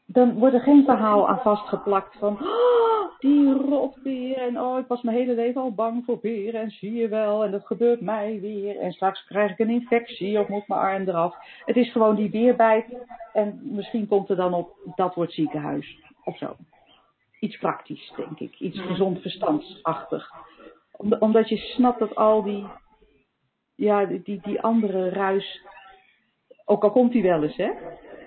dan 0.05 0.33
wordt 0.33 0.55
er 0.55 0.61
geen 0.61 0.83
verhaal 0.83 1.29
aan 1.29 1.39
vastgeplakt 1.39 2.15
van 2.19 2.33
oh, 2.41 3.19
die 3.19 3.53
rotbeer. 3.53 4.37
En 4.37 4.61
oh, 4.61 4.79
ik 4.79 4.87
was 4.87 5.01
mijn 5.01 5.17
hele 5.17 5.35
leven 5.35 5.61
al 5.61 5.73
bang 5.73 6.05
voor 6.05 6.19
beren. 6.19 6.61
En 6.61 6.69
zie 6.69 6.93
je 6.93 7.07
wel, 7.07 7.43
en 7.43 7.51
dat 7.51 7.65
gebeurt 7.65 8.01
mij 8.01 8.39
weer. 8.41 8.79
En 8.79 8.91
straks 8.91 9.25
krijg 9.25 9.51
ik 9.51 9.59
een 9.59 9.69
infectie 9.69 10.39
of 10.39 10.47
moet 10.47 10.67
mijn 10.67 10.81
arm 10.81 11.07
eraf. 11.07 11.35
Het 11.65 11.75
is 11.75 11.91
gewoon 11.91 12.15
die 12.15 12.29
beerbijt. 12.29 12.85
En 13.33 13.59
misschien 13.63 14.07
komt 14.07 14.29
er 14.29 14.35
dan 14.35 14.53
op, 14.53 14.69
dat 14.95 15.15
wordt 15.15 15.33
ziekenhuis. 15.33 15.99
Of 16.23 16.37
zo. 16.37 16.55
Iets 17.39 17.57
praktisch, 17.57 18.13
denk 18.15 18.39
ik. 18.39 18.59
Iets 18.59 18.79
gezond 18.79 19.21
verstandsachtig. 19.21 20.31
Omdat 21.19 21.49
je 21.49 21.57
snapt 21.57 21.99
dat 21.99 22.15
al 22.15 22.43
die, 22.43 22.67
ja, 23.75 24.05
die, 24.05 24.39
die 24.41 24.61
andere 24.61 25.09
ruis, 25.09 25.61
ook 26.65 26.83
al 26.83 26.91
komt 26.91 27.11
die 27.11 27.23
wel 27.23 27.43
eens, 27.43 27.55
hè. 27.55 27.71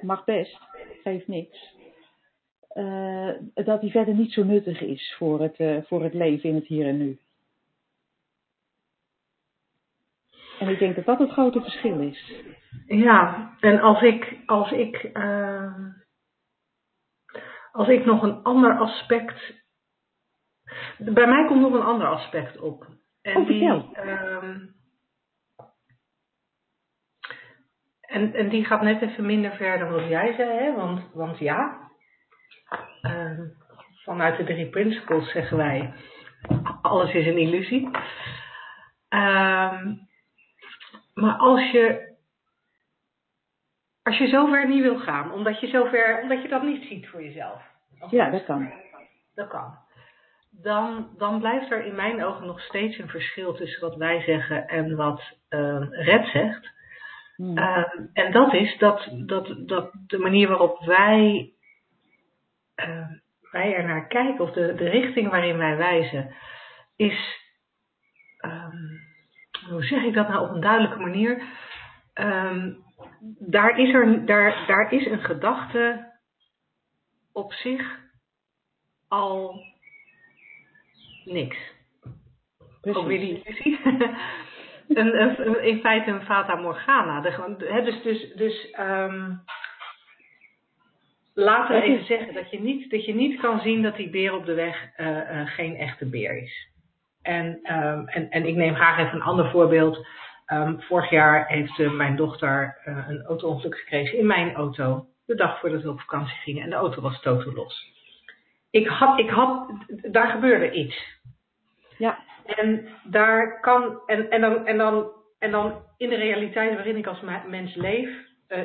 Mag 0.02 0.24
best. 0.24 0.58
Geeft 1.02 1.28
niks 1.28 1.76
uh, 2.78 3.30
dat 3.54 3.80
die 3.80 3.90
verder 3.90 4.14
niet 4.14 4.32
zo 4.32 4.44
nuttig 4.44 4.80
is 4.80 5.14
voor 5.18 5.40
het, 5.40 5.58
uh, 5.58 5.76
voor 5.82 6.02
het 6.02 6.14
leven 6.14 6.48
in 6.48 6.54
het 6.54 6.66
hier 6.66 6.86
en 6.86 6.98
nu. 6.98 7.18
En 10.58 10.68
ik 10.68 10.78
denk 10.78 10.96
dat 10.96 11.04
dat 11.04 11.18
het 11.18 11.30
grote 11.30 11.60
verschil 11.60 12.00
is. 12.00 12.32
Ja, 12.86 13.52
en 13.60 13.80
als 13.80 14.02
ik, 14.02 14.36
als 14.46 14.72
ik, 14.72 15.10
uh, 15.14 15.74
als 17.78 17.88
ik 17.88 18.04
nog 18.04 18.22
een 18.22 18.42
ander 18.42 18.78
aspect. 18.78 19.54
Bij 20.98 21.26
mij 21.26 21.46
komt 21.46 21.60
nog 21.60 21.72
een 21.72 21.86
ander 21.86 22.06
aspect 22.06 22.58
op. 22.58 22.86
En 23.22 23.36
oh, 23.36 23.46
die, 23.46 23.92
ehm, 23.92 24.58
en, 28.00 28.34
en 28.34 28.48
die 28.48 28.64
gaat 28.64 28.82
net 28.82 29.02
even 29.02 29.26
minder 29.26 29.56
ver 29.56 29.78
dan 29.78 29.90
wat 29.90 30.08
jij 30.08 30.34
zei, 30.34 30.50
hè? 30.50 30.74
Want, 30.74 31.12
want 31.12 31.38
ja, 31.38 31.88
Ehm, 33.02 33.46
vanuit 34.04 34.36
de 34.36 34.44
drie 34.44 34.68
principles 34.68 35.30
zeggen 35.30 35.56
wij, 35.56 35.92
alles 36.82 37.14
is 37.14 37.26
een 37.26 37.38
illusie. 37.38 37.90
Ehm, 39.08 39.94
maar 41.14 41.36
als 41.36 41.70
je, 41.70 42.07
als 44.08 44.18
je 44.18 44.28
zover 44.28 44.68
niet 44.68 44.82
wil 44.82 44.98
gaan, 44.98 45.32
omdat 45.32 45.60
je, 45.60 45.66
zover, 45.66 46.20
omdat 46.22 46.42
je 46.42 46.48
dat 46.48 46.62
niet 46.62 46.86
ziet 46.86 47.08
voor 47.08 47.22
jezelf. 47.22 47.62
Ja, 48.10 48.30
dat 48.30 48.44
kan. 48.44 48.72
Dat 49.34 49.48
kan. 49.48 49.78
Dan, 50.50 51.08
dan 51.16 51.38
blijft 51.38 51.70
er 51.70 51.84
in 51.84 51.94
mijn 51.94 52.24
ogen 52.24 52.46
nog 52.46 52.60
steeds 52.60 52.98
een 52.98 53.08
verschil 53.08 53.54
tussen 53.54 53.80
wat 53.80 53.96
wij 53.96 54.20
zeggen 54.20 54.68
en 54.68 54.96
wat 54.96 55.22
uh, 55.50 55.86
Red 55.90 56.26
zegt. 56.26 56.76
Hmm. 57.36 57.58
en 58.12 58.32
dat 58.32 58.54
is 58.54 58.78
dat, 58.78 59.08
dat, 59.26 59.68
dat 59.68 59.90
de 60.06 60.18
manier 60.18 60.48
waarop 60.48 60.84
wij 60.84 61.52
uh, 62.76 63.06
wij 63.50 63.74
er 63.74 63.84
naar 63.84 64.06
kijken, 64.06 64.44
of 64.44 64.50
de, 64.50 64.74
de 64.74 64.88
richting 64.88 65.30
waarin 65.30 65.58
wij 65.58 65.76
wijzen, 65.76 66.34
is, 66.96 67.40
um, 68.40 69.00
hoe 69.68 69.84
zeg 69.84 70.02
ik 70.02 70.14
dat 70.14 70.28
nou 70.28 70.48
op 70.48 70.54
een 70.54 70.60
duidelijke 70.60 70.98
manier? 70.98 71.42
Um, 72.20 72.84
daar, 73.38 73.78
is 73.78 73.94
er, 73.94 74.26
daar, 74.26 74.64
daar 74.66 74.92
is 74.92 75.06
een 75.06 75.22
gedachte 75.22 76.12
op 77.32 77.52
zich 77.52 77.98
al 79.08 79.64
niks. 81.24 81.56
Precies. 82.80 83.00
Ook 83.00 83.06
weer 83.06 83.18
die 83.18 83.42
illusie. 83.42 83.80
een, 84.88 85.20
een, 85.20 85.64
in 85.64 85.80
feite 85.80 86.10
een 86.10 86.24
fata 86.24 86.54
morgana. 86.54 87.20
De, 87.20 87.82
dus 87.84 88.02
dus, 88.02 88.32
dus 88.34 88.74
um, 88.78 89.42
laten 91.34 91.74
we 91.74 91.82
even 91.82 92.04
zeggen 92.04 92.34
dat 92.34 92.50
je, 92.50 92.60
niet, 92.60 92.90
dat 92.90 93.04
je 93.04 93.14
niet 93.14 93.40
kan 93.40 93.60
zien 93.60 93.82
dat 93.82 93.96
die 93.96 94.10
beer 94.10 94.34
op 94.34 94.46
de 94.46 94.54
weg 94.54 94.90
uh, 94.96 95.06
uh, 95.06 95.46
geen 95.46 95.76
echte 95.76 96.08
beer 96.08 96.42
is. 96.42 96.68
En, 97.22 97.46
um, 97.46 98.08
en, 98.08 98.30
en 98.30 98.46
ik 98.46 98.54
neem 98.54 98.74
graag 98.74 98.98
even 98.98 99.14
een 99.14 99.22
ander 99.22 99.50
voorbeeld. 99.50 100.06
Um, 100.52 100.82
vorig 100.82 101.10
jaar 101.10 101.46
heeft 101.46 101.78
uh, 101.78 101.90
mijn 101.90 102.16
dochter 102.16 102.78
een 102.84 103.24
auto-ongeluk 103.24 103.78
gekregen 103.78 104.18
in 104.18 104.26
mijn 104.26 104.54
auto. 104.54 105.06
De 105.26 105.34
dag 105.34 105.60
voordat 105.60 105.82
we 105.82 105.90
op 105.90 106.00
vakantie 106.00 106.36
gingen. 106.36 106.62
En 106.62 106.70
de 106.70 106.76
auto 106.76 107.00
was 107.00 107.20
totaal 107.20 107.52
los. 107.52 107.92
Ik 108.70 108.86
had, 108.86 109.18
ik 109.18 109.30
had, 109.30 109.70
daar 109.86 110.28
gebeurde 110.30 110.70
iets. 110.70 111.18
Ja. 111.98 112.18
En 112.44 112.88
daar 113.04 113.60
kan, 113.60 114.00
en, 114.06 114.30
en, 114.30 114.40
dan, 114.40 114.66
en, 114.66 114.78
dan, 114.78 115.10
en 115.38 115.50
dan 115.50 115.82
in 115.96 116.08
de 116.08 116.16
realiteit 116.16 116.74
waarin 116.74 116.96
ik 116.96 117.06
als 117.06 117.20
mens 117.46 117.74
leef, 117.74 118.10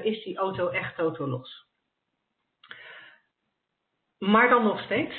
is 0.02 0.24
die 0.24 0.38
auto 0.38 0.70
echt 0.70 0.96
totaal 0.96 1.28
los. 1.28 1.66
Maar 4.18 4.50
dan 4.50 4.64
nog 4.64 4.82
steeds 4.82 5.16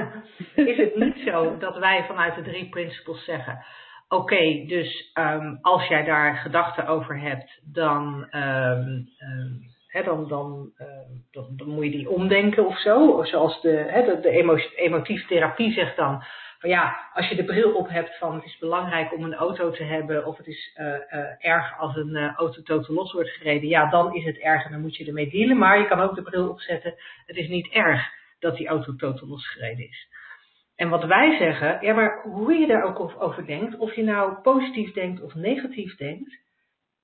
is 0.54 0.76
het 0.76 0.96
niet 0.96 1.18
zo 1.24 1.58
dat 1.58 1.78
wij 1.78 2.04
vanuit 2.04 2.34
de 2.34 2.42
drie 2.42 2.68
principles 2.68 3.24
zeggen: 3.24 3.64
oké, 4.12 4.64
dus 4.66 5.12
um, 5.14 5.58
als 5.60 5.86
jij 5.86 6.04
daar 6.04 6.36
gedachten 6.36 6.86
over 6.86 7.20
hebt, 7.20 7.60
dan, 7.62 8.26
um, 8.30 9.08
um, 9.18 10.04
dan, 10.04 10.28
dan, 10.28 10.72
dan, 11.32 11.68
moet 11.68 11.84
je 11.84 11.90
die 11.90 12.10
omdenken 12.10 12.66
of 12.66 12.78
zo. 12.78 13.22
Zoals 13.24 13.60
de, 13.60 14.18
de, 14.20 15.00
de 15.04 15.24
therapie 15.26 15.72
zegt 15.72 15.96
dan. 15.96 16.24
Van 16.58 16.70
ja, 16.70 16.96
als 17.12 17.28
je 17.28 17.36
de 17.36 17.44
bril 17.44 17.72
op 17.72 17.88
hebt 17.88 18.18
van 18.18 18.34
het 18.34 18.44
is 18.44 18.58
belangrijk 18.58 19.14
om 19.14 19.24
een 19.24 19.34
auto 19.34 19.70
te 19.70 19.84
hebben, 19.84 20.26
of 20.26 20.36
het 20.36 20.46
is 20.46 20.76
uh, 20.80 20.86
uh, 20.86 20.94
erg 21.38 21.78
als 21.78 21.96
een 21.96 22.16
uh, 22.16 22.34
auto 22.34 22.62
totaal 22.62 22.94
los 22.94 23.12
wordt 23.12 23.30
gereden, 23.30 23.68
ja, 23.68 23.90
dan 23.90 24.14
is 24.14 24.24
het 24.24 24.38
erg 24.38 24.64
en 24.64 24.72
dan 24.72 24.80
moet 24.80 24.96
je 24.96 25.06
ermee 25.06 25.30
dealen. 25.30 25.58
Maar 25.58 25.78
je 25.78 25.86
kan 25.86 26.00
ook 26.00 26.14
de 26.14 26.22
bril 26.22 26.48
opzetten, 26.48 26.94
het 27.26 27.36
is 27.36 27.48
niet 27.48 27.68
erg 27.72 28.08
dat 28.38 28.56
die 28.56 28.68
auto 28.68 28.96
totaal 28.96 29.28
losgereden 29.28 29.88
is. 29.88 30.08
En 30.82 30.88
wat 30.88 31.04
wij 31.04 31.36
zeggen, 31.36 31.78
ja, 31.80 31.94
maar 31.94 32.22
hoe 32.22 32.52
je 32.52 32.66
daar 32.66 32.82
ook 32.82 33.22
over 33.22 33.46
denkt, 33.46 33.76
of 33.76 33.94
je 33.94 34.02
nou 34.02 34.34
positief 34.34 34.92
denkt 34.92 35.22
of 35.22 35.34
negatief 35.34 35.96
denkt, 35.96 36.38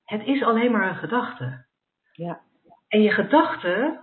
het 0.05 0.27
is 0.27 0.43
alleen 0.43 0.73
maar 0.73 0.89
een 0.89 0.97
gedachte. 0.97 1.65
Ja. 2.13 2.41
En 2.89 3.03
je 3.03 3.11
gedachten 3.11 4.01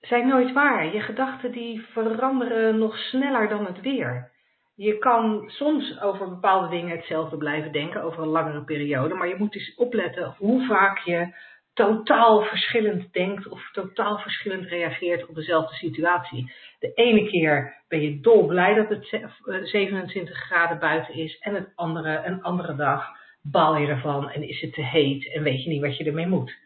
zijn 0.00 0.26
nooit 0.26 0.52
waar. 0.52 0.94
Je 0.94 1.00
gedachten 1.00 1.52
die 1.52 1.86
veranderen 1.86 2.78
nog 2.78 2.96
sneller 2.96 3.48
dan 3.48 3.66
het 3.66 3.80
weer. 3.80 4.30
Je 4.74 4.98
kan 4.98 5.44
soms 5.46 6.00
over 6.00 6.28
bepaalde 6.28 6.68
dingen 6.68 6.96
hetzelfde 6.96 7.36
blijven 7.36 7.72
denken 7.72 8.02
over 8.02 8.22
een 8.22 8.28
langere 8.28 8.64
periode, 8.64 9.14
maar 9.14 9.28
je 9.28 9.38
moet 9.38 9.54
eens 9.54 9.74
opletten 9.74 10.34
hoe 10.38 10.66
vaak 10.66 10.98
je 10.98 11.34
totaal 11.76 12.42
verschillend 12.42 13.12
denkt 13.12 13.48
of 13.48 13.70
totaal 13.72 14.18
verschillend 14.18 14.66
reageert 14.66 15.26
op 15.26 15.34
dezelfde 15.34 15.74
situatie. 15.74 16.52
De 16.78 16.92
ene 16.94 17.28
keer 17.28 17.82
ben 17.88 18.00
je 18.00 18.20
dolblij 18.20 18.74
dat 18.74 18.88
het 18.88 19.20
27 19.68 20.36
graden 20.36 20.78
buiten 20.78 21.14
is 21.14 21.38
en 21.38 21.54
het 21.54 21.72
andere, 21.74 22.22
een 22.24 22.42
andere 22.42 22.74
dag 22.74 23.08
baal 23.42 23.76
je 23.76 23.86
ervan 23.86 24.30
en 24.30 24.48
is 24.48 24.60
het 24.60 24.72
te 24.72 24.82
heet 24.82 25.32
en 25.32 25.42
weet 25.42 25.62
je 25.62 25.70
niet 25.70 25.80
wat 25.80 25.96
je 25.96 26.04
ermee 26.04 26.26
moet. 26.26 26.56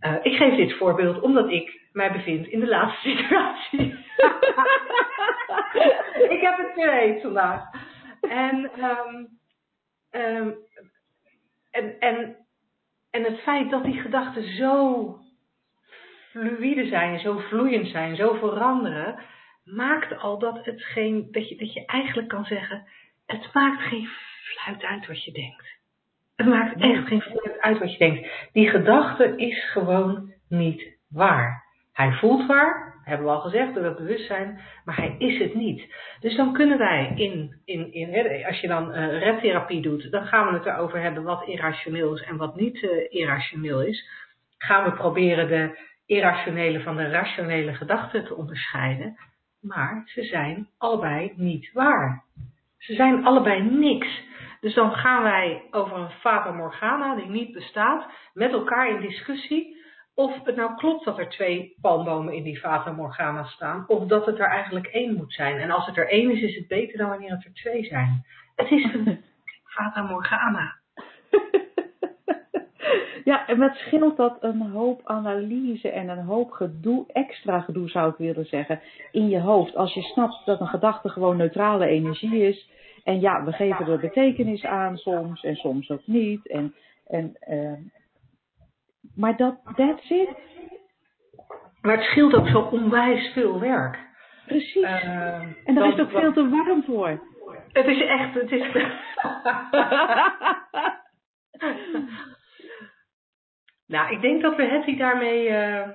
Uh, 0.00 0.14
ik 0.22 0.36
geef 0.36 0.56
dit 0.56 0.76
voorbeeld 0.76 1.20
omdat 1.20 1.50
ik 1.50 1.80
mij 1.92 2.12
bevind 2.12 2.46
in 2.46 2.60
de 2.60 2.68
laatste 2.68 3.08
situatie. 3.16 3.80
ik 6.34 6.40
heb 6.40 6.56
het 6.56 6.74
te 6.74 6.90
heet 6.90 7.22
vandaag. 7.22 7.62
En, 8.20 8.70
um, 8.84 9.28
um, 10.10 10.56
en, 11.70 11.98
en 11.98 12.36
en 13.10 13.24
het 13.24 13.40
feit 13.40 13.70
dat 13.70 13.84
die 13.84 14.00
gedachten 14.00 14.56
zo 14.56 15.18
fluïde 16.30 16.86
zijn, 16.86 17.20
zo 17.20 17.38
vloeiend 17.38 17.88
zijn, 17.88 18.16
zo 18.16 18.34
veranderen, 18.34 19.18
maakt 19.64 20.18
al 20.18 20.38
dat, 20.38 20.64
het 20.64 20.82
geen, 20.82 21.28
dat, 21.30 21.48
je, 21.48 21.56
dat 21.56 21.72
je 21.72 21.86
eigenlijk 21.86 22.28
kan 22.28 22.44
zeggen: 22.44 22.86
het 23.26 23.54
maakt 23.54 23.82
geen 23.82 24.08
fluit 24.42 24.82
uit 24.82 25.06
wat 25.06 25.24
je 25.24 25.32
denkt. 25.32 25.76
Het 26.36 26.46
maakt 26.46 26.80
echt 26.80 27.06
geen 27.06 27.20
fluit 27.22 27.60
uit 27.60 27.78
wat 27.78 27.92
je 27.92 27.98
denkt. 27.98 28.28
Die 28.52 28.68
gedachte 28.68 29.36
is 29.36 29.70
gewoon 29.70 30.32
niet 30.48 30.96
waar. 31.08 31.64
Hij 31.92 32.12
voelt 32.12 32.46
waar, 32.46 32.87
hebben 33.08 33.26
we 33.26 33.32
al 33.32 33.40
gezegd, 33.40 33.74
door 33.74 33.84
het 33.84 33.96
bewustzijn, 33.96 34.60
maar 34.84 34.96
hij 34.96 35.14
is 35.18 35.38
het 35.38 35.54
niet. 35.54 35.94
Dus 36.20 36.36
dan 36.36 36.52
kunnen 36.52 36.78
wij 36.78 37.12
in, 37.14 37.60
in, 37.64 37.92
in 37.92 38.46
als 38.46 38.60
je 38.60 38.68
dan 38.68 38.90
uh, 38.90 39.18
redtherapie 39.18 39.82
doet, 39.82 40.10
dan 40.10 40.26
gaan 40.26 40.46
we 40.46 40.52
het 40.52 40.66
erover 40.66 41.00
hebben 41.00 41.22
wat 41.22 41.46
irrationeel 41.46 42.14
is 42.14 42.22
en 42.22 42.36
wat 42.36 42.56
niet 42.56 42.82
uh, 42.82 42.90
irrationeel 43.08 43.82
is. 43.82 44.08
Gaan 44.58 44.84
we 44.84 44.92
proberen 44.92 45.48
de 45.48 45.78
irrationele 46.06 46.80
van 46.80 46.96
de 46.96 47.08
rationele 47.08 47.74
gedachten 47.74 48.24
te 48.24 48.34
onderscheiden, 48.34 49.16
maar 49.60 50.02
ze 50.06 50.22
zijn 50.22 50.68
allebei 50.78 51.32
niet 51.36 51.72
waar. 51.72 52.24
Ze 52.78 52.94
zijn 52.94 53.24
allebei 53.24 53.62
niks. 53.62 54.26
Dus 54.60 54.74
dan 54.74 54.92
gaan 54.92 55.22
wij 55.22 55.62
over 55.70 55.96
een 55.96 56.10
fata 56.10 56.52
morgana 56.52 57.14
die 57.14 57.28
niet 57.28 57.52
bestaat, 57.52 58.06
met 58.32 58.52
elkaar 58.52 58.90
in 58.90 59.00
discussie 59.00 59.77
of 60.18 60.44
het 60.44 60.56
nou 60.56 60.74
klopt 60.76 61.04
dat 61.04 61.18
er 61.18 61.28
twee 61.28 61.76
palmbomen 61.80 62.34
in 62.34 62.42
die 62.42 62.58
Fata 62.58 62.92
Morgana 62.92 63.44
staan, 63.44 63.84
of 63.88 64.06
dat 64.06 64.26
het 64.26 64.38
er 64.38 64.48
eigenlijk 64.48 64.86
één 64.86 65.14
moet 65.14 65.32
zijn. 65.32 65.58
En 65.58 65.70
als 65.70 65.86
het 65.86 65.96
er 65.96 66.08
één 66.08 66.30
is, 66.30 66.40
is 66.42 66.56
het 66.56 66.68
beter 66.68 66.98
dan 66.98 67.08
wanneer 67.08 67.30
het 67.30 67.44
er 67.44 67.52
twee 67.54 67.84
zijn. 67.84 68.24
Het 68.56 68.70
is 68.70 68.84
een 68.94 69.24
Fata 69.74 70.02
Morgana. 70.02 70.76
Ja, 73.24 73.46
en 73.46 73.58
wat 73.58 73.74
scheelt 73.74 74.16
dat 74.16 74.36
een 74.40 74.60
hoop 74.60 75.00
analyse 75.04 75.90
en 75.90 76.08
een 76.08 76.24
hoop 76.24 76.50
gedoe, 76.50 77.04
extra 77.12 77.60
gedoe 77.60 77.88
zou 77.88 78.10
ik 78.10 78.16
willen 78.16 78.46
zeggen, 78.46 78.80
in 79.12 79.28
je 79.28 79.40
hoofd. 79.40 79.76
Als 79.76 79.94
je 79.94 80.02
snapt 80.02 80.46
dat 80.46 80.60
een 80.60 80.66
gedachte 80.66 81.08
gewoon 81.08 81.36
neutrale 81.36 81.86
energie 81.86 82.42
is. 82.42 82.70
En 83.04 83.20
ja, 83.20 83.44
we 83.44 83.52
geven 83.52 83.86
er 83.86 83.98
betekenis 83.98 84.64
aan 84.64 84.96
soms 84.96 85.44
en 85.44 85.56
soms 85.56 85.90
ook 85.90 86.06
niet. 86.06 86.48
En, 86.48 86.74
en, 87.06 87.36
uh, 87.48 87.72
maar 89.14 89.36
dat, 89.36 89.60
that's 89.74 90.10
it. 90.10 90.28
Maar 91.80 91.96
het 91.96 92.04
scheelt 92.04 92.34
ook 92.34 92.48
zo 92.48 92.58
onwijs 92.58 93.32
veel 93.32 93.60
werk. 93.60 93.98
Precies. 94.46 94.82
Uh, 94.82 95.42
en 95.64 95.74
daar 95.74 95.88
is 95.88 95.94
het 95.94 96.00
ook 96.00 96.10
veel 96.10 96.32
te 96.32 96.48
warm 96.48 96.84
voor. 96.84 97.26
Het 97.72 97.86
is 97.86 98.02
echt, 98.02 98.34
het 98.34 98.50
is... 98.50 98.72
nou, 103.94 104.12
ik 104.12 104.20
denk 104.20 104.42
dat 104.42 104.56
we 104.56 104.62
Hetty 104.62 104.96
daarmee... 104.96 105.48
Uh, 105.48 105.86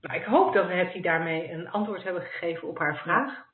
nou, 0.00 0.16
ik 0.20 0.24
hoop 0.24 0.52
dat 0.52 0.66
we 0.66 0.72
Hetty 0.72 1.00
daarmee 1.00 1.52
een 1.52 1.70
antwoord 1.70 2.02
hebben 2.02 2.22
gegeven 2.22 2.68
op 2.68 2.78
haar 2.78 2.96
vraag. 2.96 3.46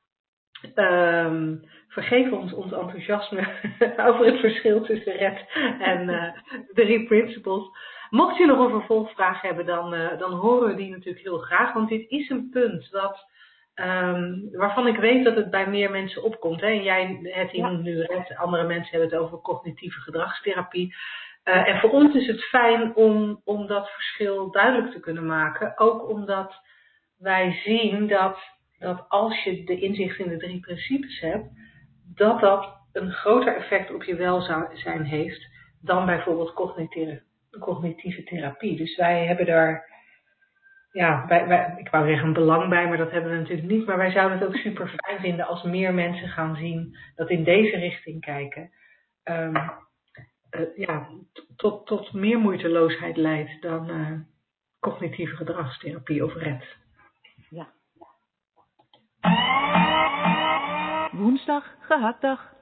Um, 0.74 1.60
vergeef 1.88 2.32
ons 2.32 2.52
ons 2.52 2.72
enthousiasme 2.72 3.46
over 4.08 4.26
het 4.26 4.40
verschil 4.40 4.82
tussen 4.82 5.16
red 5.16 5.44
en 5.78 6.08
uh, 6.08 6.32
drie 6.72 7.06
principles. 7.06 7.68
Mocht 8.14 8.36
je 8.36 8.46
nog 8.46 8.58
een 8.58 8.70
vervolgvraag 8.70 9.40
hebben, 9.40 9.66
dan, 9.66 9.94
uh, 9.94 10.18
dan 10.18 10.32
horen 10.32 10.68
we 10.68 10.74
die 10.74 10.90
natuurlijk 10.90 11.24
heel 11.24 11.38
graag. 11.38 11.72
Want 11.72 11.88
dit 11.88 12.10
is 12.10 12.30
een 12.30 12.48
punt 12.50 12.90
dat, 12.90 13.26
um, 13.74 14.48
waarvan 14.52 14.86
ik 14.86 14.96
weet 14.96 15.24
dat 15.24 15.36
het 15.36 15.50
bij 15.50 15.66
meer 15.66 15.90
mensen 15.90 16.22
opkomt. 16.22 16.60
Hè? 16.60 16.66
En 16.66 16.82
jij, 16.82 17.18
het 17.22 17.50
ja. 17.50 17.68
noemt 17.68 17.82
nu 17.82 18.00
red, 18.00 18.36
andere 18.36 18.66
mensen 18.66 18.90
hebben 18.90 19.08
het 19.08 19.18
over 19.18 19.38
cognitieve 19.38 20.00
gedragstherapie. 20.00 20.94
Uh, 21.44 21.68
en 21.68 21.80
voor 21.80 21.90
ons 21.90 22.14
is 22.14 22.26
het 22.26 22.44
fijn 22.44 22.96
om, 22.96 23.40
om 23.44 23.66
dat 23.66 23.90
verschil 23.90 24.50
duidelijk 24.50 24.92
te 24.92 25.00
kunnen 25.00 25.26
maken. 25.26 25.78
Ook 25.78 26.08
omdat 26.08 26.54
wij 27.18 27.60
zien 27.64 28.08
dat, 28.08 28.38
dat 28.78 29.04
als 29.08 29.42
je 29.42 29.64
de 29.64 29.80
inzicht 29.80 30.18
in 30.18 30.28
de 30.28 30.36
drie 30.36 30.60
principes 30.60 31.20
hebt, 31.20 31.46
dat 32.14 32.40
dat 32.40 32.76
een 32.92 33.12
groter 33.12 33.56
effect 33.56 33.94
op 33.94 34.02
je 34.02 34.14
welzijn 34.14 35.04
heeft 35.04 35.46
dan 35.80 36.06
bijvoorbeeld 36.06 36.52
cognitieve, 36.52 37.22
cognitieve 37.58 38.24
therapie. 38.24 38.76
Dus 38.76 38.96
wij 38.96 39.26
hebben 39.26 39.46
daar, 39.46 39.88
ja, 40.92 41.26
wij, 41.26 41.46
wij, 41.46 41.74
ik 41.78 41.88
wou 41.88 42.06
zeggen 42.06 42.26
een 42.26 42.32
belang 42.32 42.68
bij, 42.68 42.88
maar 42.88 42.96
dat 42.96 43.10
hebben 43.10 43.30
we 43.30 43.36
natuurlijk 43.36 43.68
niet. 43.68 43.86
Maar 43.86 43.96
wij 43.96 44.10
zouden 44.10 44.38
het 44.38 44.46
ook 44.48 44.54
super 44.54 44.88
fijn 44.88 45.20
vinden 45.20 45.46
als 45.46 45.62
meer 45.62 45.94
mensen 45.94 46.28
gaan 46.28 46.56
zien 46.56 46.96
dat 47.14 47.30
in 47.30 47.44
deze 47.44 47.76
richting 47.76 48.20
kijken. 48.20 48.70
Um, 49.24 49.54
uh, 50.50 50.76
ja, 50.76 51.08
tot, 51.56 51.86
tot 51.86 52.12
meer 52.12 52.38
moeiteloosheid 52.38 53.16
leidt 53.16 53.62
dan 53.62 53.90
uh, 53.90 54.18
cognitieve 54.80 55.36
gedragstherapie 55.36 56.24
of 56.24 56.34
RED. 56.34 56.76
Ja. 57.50 57.72
Woensdag, 61.12 61.74
gehaktdag. 61.80 62.52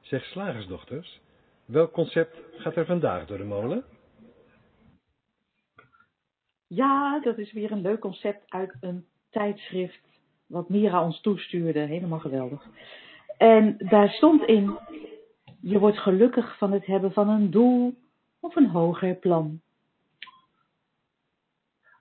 Zeg 0.00 0.24
slagersdochters, 0.24 1.20
welk 1.64 1.92
concept 1.92 2.36
gaat 2.56 2.76
er 2.76 2.86
vandaag 2.86 3.26
door 3.26 3.38
de 3.38 3.44
molen? 3.44 3.84
Ja, 6.74 7.20
dat 7.20 7.38
is 7.38 7.52
weer 7.52 7.72
een 7.72 7.80
leuk 7.80 8.00
concept 8.00 8.50
uit 8.50 8.76
een 8.80 9.04
tijdschrift 9.30 10.00
wat 10.46 10.68
Mira 10.68 11.04
ons 11.04 11.20
toestuurde. 11.20 11.80
Helemaal 11.80 12.18
geweldig. 12.18 12.66
En 13.38 13.74
daar 13.78 14.08
stond 14.08 14.42
in, 14.42 14.78
je 15.60 15.78
wordt 15.78 15.98
gelukkig 15.98 16.58
van 16.58 16.72
het 16.72 16.86
hebben 16.86 17.12
van 17.12 17.28
een 17.28 17.50
doel 17.50 17.94
of 18.40 18.56
een 18.56 18.68
hoger 18.68 19.14
plan. 19.14 19.60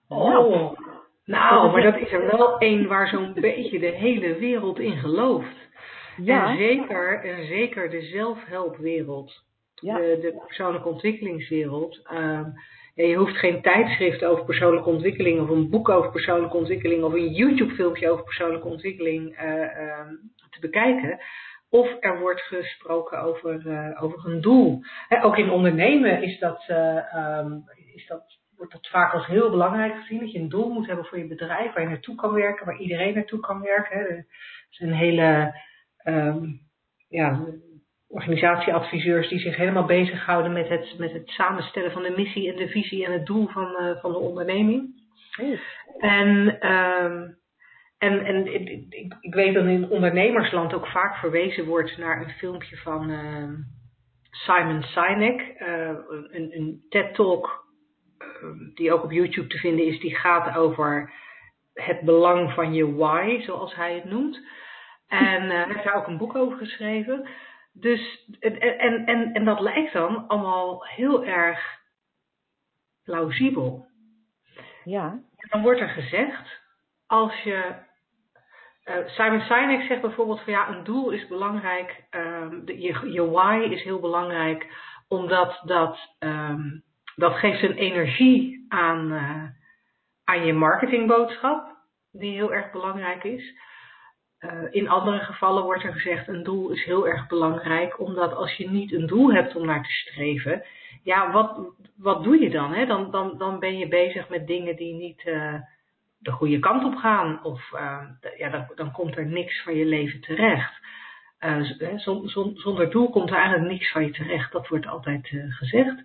Oh, 0.08 0.78
nou, 1.26 1.72
maar 1.72 1.82
dat 1.82 1.98
is 1.98 2.12
er 2.12 2.38
wel 2.38 2.58
één 2.58 2.88
waar 2.88 3.08
zo'n 3.08 3.34
beetje 3.34 3.80
de 3.80 3.92
hele 3.92 4.36
wereld 4.36 4.80
in 4.80 4.98
gelooft. 4.98 5.58
Ja. 6.18 6.50
En 6.50 6.58
zeker, 6.58 7.24
en 7.24 7.48
zeker 7.48 7.90
de 7.90 8.02
zelfhelpwereld, 8.02 9.44
ja. 9.76 9.98
de, 9.98 10.18
de 10.22 10.44
persoonlijke 10.46 10.88
ontwikkelingswereld. 10.88 12.10
Uh, 12.14 12.48
je 13.08 13.16
hoeft 13.16 13.38
geen 13.38 13.62
tijdschrift 13.62 14.24
over 14.24 14.46
persoonlijke 14.46 14.90
ontwikkeling 14.90 15.40
of 15.40 15.50
een 15.50 15.70
boek 15.70 15.90
over 15.90 16.12
persoonlijke 16.12 16.58
ontwikkeling 16.58 17.04
of 17.04 17.14
een 17.14 17.34
YouTube 17.34 17.74
filmpje 17.74 18.10
over 18.10 18.24
persoonlijke 18.24 18.68
ontwikkeling 18.68 19.42
uh, 19.42 19.54
uh, 19.60 20.08
te 20.50 20.60
bekijken. 20.60 21.20
Of 21.70 21.88
er 22.00 22.20
wordt 22.20 22.42
gesproken 22.42 23.22
over, 23.22 23.66
uh, 23.66 24.04
over 24.04 24.32
een 24.32 24.42
doel. 24.42 24.82
Ook 25.22 25.38
in 25.38 25.50
ondernemen 25.50 26.24
is 26.24 26.40
dat, 26.40 26.66
um, 26.70 27.64
is 27.94 28.08
dat, 28.08 28.40
wordt 28.56 28.72
dat 28.72 28.88
vaak 28.88 29.14
als 29.14 29.26
heel 29.26 29.50
belangrijk 29.50 29.96
gezien. 29.96 30.20
Dat 30.20 30.32
je 30.32 30.40
een 30.40 30.50
doel 30.50 30.70
moet 30.70 30.88
hebben 30.88 31.06
voor 31.06 31.18
je 31.18 31.28
bedrijf, 31.28 31.74
waar 31.74 31.84
je 31.84 31.90
naartoe 31.90 32.16
kan 32.16 32.34
werken, 32.34 32.66
waar 32.66 32.80
iedereen 32.80 33.14
naartoe 33.14 33.40
kan 33.40 33.62
werken. 33.62 34.00
He. 34.00 34.06
Er 34.06 34.26
is 34.70 34.80
een 34.80 34.94
hele 34.94 35.60
um, 36.04 36.62
ja, 37.08 37.46
organisatieadviseurs 38.12 39.30
die 39.30 39.40
zich 39.40 39.56
helemaal 39.56 39.86
bezighouden 39.86 40.54
met 40.54 40.70
het, 40.70 40.96
met 40.98 41.12
het 41.12 41.30
samenstellen 41.30 41.92
van 41.92 42.04
de 42.04 42.14
missie 42.16 42.52
en 42.52 42.56
de 42.56 42.68
visie 42.68 43.06
en 43.06 43.12
het 43.12 43.26
doel 43.26 43.48
van, 43.48 43.78
uh, 43.80 44.02
van 44.02 44.12
de 44.12 44.18
onderneming. 44.18 44.90
Oh. 45.42 45.60
En, 45.98 46.60
en, 47.98 48.26
en 48.26 48.54
ik, 48.54 49.16
ik 49.20 49.34
weet 49.34 49.54
dat 49.54 49.66
in 49.66 49.90
ondernemersland 49.90 50.74
ook 50.74 50.88
vaak 50.88 51.16
verwezen 51.16 51.66
wordt 51.66 51.98
naar 51.98 52.22
een 52.22 52.30
filmpje 52.30 52.78
van 52.78 53.10
uh, 53.10 53.50
Simon 54.32 54.84
Sinek, 54.84 55.56
uh, 55.60 55.90
een, 56.30 56.56
een 56.58 56.86
TED-talk 56.90 57.70
die 58.74 58.94
ook 58.94 59.04
op 59.04 59.12
YouTube 59.12 59.48
te 59.48 59.58
vinden 59.58 59.86
is, 59.86 60.00
die 60.00 60.16
gaat 60.16 60.58
over 60.58 61.14
het 61.74 62.02
belang 62.02 62.54
van 62.54 62.74
je 62.74 62.96
why, 62.96 63.42
zoals 63.42 63.76
hij 63.76 63.94
het 63.94 64.04
noemt. 64.04 64.40
En 65.08 65.44
uh, 65.44 65.50
hij 65.50 65.66
heeft 65.68 65.84
daar 65.84 65.96
ook 65.96 66.08
een 66.08 66.18
boek 66.18 66.36
over 66.36 66.58
geschreven. 66.58 67.28
Dus, 67.74 68.28
en, 68.40 68.60
en, 68.60 69.06
en, 69.06 69.34
en 69.34 69.46
dat 69.46 69.60
lijkt 69.60 69.94
dan 69.94 70.28
allemaal 70.28 70.86
heel 70.86 71.26
erg 71.26 71.80
plausibel. 73.04 73.88
Ja. 74.84 75.20
Dan 75.50 75.62
wordt 75.62 75.80
er 75.80 75.90
gezegd, 75.90 76.62
als 77.08 77.42
je. 77.42 77.90
Uh, 78.86 79.08
Simon 79.08 79.42
Sinek 79.42 79.82
zegt 79.82 80.02
bijvoorbeeld 80.02 80.42
van 80.42 80.54
ja, 80.54 80.70
een 80.70 80.84
doel 80.84 81.12
is 81.12 81.28
belangrijk, 81.28 82.04
um, 82.12 82.66
de, 82.66 82.80
je, 82.82 83.12
je 83.12 83.30
why 83.30 83.68
is 83.70 83.84
heel 83.84 84.00
belangrijk, 84.00 84.68
omdat 85.08 85.62
dat, 85.66 86.16
um, 86.20 86.84
dat 87.16 87.34
geeft 87.34 87.64
een 87.64 87.76
energie 87.76 88.66
aan, 88.70 89.12
uh, 89.12 89.44
aan 90.24 90.46
je 90.46 90.54
marketingboodschap, 90.54 91.78
die 92.12 92.34
heel 92.34 92.54
erg 92.54 92.72
belangrijk 92.72 93.24
is. 93.24 93.60
Uh, 94.42 94.52
in 94.70 94.90
andere 94.90 95.20
gevallen 95.20 95.64
wordt 95.64 95.84
er 95.84 95.94
gezegd, 95.94 96.28
een 96.28 96.44
doel 96.44 96.70
is 96.70 96.84
heel 96.84 97.08
erg 97.08 97.28
belangrijk, 97.28 98.00
omdat 98.00 98.34
als 98.34 98.54
je 98.54 98.70
niet 98.70 98.94
een 98.94 99.08
doel 99.08 99.34
hebt 99.34 99.56
om 99.56 99.66
naar 99.66 99.84
te 99.84 99.92
streven, 99.92 100.64
ja, 101.04 101.32
wat, 101.32 101.60
wat 101.96 102.24
doe 102.24 102.40
je 102.40 102.50
dan, 102.50 102.74
hè? 102.74 102.86
Dan, 102.86 103.12
dan? 103.12 103.38
Dan 103.38 103.60
ben 103.60 103.78
je 103.78 103.88
bezig 103.88 104.30
met 104.30 104.48
dingen 104.48 104.76
die 104.76 104.94
niet 104.94 105.26
uh, 105.26 105.54
de 106.18 106.32
goede 106.32 106.60
kant 106.60 106.84
op 106.84 106.96
gaan, 106.96 107.44
of 107.44 107.72
uh, 107.74 108.02
ja, 108.38 108.50
dan, 108.50 108.72
dan 108.76 108.92
komt 108.92 109.18
er 109.18 109.26
niks 109.26 109.64
van 109.64 109.76
je 109.76 109.86
leven 109.86 110.22
terecht. 110.22 110.74
zonder 112.54 112.92
doel 112.92 113.10
komt 113.10 113.30
er 113.30 113.36
eigenlijk 113.36 113.72
niks 113.72 113.92
van 113.92 114.06
je 114.06 114.12
terecht, 114.12 114.52
dat 114.52 114.68
wordt 114.68 114.88
altijd 114.88 115.34
gezegd. 115.50 115.96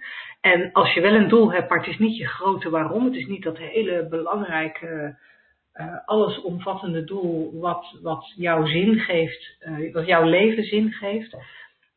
En 0.41 0.73
als 0.73 0.95
je 0.95 1.01
wel 1.01 1.15
een 1.15 1.29
doel 1.29 1.53
hebt, 1.53 1.69
maar 1.69 1.79
het 1.79 1.89
is 1.89 1.99
niet 1.99 2.17
je 2.17 2.27
grote 2.27 2.71
waarom, 2.71 3.05
het 3.05 3.15
is 3.15 3.27
niet 3.27 3.43
dat 3.43 3.59
hele 3.59 4.07
belangrijke 4.09 5.19
uh, 5.81 5.97
allesomvattende 6.05 7.05
doel 7.05 7.61
wat, 7.61 7.99
wat 8.03 8.33
jouw 8.37 8.67
zin 8.67 8.99
geeft, 8.99 9.57
uh, 9.61 9.93
wat 9.93 10.07
jouw 10.07 10.25
leven 10.25 10.65
zin 10.65 10.93
geeft, 10.93 11.37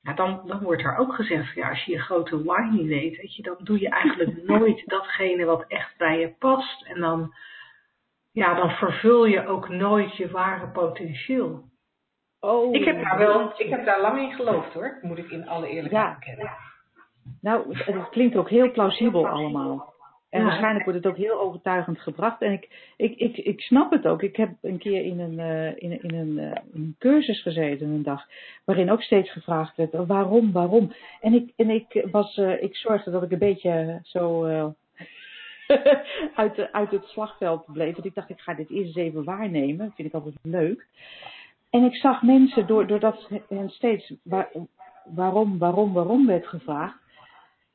ja, 0.02 0.14
dan, 0.14 0.42
dan 0.46 0.62
wordt 0.62 0.84
er 0.84 0.98
ook 0.98 1.14
gezegd, 1.14 1.56
ja, 1.56 1.70
als 1.70 1.84
je 1.84 1.92
je 1.92 2.00
grote 2.00 2.44
why 2.44 2.62
niet 2.72 2.88
weet, 2.88 3.18
weet 3.18 3.36
je, 3.36 3.42
dan 3.42 3.58
doe 3.60 3.80
je 3.80 3.90
eigenlijk 3.90 4.44
nooit 4.58 4.84
datgene 4.86 5.46
wat 5.46 5.66
echt 5.68 5.98
bij 5.98 6.20
je 6.20 6.36
past. 6.40 6.86
En 6.86 7.00
dan, 7.00 7.34
ja, 8.32 8.54
dan 8.54 8.70
vervul 8.70 9.26
je 9.26 9.48
ook 9.48 9.70
nooit 9.70 10.16
je 10.16 10.32
ware 10.32 10.68
potentieel. 10.68 11.64
Oh, 12.40 12.76
ik 12.76 12.86
heb 12.86 13.04
daar 13.04 13.18
wel, 13.18 13.54
ik 13.58 13.70
heb 13.70 13.86
daar 13.86 14.02
lang 14.02 14.20
in 14.20 14.32
geloofd 14.32 14.74
hoor, 14.74 14.98
moet 15.02 15.18
ik 15.18 15.30
in 15.30 15.48
alle 15.48 15.68
eerlijkheid 15.68 16.08
ja. 16.08 16.16
bekennen. 16.20 16.52
Nou, 17.42 17.78
het 17.78 18.10
klinkt 18.10 18.36
ook 18.36 18.50
heel 18.50 18.72
plausibel 18.72 19.28
allemaal. 19.28 19.94
En 20.30 20.40
ja. 20.40 20.46
waarschijnlijk 20.46 20.86
wordt 20.86 21.04
het 21.04 21.14
ook 21.14 21.20
heel 21.20 21.40
overtuigend 21.40 22.00
gebracht. 22.00 22.42
En 22.42 22.52
ik, 22.52 22.94
ik, 22.98 23.16
ik, 23.16 23.38
ik 23.38 23.62
snap 23.62 23.92
het 23.92 24.08
ook. 24.08 24.24
Ik 24.24 24.36
heb 24.36 24.50
een 24.62 24.78
keer 24.78 25.06
in 25.06 25.20
een, 25.20 25.40
uh, 25.40 25.68
in, 25.68 26.04
in, 26.04 26.14
een, 26.14 26.38
uh, 26.38 26.52
een 26.74 26.96
cursus 27.00 27.42
gezeten, 27.42 27.90
een 27.90 28.04
dag, 28.04 28.26
waarin 28.64 28.92
ook 28.92 29.02
steeds 29.02 29.32
gevraagd 29.32 29.78
werd, 29.78 29.94
waarom, 30.08 30.52
waarom? 30.52 30.94
En 31.22 31.34
ik, 31.34 31.54
en 31.56 31.70
ik, 31.70 32.08
was, 32.12 32.38
uh, 32.38 32.64
ik 32.64 32.76
zorgde 32.76 33.12
dat 33.12 33.24
ik 33.24 33.32
een 33.32 33.38
beetje 33.38 34.00
zo 34.04 34.46
uit, 36.36 36.56
de, 36.56 36.74
uit 36.74 36.92
het 36.92 37.06
slagveld 37.06 37.66
bleef. 37.74 37.94
Want 37.94 38.06
ik 38.06 38.16
dacht, 38.16 38.30
ik 38.30 38.40
ga 38.40 38.54
dit 38.54 38.70
eerst 38.70 38.98
eens 38.98 39.08
even 39.08 39.24
waarnemen. 39.24 39.86
Dat 39.86 39.96
vind 39.96 40.08
ik 40.08 40.14
altijd 40.14 40.36
leuk. 40.42 40.88
En 41.70 41.84
ik 41.84 41.96
zag 41.96 42.22
mensen, 42.22 42.68
doordat 42.68 43.30
hen 43.50 43.70
steeds 43.70 44.14
waar, 44.24 44.50
waarom, 45.04 45.58
waarom, 45.58 45.94
waarom 45.94 46.26
werd 46.26 46.48
gevraagd, 46.48 46.98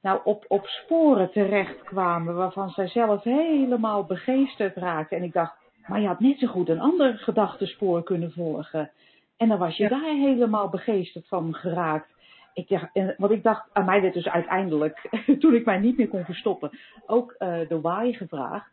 nou 0.04 0.20
op, 0.24 0.44
op 0.48 0.66
sporen 0.66 1.30
terechtkwamen 1.30 2.34
waarvan 2.34 2.70
zij 2.70 2.88
zelf 2.88 3.22
helemaal 3.22 4.04
begeesterd 4.04 4.76
raakte. 4.76 5.16
En 5.16 5.22
ik 5.22 5.32
dacht, 5.32 5.56
maar 5.86 6.00
je 6.00 6.06
had 6.06 6.20
net 6.20 6.38
zo 6.38 6.46
goed 6.46 6.68
een 6.68 6.80
ander 6.80 7.18
gedachtespoor 7.18 8.02
kunnen 8.02 8.32
volgen. 8.32 8.90
En 9.36 9.48
dan 9.48 9.58
was 9.58 9.76
je 9.76 9.88
daar 9.88 10.14
helemaal 10.14 10.68
begeesterd 10.68 11.28
van 11.28 11.54
geraakt. 11.54 12.08
Ik 12.54 12.68
dacht, 12.68 13.16
want 13.16 13.32
ik 13.32 13.42
dacht, 13.42 13.68
aan 13.72 13.84
mij 13.84 14.00
werd 14.00 14.14
dus 14.14 14.28
uiteindelijk, 14.28 15.08
toen 15.40 15.54
ik 15.54 15.64
mij 15.64 15.78
niet 15.78 15.96
meer 15.96 16.08
kon 16.08 16.24
verstoppen, 16.24 16.70
ook 17.06 17.34
uh, 17.38 17.68
de 17.68 17.80
why 17.80 18.12
gevraagd. 18.12 18.72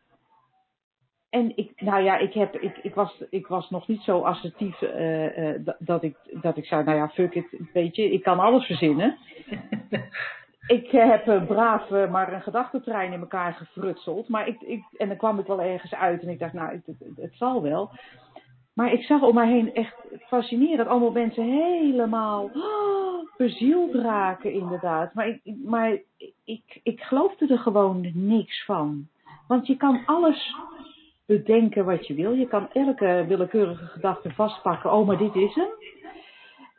En 1.30 1.58
ik, 1.58 1.82
nou 1.82 2.04
ja, 2.04 2.18
ik, 2.18 2.34
heb, 2.34 2.56
ik, 2.56 2.78
ik, 2.78 2.96
was, 2.96 3.24
ik 3.30 3.48
was 3.48 3.70
nog 3.70 3.88
niet 3.88 4.02
zo 4.02 4.22
assertief 4.22 4.82
uh, 4.82 5.38
uh, 5.38 5.60
dat, 5.80 6.04
ik, 6.04 6.16
dat 6.42 6.58
ik 6.58 6.66
zei, 6.66 6.84
nou 6.84 6.98
ja, 6.98 7.10
fuck 7.10 7.36
it, 7.36 7.60
weet 7.74 7.96
je, 7.96 8.12
ik 8.12 8.24
kan 8.24 8.40
alles 8.40 8.66
verzinnen. 8.66 9.18
ik 10.68 10.92
heb 10.92 11.28
uh, 11.28 11.46
braaf 11.46 11.90
maar 11.90 12.34
een 12.34 12.42
gedachtentrein 12.42 13.14
in 13.14 13.20
elkaar 13.20 13.54
gefrutseld. 13.54 14.30
Maar 14.30 14.48
ik, 14.48 14.62
ik, 14.62 14.84
en 14.98 15.08
dan 15.08 15.18
kwam 15.18 15.40
ik 15.40 15.46
wel 15.46 15.62
ergens 15.62 15.94
uit 15.94 16.22
en 16.22 16.30
ik 16.30 16.40
dacht, 16.40 16.54
nou, 16.54 16.72
het, 16.72 16.96
het, 17.16 17.34
zal 17.34 17.62
wel. 17.62 17.92
Maar 18.74 18.94
ik 18.94 19.04
zag 19.04 19.22
om 19.22 19.36
mij 19.36 19.48
heen 19.48 19.74
echt 19.74 19.96
fascinerend. 20.28 20.88
Allemaal 20.88 21.12
mensen 21.12 21.44
helemaal 21.44 22.50
oh, 22.54 23.30
bezield 23.38 23.94
raken, 23.96 24.54
inderdaad. 24.54 25.14
Maar, 25.14 25.28
ik, 25.28 25.56
maar 25.64 25.98
ik, 26.46 26.80
ik 26.84 27.02
geloofde 27.02 27.48
er 27.48 27.60
gewoon 27.60 28.12
niks 28.14 28.66
van. 28.66 29.08
Want 29.48 29.68
je 29.68 29.78
kan 29.78 30.02
alles 30.06 30.56
bedenken 31.26 31.86
wat 31.86 32.08
je 32.08 32.14
wil. 32.14 32.34
Je 32.34 32.48
kan 32.48 32.70
elke 32.74 33.26
willekeurige 33.28 33.86
gedachte 33.86 34.32
vastpakken. 34.32 34.94
Oh, 34.94 35.08
maar 35.08 35.18
dit 35.18 35.36
is 35.36 35.56
hem. 35.56 35.70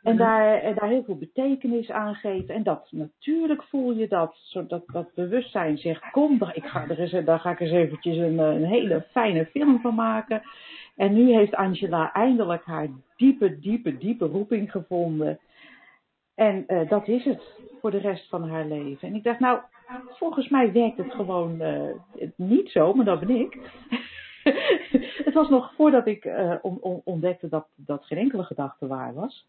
En 0.03 0.17
daar, 0.17 0.61
en 0.61 0.75
daar 0.75 0.89
heel 0.89 1.03
veel 1.03 1.17
betekenis 1.17 1.91
aan 1.91 2.15
geven. 2.15 2.55
En 2.55 2.63
dat, 2.63 2.87
natuurlijk 2.91 3.63
voel 3.63 3.91
je 3.91 4.07
dat. 4.07 4.35
Dat, 4.67 4.83
dat 4.87 5.13
bewustzijn 5.13 5.77
zegt, 5.77 6.11
kom, 6.11 6.39
ik 6.53 6.65
ga 6.65 6.87
er 6.87 6.99
eens, 6.99 7.25
daar 7.25 7.39
ga 7.39 7.51
ik 7.51 7.59
eens 7.59 7.71
eventjes 7.71 8.17
een, 8.17 8.37
een 8.37 8.65
hele 8.65 9.05
fijne 9.11 9.45
film 9.45 9.81
van 9.81 9.95
maken. 9.95 10.41
En 10.95 11.13
nu 11.13 11.33
heeft 11.33 11.55
Angela 11.55 12.13
eindelijk 12.13 12.65
haar 12.65 12.87
diepe, 13.15 13.59
diepe, 13.59 13.97
diepe 13.97 14.25
roeping 14.25 14.71
gevonden. 14.71 15.39
En 16.35 16.63
uh, 16.67 16.89
dat 16.89 17.07
is 17.07 17.25
het 17.25 17.41
voor 17.81 17.91
de 17.91 17.97
rest 17.97 18.29
van 18.29 18.49
haar 18.49 18.65
leven. 18.65 19.07
En 19.07 19.15
ik 19.15 19.23
dacht, 19.23 19.39
nou, 19.39 19.59
volgens 20.09 20.49
mij 20.49 20.71
werkt 20.71 20.97
het 20.97 21.13
gewoon 21.13 21.61
uh, 21.61 21.89
niet 22.35 22.69
zo, 22.69 22.93
maar 22.93 23.05
dat 23.05 23.19
ben 23.19 23.29
ik. 23.29 23.57
het 25.25 25.33
was 25.33 25.49
nog 25.49 25.73
voordat 25.75 26.07
ik 26.07 26.25
uh, 26.25 26.55
on, 26.61 27.01
ontdekte 27.03 27.49
dat, 27.49 27.67
dat 27.75 28.05
geen 28.05 28.17
enkele 28.17 28.43
gedachte 28.43 28.87
waar 28.87 29.13
was. 29.13 29.47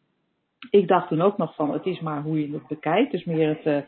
Ik 0.70 0.88
dacht 0.88 1.08
toen 1.08 1.22
ook 1.22 1.36
nog 1.36 1.54
van, 1.54 1.72
het 1.72 1.86
is 1.86 2.00
maar 2.00 2.22
hoe 2.22 2.40
je 2.40 2.52
het 2.52 2.66
bekijkt. 2.66 3.10
Dus 3.10 3.24
meer 3.24 3.48
het, 3.48 3.84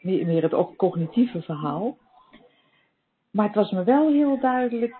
meer, 0.00 0.26
meer 0.26 0.42
het 0.42 0.76
cognitieve 0.76 1.42
verhaal. 1.42 1.96
Maar 3.30 3.46
het 3.46 3.54
was 3.54 3.70
me 3.70 3.84
wel 3.84 4.12
heel 4.12 4.40
duidelijk 4.40 4.94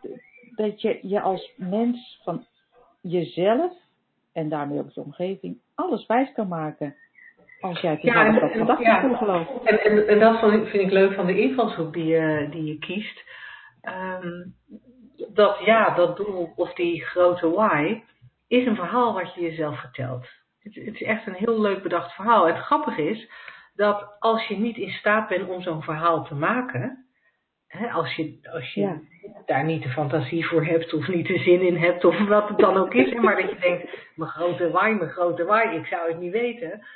dat 0.55 0.81
je 0.81 0.99
je 1.03 1.21
als 1.21 1.53
mens 1.57 2.21
van 2.25 2.45
jezelf 3.01 3.73
en 4.33 4.49
daarmee 4.49 4.79
ook 4.79 4.95
de 4.95 5.03
omgeving 5.03 5.59
alles 5.75 6.07
wijs 6.07 6.33
kan 6.33 6.49
maken. 6.49 6.95
Als 7.61 7.81
jij 7.81 7.99
ja, 8.03 8.27
en, 8.27 8.67
dat 8.67 8.79
ja, 8.79 9.17
gelooft. 9.17 9.51
En, 9.65 9.85
en, 9.85 10.09
en, 10.09 10.19
dat 10.19 10.39
vind 10.41 10.75
ik 10.75 10.91
leuk 10.91 11.15
van 11.15 11.27
de 11.27 11.41
invalshoek 11.41 11.93
die 11.93 12.05
je, 12.05 12.49
die 12.51 12.65
je 12.65 12.79
kiest. 12.79 13.25
Um, 14.23 14.55
dat 15.35 15.59
ja, 15.65 15.95
dat 15.95 16.17
doel 16.17 16.53
of 16.57 16.73
die 16.73 17.05
grote 17.05 17.51
why 17.51 18.03
is 18.49 18.67
een 18.67 18.77
verhaal 18.77 19.13
wat 19.13 19.35
je 19.35 19.41
jezelf 19.41 19.81
vertelt. 19.81 20.27
Het, 20.63 20.75
het 20.75 20.95
is 20.95 21.03
echt 21.03 21.27
een 21.27 21.35
heel 21.35 21.61
leuk 21.61 21.83
bedacht 21.83 22.13
verhaal. 22.13 22.47
Het 22.47 22.57
grappige 22.57 23.11
is 23.11 23.31
dat 23.75 24.17
als 24.19 24.47
je 24.47 24.57
niet 24.57 24.77
in 24.77 24.91
staat 24.91 25.29
bent 25.29 25.49
om 25.49 25.63
zo'n 25.63 25.83
verhaal 25.83 26.25
te 26.25 26.35
maken, 26.35 27.07
hè, 27.67 27.91
als 27.91 28.15
je, 28.15 28.39
als 28.53 28.75
je 28.75 28.81
ja. 28.81 29.01
daar 29.47 29.65
niet 29.65 29.83
de 29.83 29.89
fantasie 29.89 30.47
voor 30.47 30.65
hebt 30.65 30.95
of 30.95 31.09
niet 31.09 31.27
de 31.27 31.39
zin 31.39 31.61
in 31.61 31.77
hebt 31.77 32.05
of 32.05 32.29
wat 32.29 32.49
het 32.49 32.59
dan 32.59 32.77
ook 32.77 32.95
is, 32.95 33.15
maar 33.15 33.41
dat 33.41 33.51
je 33.51 33.59
denkt, 33.61 33.91
mijn 34.15 34.31
grote 34.31 34.71
waai, 34.71 34.95
mijn 34.95 35.11
grote 35.11 35.45
waai, 35.45 35.77
ik 35.77 35.87
zou 35.87 36.09
het 36.09 36.21
niet 36.21 36.33
weten. 36.33 36.87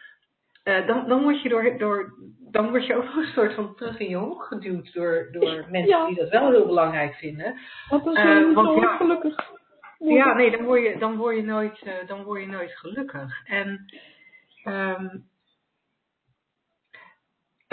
Uh, 0.64 0.86
dan, 0.86 1.08
dan, 1.08 1.22
word 1.22 1.42
je 1.42 1.48
door, 1.48 1.78
door, 1.78 2.14
dan 2.50 2.70
word 2.70 2.86
je 2.86 2.96
ook 2.96 3.14
een 3.16 3.24
soort 3.24 3.54
van 3.54 3.74
terug 3.74 3.98
in 3.98 4.08
je 4.08 4.16
hoog 4.16 4.48
geduwd 4.48 4.92
door, 4.92 5.28
door 5.32 5.64
mensen 5.70 5.98
ja. 5.98 6.06
die 6.06 6.16
dat 6.16 6.28
wel 6.28 6.50
heel 6.50 6.66
belangrijk 6.66 7.14
vinden. 7.14 7.58
Dat 7.88 8.06
is 8.06 8.24
uh, 8.24 8.54
want, 8.54 8.80
ja, 8.80 8.96
gelukkig. 8.96 9.50
Ja, 10.04 10.34
nee, 10.34 10.50
dan 10.50 10.64
word 10.64 10.82
je, 10.82 10.98
dan 10.98 11.16
word 11.16 11.36
je, 11.36 11.42
nooit, 11.42 11.82
uh, 11.86 11.92
dan 12.06 12.22
word 12.22 12.40
je 12.40 12.46
nooit 12.46 12.72
gelukkig. 12.78 13.46
En 13.46 13.84
um, 14.64 15.30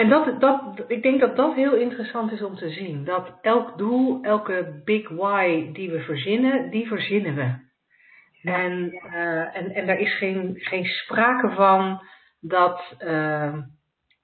en 0.00 0.08
dat, 0.08 0.40
dat, 0.40 0.84
ik 0.86 1.02
denk 1.02 1.20
dat 1.20 1.36
dat 1.36 1.54
heel 1.54 1.74
interessant 1.74 2.32
is 2.32 2.42
om 2.42 2.56
te 2.56 2.70
zien. 2.70 3.04
Dat 3.04 3.38
elk 3.40 3.78
doel, 3.78 4.22
elke 4.22 4.80
big 4.84 5.08
why 5.08 5.72
die 5.72 5.90
we 5.90 6.00
verzinnen, 6.00 6.70
die 6.70 6.86
verzinnen 6.86 7.34
we. 7.34 7.68
En, 8.50 8.92
uh, 8.92 9.56
en, 9.56 9.70
en 9.74 9.86
daar 9.86 9.98
is 9.98 10.16
geen, 10.16 10.54
geen 10.56 10.84
sprake 10.84 11.50
van 11.50 12.02
dat, 12.40 12.94
uh, 13.04 13.58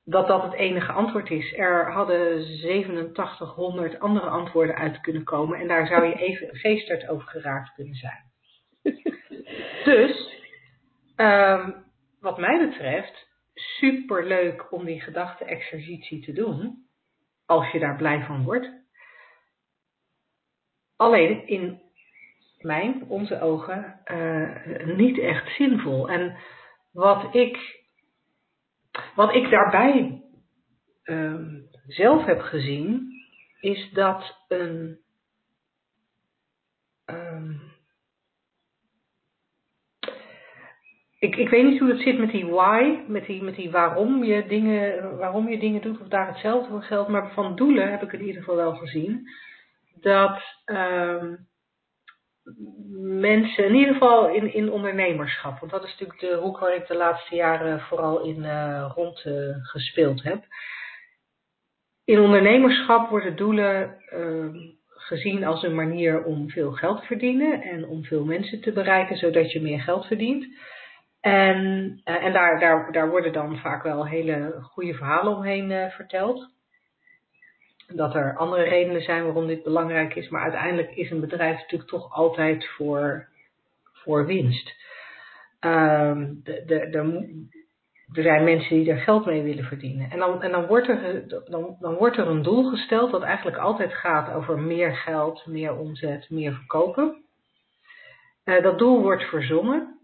dat 0.09 0.27
dat 0.27 0.43
het 0.43 0.53
enige 0.53 0.93
antwoord 0.93 1.31
is. 1.31 1.53
Er 1.57 1.93
hadden 1.93 2.39
8700 2.39 4.01
andere 4.01 4.29
antwoorden 4.29 4.75
uit 4.75 5.01
kunnen 5.01 5.25
komen. 5.25 5.59
En 5.59 5.69
daar 5.69 5.87
zou 5.87 6.05
je 6.05 6.15
even 6.15 6.57
geesterd 6.57 7.09
over 7.09 7.29
geraakt 7.29 7.75
kunnen 7.75 7.95
zijn. 7.95 8.25
dus, 9.85 10.35
um, 11.17 11.85
wat 12.21 12.39
mij 12.39 12.59
betreft, 12.69 13.29
super 13.55 14.27
leuk 14.27 14.73
om 14.73 14.85
die 14.85 15.01
gedachte-exercitie 15.01 16.25
te 16.25 16.33
doen, 16.33 16.87
als 17.47 17.71
je 17.71 17.79
daar 17.79 17.97
blij 17.97 18.25
van 18.25 18.45
wordt. 18.45 18.71
Alleen 20.97 21.47
in 21.47 21.81
mijn, 22.59 23.05
onze 23.09 23.41
ogen, 23.41 24.01
uh, 24.13 24.97
niet 24.97 25.19
echt 25.19 25.55
zinvol. 25.55 26.09
En 26.09 26.37
wat 26.93 27.35
ik, 27.35 27.85
wat 29.17 29.35
ik 29.35 29.51
daarbij 29.51 30.23
uh, 31.05 31.35
zelf 31.87 32.25
heb 32.25 32.41
gezien, 32.41 33.13
is 33.61 33.91
dat 33.93 34.45
een. 34.49 34.99
Um, 37.07 37.61
ik, 41.19 41.37
ik 41.37 41.49
weet 41.49 41.65
niet 41.65 41.81
hoe 41.81 41.89
het 41.89 42.01
zit 42.01 42.19
met 42.19 42.31
die 42.31 42.47
why, 42.47 42.99
met 43.07 43.27
die, 43.27 43.43
met 43.43 43.55
die 43.55 43.71
waarom, 43.71 44.25
je 44.25 44.47
dingen, 44.47 45.17
waarom 45.17 45.49
je 45.49 45.59
dingen 45.59 45.83
doet, 45.83 46.01
of 46.01 46.09
daar 46.09 46.29
hetzelfde 46.29 46.71
voor 46.71 46.83
geldt. 46.83 47.09
Maar 47.09 47.33
van 47.33 47.57
doelen 47.57 47.91
heb 47.91 48.03
ik 48.03 48.13
in 48.13 48.21
ieder 48.21 48.43
geval 48.43 48.57
wel 48.57 48.75
gezien 48.75 49.29
dat 50.01 50.43
um, 50.65 51.46
mensen, 53.01 53.65
in 53.65 53.75
ieder 53.75 53.93
geval 53.93 54.29
in, 54.29 54.55
in 54.55 54.71
ondernemerschap, 54.71 55.59
want 55.59 55.73
dat 55.73 55.85
is 55.85 55.91
natuurlijk 55.91 56.21
de 56.21 56.41
hoek 56.43 56.59
waar 56.59 56.75
ik 56.75 56.87
de 56.87 56.97
laatste 56.97 57.35
jaren 57.35 57.81
vooral 57.81 58.25
in 58.25 58.39
uh, 58.39 58.93
rond 58.95 59.25
uh, 59.25 59.57
gespeeld 59.63 60.23
heb. 60.23 60.45
In 62.05 62.21
ondernemerschap 62.21 63.11
worden 63.11 63.37
doelen 63.37 63.97
uh, 64.13 64.63
gezien 64.89 65.45
als 65.45 65.63
een 65.63 65.75
manier 65.75 66.25
om 66.25 66.51
veel 66.51 66.73
geld 66.73 67.01
te 67.01 67.07
verdienen 67.07 67.63
en 67.63 67.87
om 67.87 68.05
veel 68.05 68.25
mensen 68.25 68.61
te 68.61 68.73
bereiken, 68.73 69.17
zodat 69.17 69.53
je 69.53 69.63
meer 69.63 69.81
geld 69.81 70.07
verdient. 70.07 70.47
En, 71.21 71.57
uh, 72.05 72.25
en 72.25 72.33
daar, 72.33 72.61
daar, 72.61 72.93
daar 72.93 73.11
worden 73.11 73.33
dan 73.33 73.59
vaak 73.59 73.83
wel 73.83 74.07
hele 74.07 74.59
goede 74.61 74.95
verhalen 74.95 75.37
omheen 75.37 75.91
verteld. 75.91 76.55
Dat 77.87 78.15
er 78.15 78.37
andere 78.37 78.63
redenen 78.63 79.03
zijn 79.03 79.25
waarom 79.25 79.47
dit 79.47 79.63
belangrijk 79.63 80.15
is, 80.15 80.29
maar 80.29 80.43
uiteindelijk 80.43 80.91
is 80.91 81.11
een 81.11 81.21
bedrijf 81.21 81.59
natuurlijk 81.59 81.91
toch 81.91 82.13
altijd 82.13 82.67
voor, 82.67 83.29
voor 83.93 84.27
winst. 84.27 84.75
Um, 85.61 86.41
de, 86.45 86.89
er 88.13 88.23
zijn 88.23 88.45
mensen 88.45 88.77
die 88.77 88.91
er 88.91 88.99
geld 88.99 89.27
mee 89.27 89.43
willen 89.43 89.65
verdienen. 89.65 90.11
En 90.11 90.19
dan, 90.19 90.43
en 90.43 90.51
dan, 90.51 90.67
wordt 90.67 90.89
er, 90.89 91.29
dan, 91.29 91.77
dan 91.81 91.95
wordt 91.95 92.17
er 92.17 92.27
een 92.27 92.43
doel 92.43 92.71
gesteld 92.71 93.11
dat 93.11 93.23
eigenlijk 93.23 93.57
altijd 93.57 93.95
gaat 93.95 94.35
over 94.35 94.59
meer 94.59 94.97
geld, 94.97 95.47
meer 95.47 95.77
omzet, 95.77 96.31
meer 96.31 96.53
verkopen. 96.53 97.25
Uh, 98.45 98.63
dat 98.63 98.79
doel 98.79 99.03
wordt 99.03 99.23
verzonnen. 99.23 100.01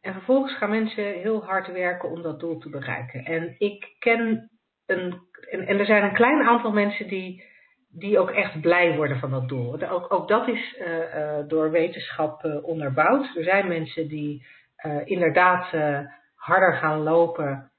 En 0.00 0.12
vervolgens 0.12 0.56
gaan 0.56 0.70
mensen 0.70 1.04
heel 1.04 1.44
hard 1.44 1.72
werken 1.72 2.10
om 2.10 2.22
dat 2.22 2.40
doel 2.40 2.58
te 2.58 2.68
bereiken. 2.68 3.24
En 3.24 3.54
ik 3.58 3.94
ken 3.98 4.50
en, 4.86 5.66
en 5.66 5.78
er 5.78 5.86
zijn 5.86 6.04
een 6.04 6.14
klein 6.14 6.42
aantal 6.42 6.72
mensen 6.72 7.08
die, 7.08 7.44
die 7.88 8.18
ook 8.18 8.30
echt 8.30 8.60
blij 8.60 8.96
worden 8.96 9.18
van 9.18 9.30
dat 9.30 9.48
doel. 9.48 9.88
Ook, 9.88 10.12
ook 10.12 10.28
dat 10.28 10.48
is 10.48 10.76
uh, 10.78 10.98
uh, 10.98 11.38
door 11.48 11.70
wetenschap 11.70 12.44
uh, 12.44 12.64
onderbouwd. 12.64 13.36
Er 13.36 13.44
zijn 13.44 13.68
mensen 13.68 14.08
die 14.08 14.46
inderdaad 15.04 15.70
harder 16.34 16.72
gaan 16.72 16.98
lopen 16.98 17.70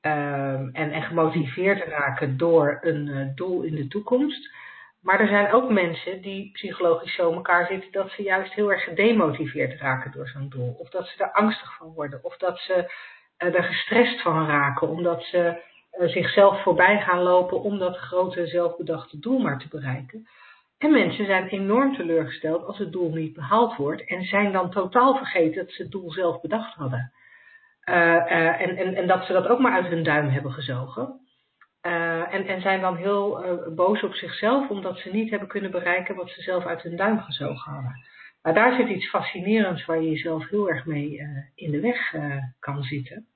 en, 0.00 0.72
en 0.72 1.02
gemotiveerd 1.02 1.88
raken 1.88 2.36
door 2.36 2.78
een 2.80 3.32
doel 3.34 3.62
in 3.62 3.74
de 3.74 3.88
toekomst. 3.88 4.54
Maar 5.02 5.20
er 5.20 5.28
zijn 5.28 5.52
ook 5.52 5.70
mensen 5.70 6.22
die 6.22 6.50
psychologisch 6.52 7.14
zo 7.14 7.32
elkaar 7.32 7.66
zitten 7.66 7.92
dat 7.92 8.10
ze 8.10 8.22
juist 8.22 8.52
heel 8.52 8.72
erg 8.72 8.84
gedemotiveerd 8.84 9.80
raken 9.80 10.12
door 10.12 10.28
zo'n 10.28 10.48
doel. 10.48 10.76
Of 10.78 10.88
dat 10.88 11.06
ze 11.06 11.22
er 11.22 11.32
angstig 11.32 11.76
van 11.76 11.92
worden. 11.92 12.24
Of 12.24 12.36
dat 12.36 12.58
ze 12.58 12.92
er 13.36 13.62
gestrest 13.62 14.22
van 14.22 14.46
raken 14.46 14.88
omdat 14.88 15.22
ze 15.22 15.62
zichzelf 15.98 16.62
voorbij 16.62 17.00
gaan 17.00 17.22
lopen 17.22 17.62
om 17.62 17.78
dat 17.78 17.96
grote 17.96 18.46
zelfbedachte 18.46 19.18
doel 19.18 19.38
maar 19.38 19.58
te 19.58 19.68
bereiken. 19.68 20.28
En 20.78 20.90
mensen 20.90 21.26
zijn 21.26 21.48
enorm 21.48 21.96
teleurgesteld 21.96 22.64
als 22.64 22.78
het 22.78 22.92
doel 22.92 23.10
niet 23.10 23.32
behaald 23.32 23.76
wordt 23.76 24.04
en 24.04 24.24
zijn 24.24 24.52
dan 24.52 24.70
totaal 24.70 25.16
vergeten 25.16 25.64
dat 25.64 25.72
ze 25.74 25.82
het 25.82 25.90
doel 25.90 26.12
zelf 26.12 26.40
bedacht 26.40 26.74
hadden. 26.74 27.12
en, 27.84 28.76
en, 28.76 28.94
en 28.94 29.06
dat 29.06 29.24
ze 29.24 29.32
dat 29.32 29.46
ook 29.46 29.58
maar 29.58 29.72
uit 29.72 29.86
hun 29.86 30.02
duim 30.02 30.28
hebben 30.28 30.52
gezogen. 30.52 31.20
en, 32.30 32.46
en 32.46 32.60
zijn 32.60 32.80
dan 32.80 32.96
heel 32.96 33.42
boos 33.74 34.02
op 34.02 34.14
zichzelf 34.14 34.68
omdat 34.68 34.98
ze 34.98 35.10
niet 35.10 35.30
hebben 35.30 35.48
kunnen 35.48 35.70
bereiken 35.70 36.14
wat 36.14 36.30
ze 36.30 36.42
zelf 36.42 36.66
uit 36.66 36.82
hun 36.82 36.96
duim 36.96 37.20
gezogen 37.20 37.72
hadden. 37.72 38.04
Maar 38.42 38.54
daar 38.54 38.76
zit 38.76 38.88
iets 38.88 39.08
fascinerends 39.08 39.84
waar 39.84 40.00
je 40.00 40.10
jezelf 40.10 40.48
heel 40.48 40.68
erg 40.68 40.86
mee 40.86 41.20
in 41.54 41.70
de 41.70 41.80
weg 41.80 42.14
kan 42.58 42.82
zitten. 42.82 43.26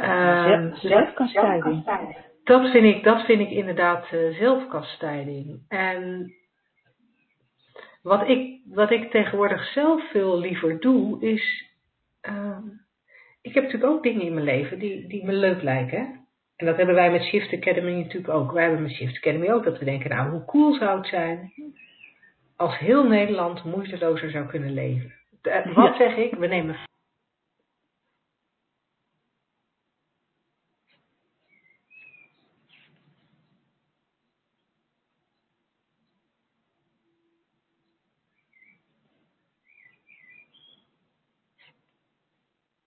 Uh, 0.00 0.74
zelfkastijding. 0.74 1.84
Dat 2.44 2.70
vind 2.70 2.84
ik, 2.84 3.04
dat 3.04 3.24
vind 3.24 3.40
ik 3.40 3.50
inderdaad 3.50 4.12
uh, 4.12 4.34
zelfkastijding. 4.34 5.60
En 5.68 6.32
wat 8.02 8.28
ik, 8.28 8.60
wat 8.64 8.90
ik 8.90 9.10
tegenwoordig 9.10 9.64
zelf 9.64 10.10
veel 10.10 10.38
liever 10.38 10.80
doe, 10.80 11.20
is. 11.20 11.68
Uh, 12.28 12.58
ik 13.42 13.54
heb 13.54 13.64
natuurlijk 13.64 13.92
ook 13.92 14.02
dingen 14.02 14.26
in 14.26 14.34
mijn 14.34 14.44
leven 14.44 14.78
die, 14.78 15.06
die 15.06 15.24
me 15.24 15.32
leuk 15.32 15.62
lijken. 15.62 16.26
En 16.56 16.66
dat 16.66 16.76
hebben 16.76 16.94
wij 16.94 17.10
met 17.10 17.22
Shift 17.22 17.52
Academy 17.52 17.92
natuurlijk 17.92 18.34
ook. 18.34 18.52
Wij 18.52 18.62
hebben 18.62 18.82
met 18.82 18.92
Shift 18.92 19.16
Academy 19.16 19.50
ook 19.50 19.64
dat 19.64 19.78
we 19.78 19.84
denken, 19.84 20.10
nou, 20.10 20.30
hoe 20.30 20.44
cool 20.44 20.74
zou 20.74 20.98
het 20.98 21.06
zijn 21.06 21.52
als 22.56 22.78
heel 22.78 23.04
Nederland 23.04 23.64
moeitelozer 23.64 24.30
zou 24.30 24.46
kunnen 24.46 24.72
leven. 24.72 25.12
De, 25.42 25.70
wat 25.74 25.96
zeg 25.96 26.16
ik? 26.16 26.34
We 26.34 26.46
nemen 26.46 26.76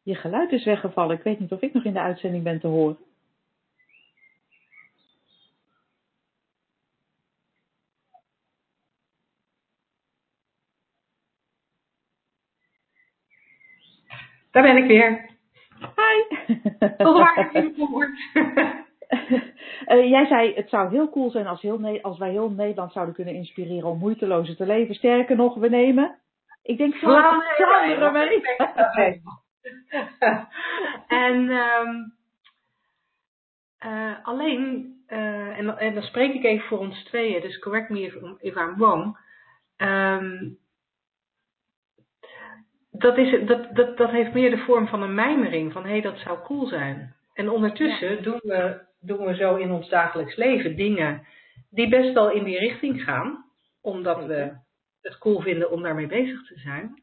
Je 0.04 0.16
geluid 0.16 0.52
is 0.52 0.66
weggevallen. 0.66 1.18
Ik 1.18 1.24
weet 1.24 1.40
niet 1.40 1.52
of 1.52 1.62
ik 1.62 1.74
nog 1.74 1.84
in 1.84 1.94
de 1.94 2.00
uitzending 2.00 2.44
ben 2.44 2.60
te 2.60 2.68
horen. 2.68 2.98
Daar 14.52 14.64
ben 14.64 14.78
ik 14.78 14.88
weer. 14.88 15.30
Hi. 15.80 16.46
Tot 16.98 17.18
waar 17.18 17.50
gehoord? 17.52 18.10
Uh, 19.88 20.10
jij 20.16 20.26
zei, 20.26 20.54
het 20.54 20.70
zou 20.70 20.90
heel 20.90 21.10
cool 21.10 21.32
zijn 21.32 21.48
als, 21.48 21.62
heel 21.62 22.02
als 22.02 22.18
wij 22.18 22.30
heel 22.30 22.50
Nederland 22.50 22.92
zouden 22.92 23.16
kunnen 23.16 23.34
inspireren 23.34 23.90
om 23.90 23.98
moeitelozer 23.98 24.56
te 24.56 24.66
leven. 24.66 24.96
Sterker 24.96 25.36
nog, 25.36 25.56
we 25.56 25.70
nemen, 25.70 26.20
ik 26.62 26.78
denk 26.78 26.96
Vlaanderen 26.96 28.14
mee. 28.14 28.42
en 31.08 31.50
um, 31.50 32.14
uh, 33.86 34.26
alleen, 34.26 34.94
uh, 35.08 35.58
en, 35.58 35.78
en, 35.78 35.94
dan 35.94 36.04
spreek 36.04 36.34
ik 36.34 36.44
even 36.44 36.68
voor 36.68 36.80
ons 36.80 37.04
tweeën, 37.04 37.42
dus 37.42 37.60
correct 37.60 37.90
me 37.90 38.02
if, 38.02 38.16
if 38.40 38.56
I'm 38.56 38.76
wrong. 38.78 39.18
Um, 39.78 40.58
dat, 42.92 43.18
is, 43.18 43.48
dat, 43.48 43.76
dat, 43.76 43.98
dat 43.98 44.10
heeft 44.10 44.34
meer 44.34 44.50
de 44.50 44.64
vorm 44.66 44.88
van 44.88 45.02
een 45.02 45.16
mijmering, 45.16 45.72
van 45.72 45.84
hé, 45.84 45.90
hey, 45.90 46.02
dat 46.02 46.18
zou 46.18 46.40
cool 46.44 46.68
zijn. 46.68 47.16
En 47.34 47.50
ondertussen 47.50 48.16
ja. 48.16 48.22
doen, 48.22 48.40
we, 48.44 48.82
doen 49.00 49.26
we 49.26 49.36
zo 49.36 49.56
in 49.56 49.72
ons 49.72 49.90
dagelijks 49.90 50.36
leven 50.36 50.76
dingen 50.76 51.28
die 51.70 51.90
best 51.90 52.14
wel 52.14 52.32
in 52.32 52.44
die 52.44 52.60
richting 52.60 53.04
gaan, 53.04 53.46
omdat 53.82 54.26
we 54.26 54.58
het 55.02 55.18
cool 55.18 55.42
vinden 55.42 55.72
om 55.72 55.82
daarmee 55.82 56.08
bezig 56.08 56.48
te 56.48 56.60
zijn. 56.60 57.02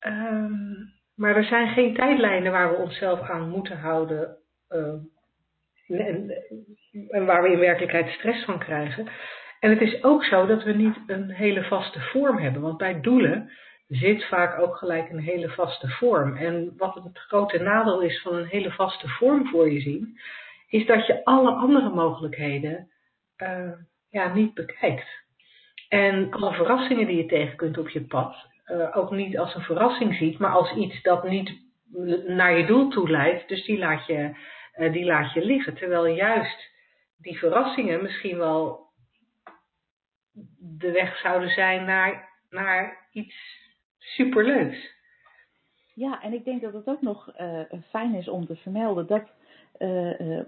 Um, 0.00 0.92
maar 1.14 1.36
er 1.36 1.44
zijn 1.44 1.68
geen 1.68 1.94
tijdlijnen 1.94 2.52
waar 2.52 2.70
we 2.70 2.76
onszelf 2.76 3.20
aan 3.20 3.48
moeten 3.48 3.78
houden 3.78 4.36
uh, 4.70 4.94
en, 6.00 7.26
waar 7.26 7.42
we 7.42 7.52
in 7.52 7.58
werkelijkheid 7.58 8.08
stress 8.08 8.44
van 8.44 8.58
krijgen. 8.58 9.08
En 9.60 9.70
het 9.70 9.80
is 9.80 10.02
ook 10.04 10.24
zo 10.24 10.46
dat 10.46 10.62
we 10.62 10.72
niet 10.72 10.96
een 11.06 11.30
hele 11.30 11.64
vaste 11.64 12.00
vorm 12.00 12.38
hebben, 12.38 12.62
want 12.62 12.76
bij 12.76 13.00
doelen 13.00 13.50
zit 13.88 14.24
vaak 14.24 14.58
ook 14.58 14.76
gelijk 14.76 15.10
een 15.10 15.20
hele 15.20 15.48
vaste 15.48 15.88
vorm. 15.88 16.36
En 16.36 16.74
wat 16.76 16.94
het 16.94 17.18
grote 17.18 17.58
nadeel 17.58 18.00
is 18.00 18.22
van 18.22 18.34
een 18.34 18.46
hele 18.46 18.70
vaste 18.70 19.08
vorm 19.08 19.48
voor 19.48 19.70
je 19.70 19.80
zien, 19.80 20.18
is 20.68 20.86
dat 20.86 21.06
je 21.06 21.24
alle 21.24 21.50
andere 21.50 21.88
mogelijkheden 21.88 22.90
uh, 23.42 23.72
ja, 24.10 24.34
niet 24.34 24.54
bekijkt. 24.54 25.08
En 25.88 26.30
alle 26.30 26.52
verrassingen 26.52 27.06
die 27.06 27.16
je 27.16 27.26
tegen 27.26 27.56
kunt 27.56 27.78
op 27.78 27.88
je 27.88 28.04
pad, 28.04 28.36
uh, 28.72 28.96
ook 28.96 29.10
niet 29.10 29.38
als 29.38 29.54
een 29.54 29.62
verrassing 29.62 30.14
ziet, 30.14 30.38
maar 30.38 30.52
als 30.52 30.74
iets 30.74 31.02
dat 31.02 31.28
niet 31.28 31.60
naar 32.26 32.58
je 32.58 32.66
doel 32.66 32.88
toe 32.88 33.10
leidt. 33.10 33.48
Dus 33.48 33.64
die 33.64 33.78
laat 33.78 34.06
je, 34.06 34.36
uh, 34.76 34.92
die 34.92 35.04
laat 35.04 35.32
je 35.32 35.44
liggen. 35.44 35.74
Terwijl 35.74 36.06
juist 36.06 36.70
die 37.16 37.38
verrassingen 37.38 38.02
misschien 38.02 38.38
wel 38.38 38.90
de 40.58 40.90
weg 40.90 41.18
zouden 41.18 41.48
zijn 41.48 41.84
naar, 41.84 42.28
naar 42.50 43.08
iets 43.10 43.36
superleuks. 43.98 45.00
Ja, 45.94 46.22
en 46.22 46.32
ik 46.32 46.44
denk 46.44 46.62
dat 46.62 46.72
het 46.72 46.86
ook 46.86 47.02
nog 47.02 47.32
uh, 47.40 47.60
fijn 47.88 48.14
is 48.14 48.28
om 48.28 48.46
te 48.46 48.56
vermelden 48.56 49.06
dat, 49.06 49.30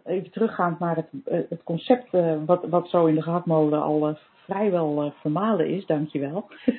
even 0.05 0.31
teruggaand 0.31 0.79
naar 0.79 0.97
het, 0.97 1.09
het 1.49 1.63
concept 1.63 2.11
wat, 2.47 2.65
wat 2.65 2.89
zo 2.89 3.07
in 3.07 3.15
de 3.15 3.23
gehaktmolen 3.23 3.83
al 3.83 4.17
vrijwel 4.45 5.13
vermalen 5.21 5.69
is, 5.69 5.87
dankjewel. 5.87 6.49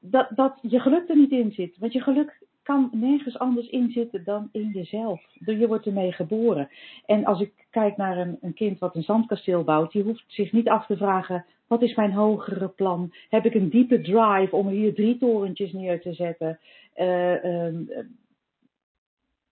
dat, 0.00 0.28
dat 0.34 0.58
je 0.62 0.80
geluk 0.80 1.08
er 1.08 1.16
niet 1.16 1.30
in 1.30 1.52
zit. 1.52 1.78
Want 1.78 1.92
je 1.92 2.00
geluk 2.00 2.40
kan 2.62 2.90
nergens 2.92 3.38
anders 3.38 3.68
in 3.68 3.90
zitten 3.90 4.24
dan 4.24 4.48
in 4.52 4.70
jezelf. 4.72 5.22
Je 5.44 5.66
wordt 5.66 5.86
ermee 5.86 6.12
geboren. 6.12 6.68
En 7.06 7.24
als 7.24 7.40
ik 7.40 7.52
kijk 7.70 7.96
naar 7.96 8.18
een, 8.18 8.38
een 8.40 8.54
kind 8.54 8.78
wat 8.78 8.96
een 8.96 9.02
zandkasteel 9.02 9.64
bouwt, 9.64 9.92
die 9.92 10.02
hoeft 10.02 10.24
zich 10.26 10.52
niet 10.52 10.68
af 10.68 10.86
te 10.86 10.96
vragen: 10.96 11.44
wat 11.66 11.82
is 11.82 11.94
mijn 11.94 12.12
hogere 12.12 12.68
plan? 12.68 13.12
Heb 13.28 13.44
ik 13.44 13.54
een 13.54 13.68
diepe 13.68 14.00
drive 14.00 14.56
om 14.56 14.68
hier 14.68 14.94
drie 14.94 15.18
torentjes 15.18 15.72
neer 15.72 16.00
te 16.00 16.12
zetten? 16.12 16.58
Uh, 16.96 17.44
uh, 17.44 17.98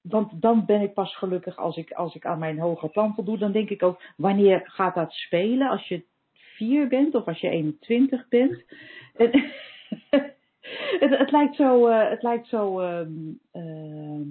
want 0.00 0.42
dan 0.42 0.64
ben 0.66 0.80
ik 0.80 0.94
pas 0.94 1.16
gelukkig 1.16 1.56
als 1.56 1.76
ik, 1.76 1.92
als 1.92 2.14
ik 2.14 2.26
aan 2.26 2.38
mijn 2.38 2.58
hogere 2.58 2.90
plan 2.90 3.14
voldoe. 3.14 3.38
Dan 3.38 3.52
denk 3.52 3.68
ik 3.68 3.82
ook, 3.82 4.02
wanneer 4.16 4.62
gaat 4.64 4.94
dat 4.94 5.12
spelen? 5.12 5.68
Als 5.68 5.88
je 5.88 6.04
vier 6.32 6.88
bent 6.88 7.14
of 7.14 7.26
als 7.26 7.40
je 7.40 7.48
21 7.48 8.28
bent. 8.28 8.64
het, 10.10 11.18
het, 11.18 11.30
lijkt 11.30 11.56
zo, 11.56 11.88
uh, 11.88 12.08
het 12.08 12.22
lijkt 12.22 12.46
zo 12.46 12.80
um, 12.80 13.40
uh, 13.52 14.26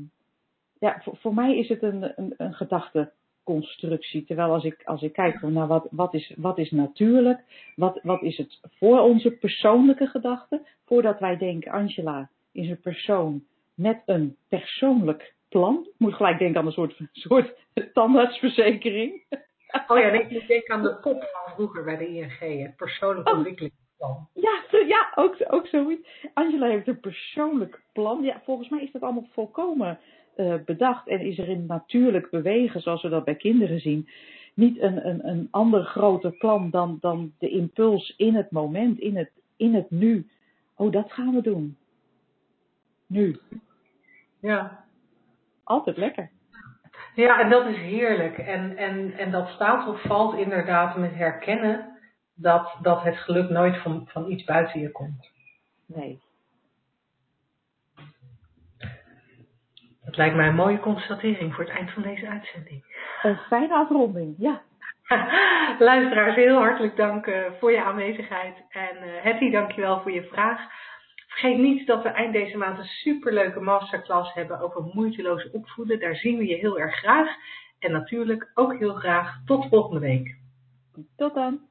ja, 0.79 1.01
voor, 1.01 1.17
voor, 1.17 1.33
mij 1.33 1.57
is 1.57 1.69
het 1.69 1.83
een, 1.83 2.11
een, 2.15 2.33
een 2.37 2.53
gedachteconstructie. 2.53 4.25
Terwijl 4.25 4.53
als 4.53 4.63
ik, 4.63 4.81
als 4.83 5.01
ik 5.01 5.13
kijk 5.13 5.41
naar 5.41 5.67
wat, 5.67 5.87
wat, 5.91 6.13
is, 6.13 6.33
wat 6.37 6.57
is 6.57 6.71
natuurlijk, 6.71 7.71
wat, 7.75 7.99
wat 8.03 8.21
is 8.21 8.37
het 8.37 8.59
voor 8.77 8.99
onze 8.99 9.31
persoonlijke 9.31 10.07
gedachten, 10.07 10.65
voordat 10.85 11.19
wij 11.19 11.37
denken, 11.37 11.71
Angela 11.71 12.29
is 12.51 12.69
een 12.69 12.81
persoon 12.81 13.43
met 13.73 14.01
een 14.05 14.35
persoonlijk 14.47 15.33
plan. 15.49 15.85
Ik 15.85 15.93
moet 15.97 16.13
gelijk 16.13 16.39
denken 16.39 16.59
aan 16.59 16.65
een 16.65 16.71
soort, 16.71 16.99
soort 17.11 17.55
tandartsverzekering. 17.93 19.23
Oh 19.87 19.97
ja, 19.97 20.11
ik 20.11 20.47
denk 20.47 20.67
aan 20.67 20.83
de 20.83 20.95
pop 20.95 21.19
van 21.21 21.53
vroeger 21.53 21.83
bij 21.83 21.97
de 21.97 22.07
ING, 22.07 22.61
het 22.63 22.75
persoonlijk 22.75 23.27
oh. 23.29 23.35
ontwikkelingsplan. 23.35 24.27
Ja, 24.33 24.63
ja 24.87 25.11
ook, 25.15 25.35
ook 25.47 25.67
zoiets. 25.67 26.07
Angela 26.33 26.67
heeft 26.67 26.87
een 26.87 26.99
persoonlijk 26.99 27.81
plan. 27.93 28.23
Ja, 28.23 28.41
volgens 28.45 28.69
mij 28.69 28.83
is 28.83 28.91
dat 28.91 29.01
allemaal 29.01 29.27
volkomen 29.31 29.99
uh, 30.35 30.55
bedacht 30.65 31.07
en 31.07 31.19
is 31.19 31.37
er 31.37 31.49
in 31.49 31.65
natuurlijk 31.65 32.29
bewegen, 32.29 32.81
zoals 32.81 33.01
we 33.01 33.09
dat 33.09 33.23
bij 33.23 33.35
kinderen 33.35 33.79
zien, 33.79 34.09
niet 34.53 34.79
een, 34.81 35.07
een, 35.07 35.27
een 35.27 35.47
ander 35.51 35.83
groter 35.83 36.31
plan 36.31 36.69
dan, 36.69 36.97
dan 37.01 37.33
de 37.39 37.49
impuls 37.49 38.13
in 38.17 38.35
het 38.35 38.51
moment, 38.51 38.99
in 38.99 39.17
het, 39.17 39.31
in 39.55 39.73
het 39.73 39.89
nu. 39.89 40.27
Oh, 40.75 40.91
dat 40.91 41.11
gaan 41.11 41.33
we 41.33 41.41
doen. 41.41 41.77
Nu. 43.07 43.39
Ja. 44.39 44.85
Altijd 45.69 45.97
lekker. 45.97 46.29
Ja, 47.15 47.39
en 47.39 47.49
dat 47.49 47.65
is 47.65 47.77
heerlijk. 47.77 48.37
En, 48.37 48.77
en, 48.77 49.13
en 49.17 49.31
dat 49.31 49.47
staat 49.47 49.87
of 49.87 50.01
valt 50.01 50.37
inderdaad 50.37 50.97
met 50.97 51.15
herkennen 51.15 51.97
dat, 52.35 52.77
dat 52.81 53.03
het 53.03 53.17
geluk 53.17 53.49
nooit 53.49 53.77
van, 53.77 54.07
van 54.07 54.31
iets 54.31 54.43
buiten 54.43 54.79
je 54.79 54.91
komt. 54.91 55.29
Nee. 55.87 56.21
Dat 60.05 60.17
lijkt 60.17 60.35
mij 60.35 60.47
een 60.47 60.55
mooie 60.55 60.79
constatering 60.79 61.53
voor 61.53 61.63
het 61.63 61.73
eind 61.73 61.91
van 61.91 62.03
deze 62.03 62.27
uitzending. 62.27 62.83
Een 63.23 63.37
fijne 63.37 63.73
afronding, 63.73 64.35
ja. 64.37 64.61
Luisteraars, 65.89 66.35
heel 66.35 66.57
hartelijk 66.57 66.95
dank 66.95 67.25
uh, 67.25 67.45
voor 67.59 67.71
je 67.71 67.83
aanwezigheid. 67.83 68.55
En 68.69 68.95
uh, 69.03 69.23
Hetty, 69.23 69.51
dankjewel 69.51 70.01
voor 70.01 70.11
je 70.11 70.23
vraag. 70.23 70.61
Vergeet 71.39 71.59
niet 71.59 71.87
dat 71.87 72.03
we 72.03 72.09
eind 72.09 72.33
deze 72.33 72.57
maand 72.57 72.77
een 72.77 72.85
superleuke 72.85 73.59
masterclass 73.59 74.33
hebben 74.33 74.59
over 74.59 74.91
moeiteloos 74.93 75.51
opvoeden. 75.51 75.99
Daar 75.99 76.15
zien 76.15 76.37
we 76.37 76.45
je 76.47 76.55
heel 76.55 76.79
erg 76.79 76.95
graag. 76.95 77.29
En 77.79 77.91
natuurlijk 77.91 78.51
ook 78.53 78.77
heel 78.77 78.93
graag 78.93 79.41
tot 79.45 79.67
volgende 79.67 79.99
week. 79.99 80.37
Tot 81.15 81.33
dan! 81.33 81.68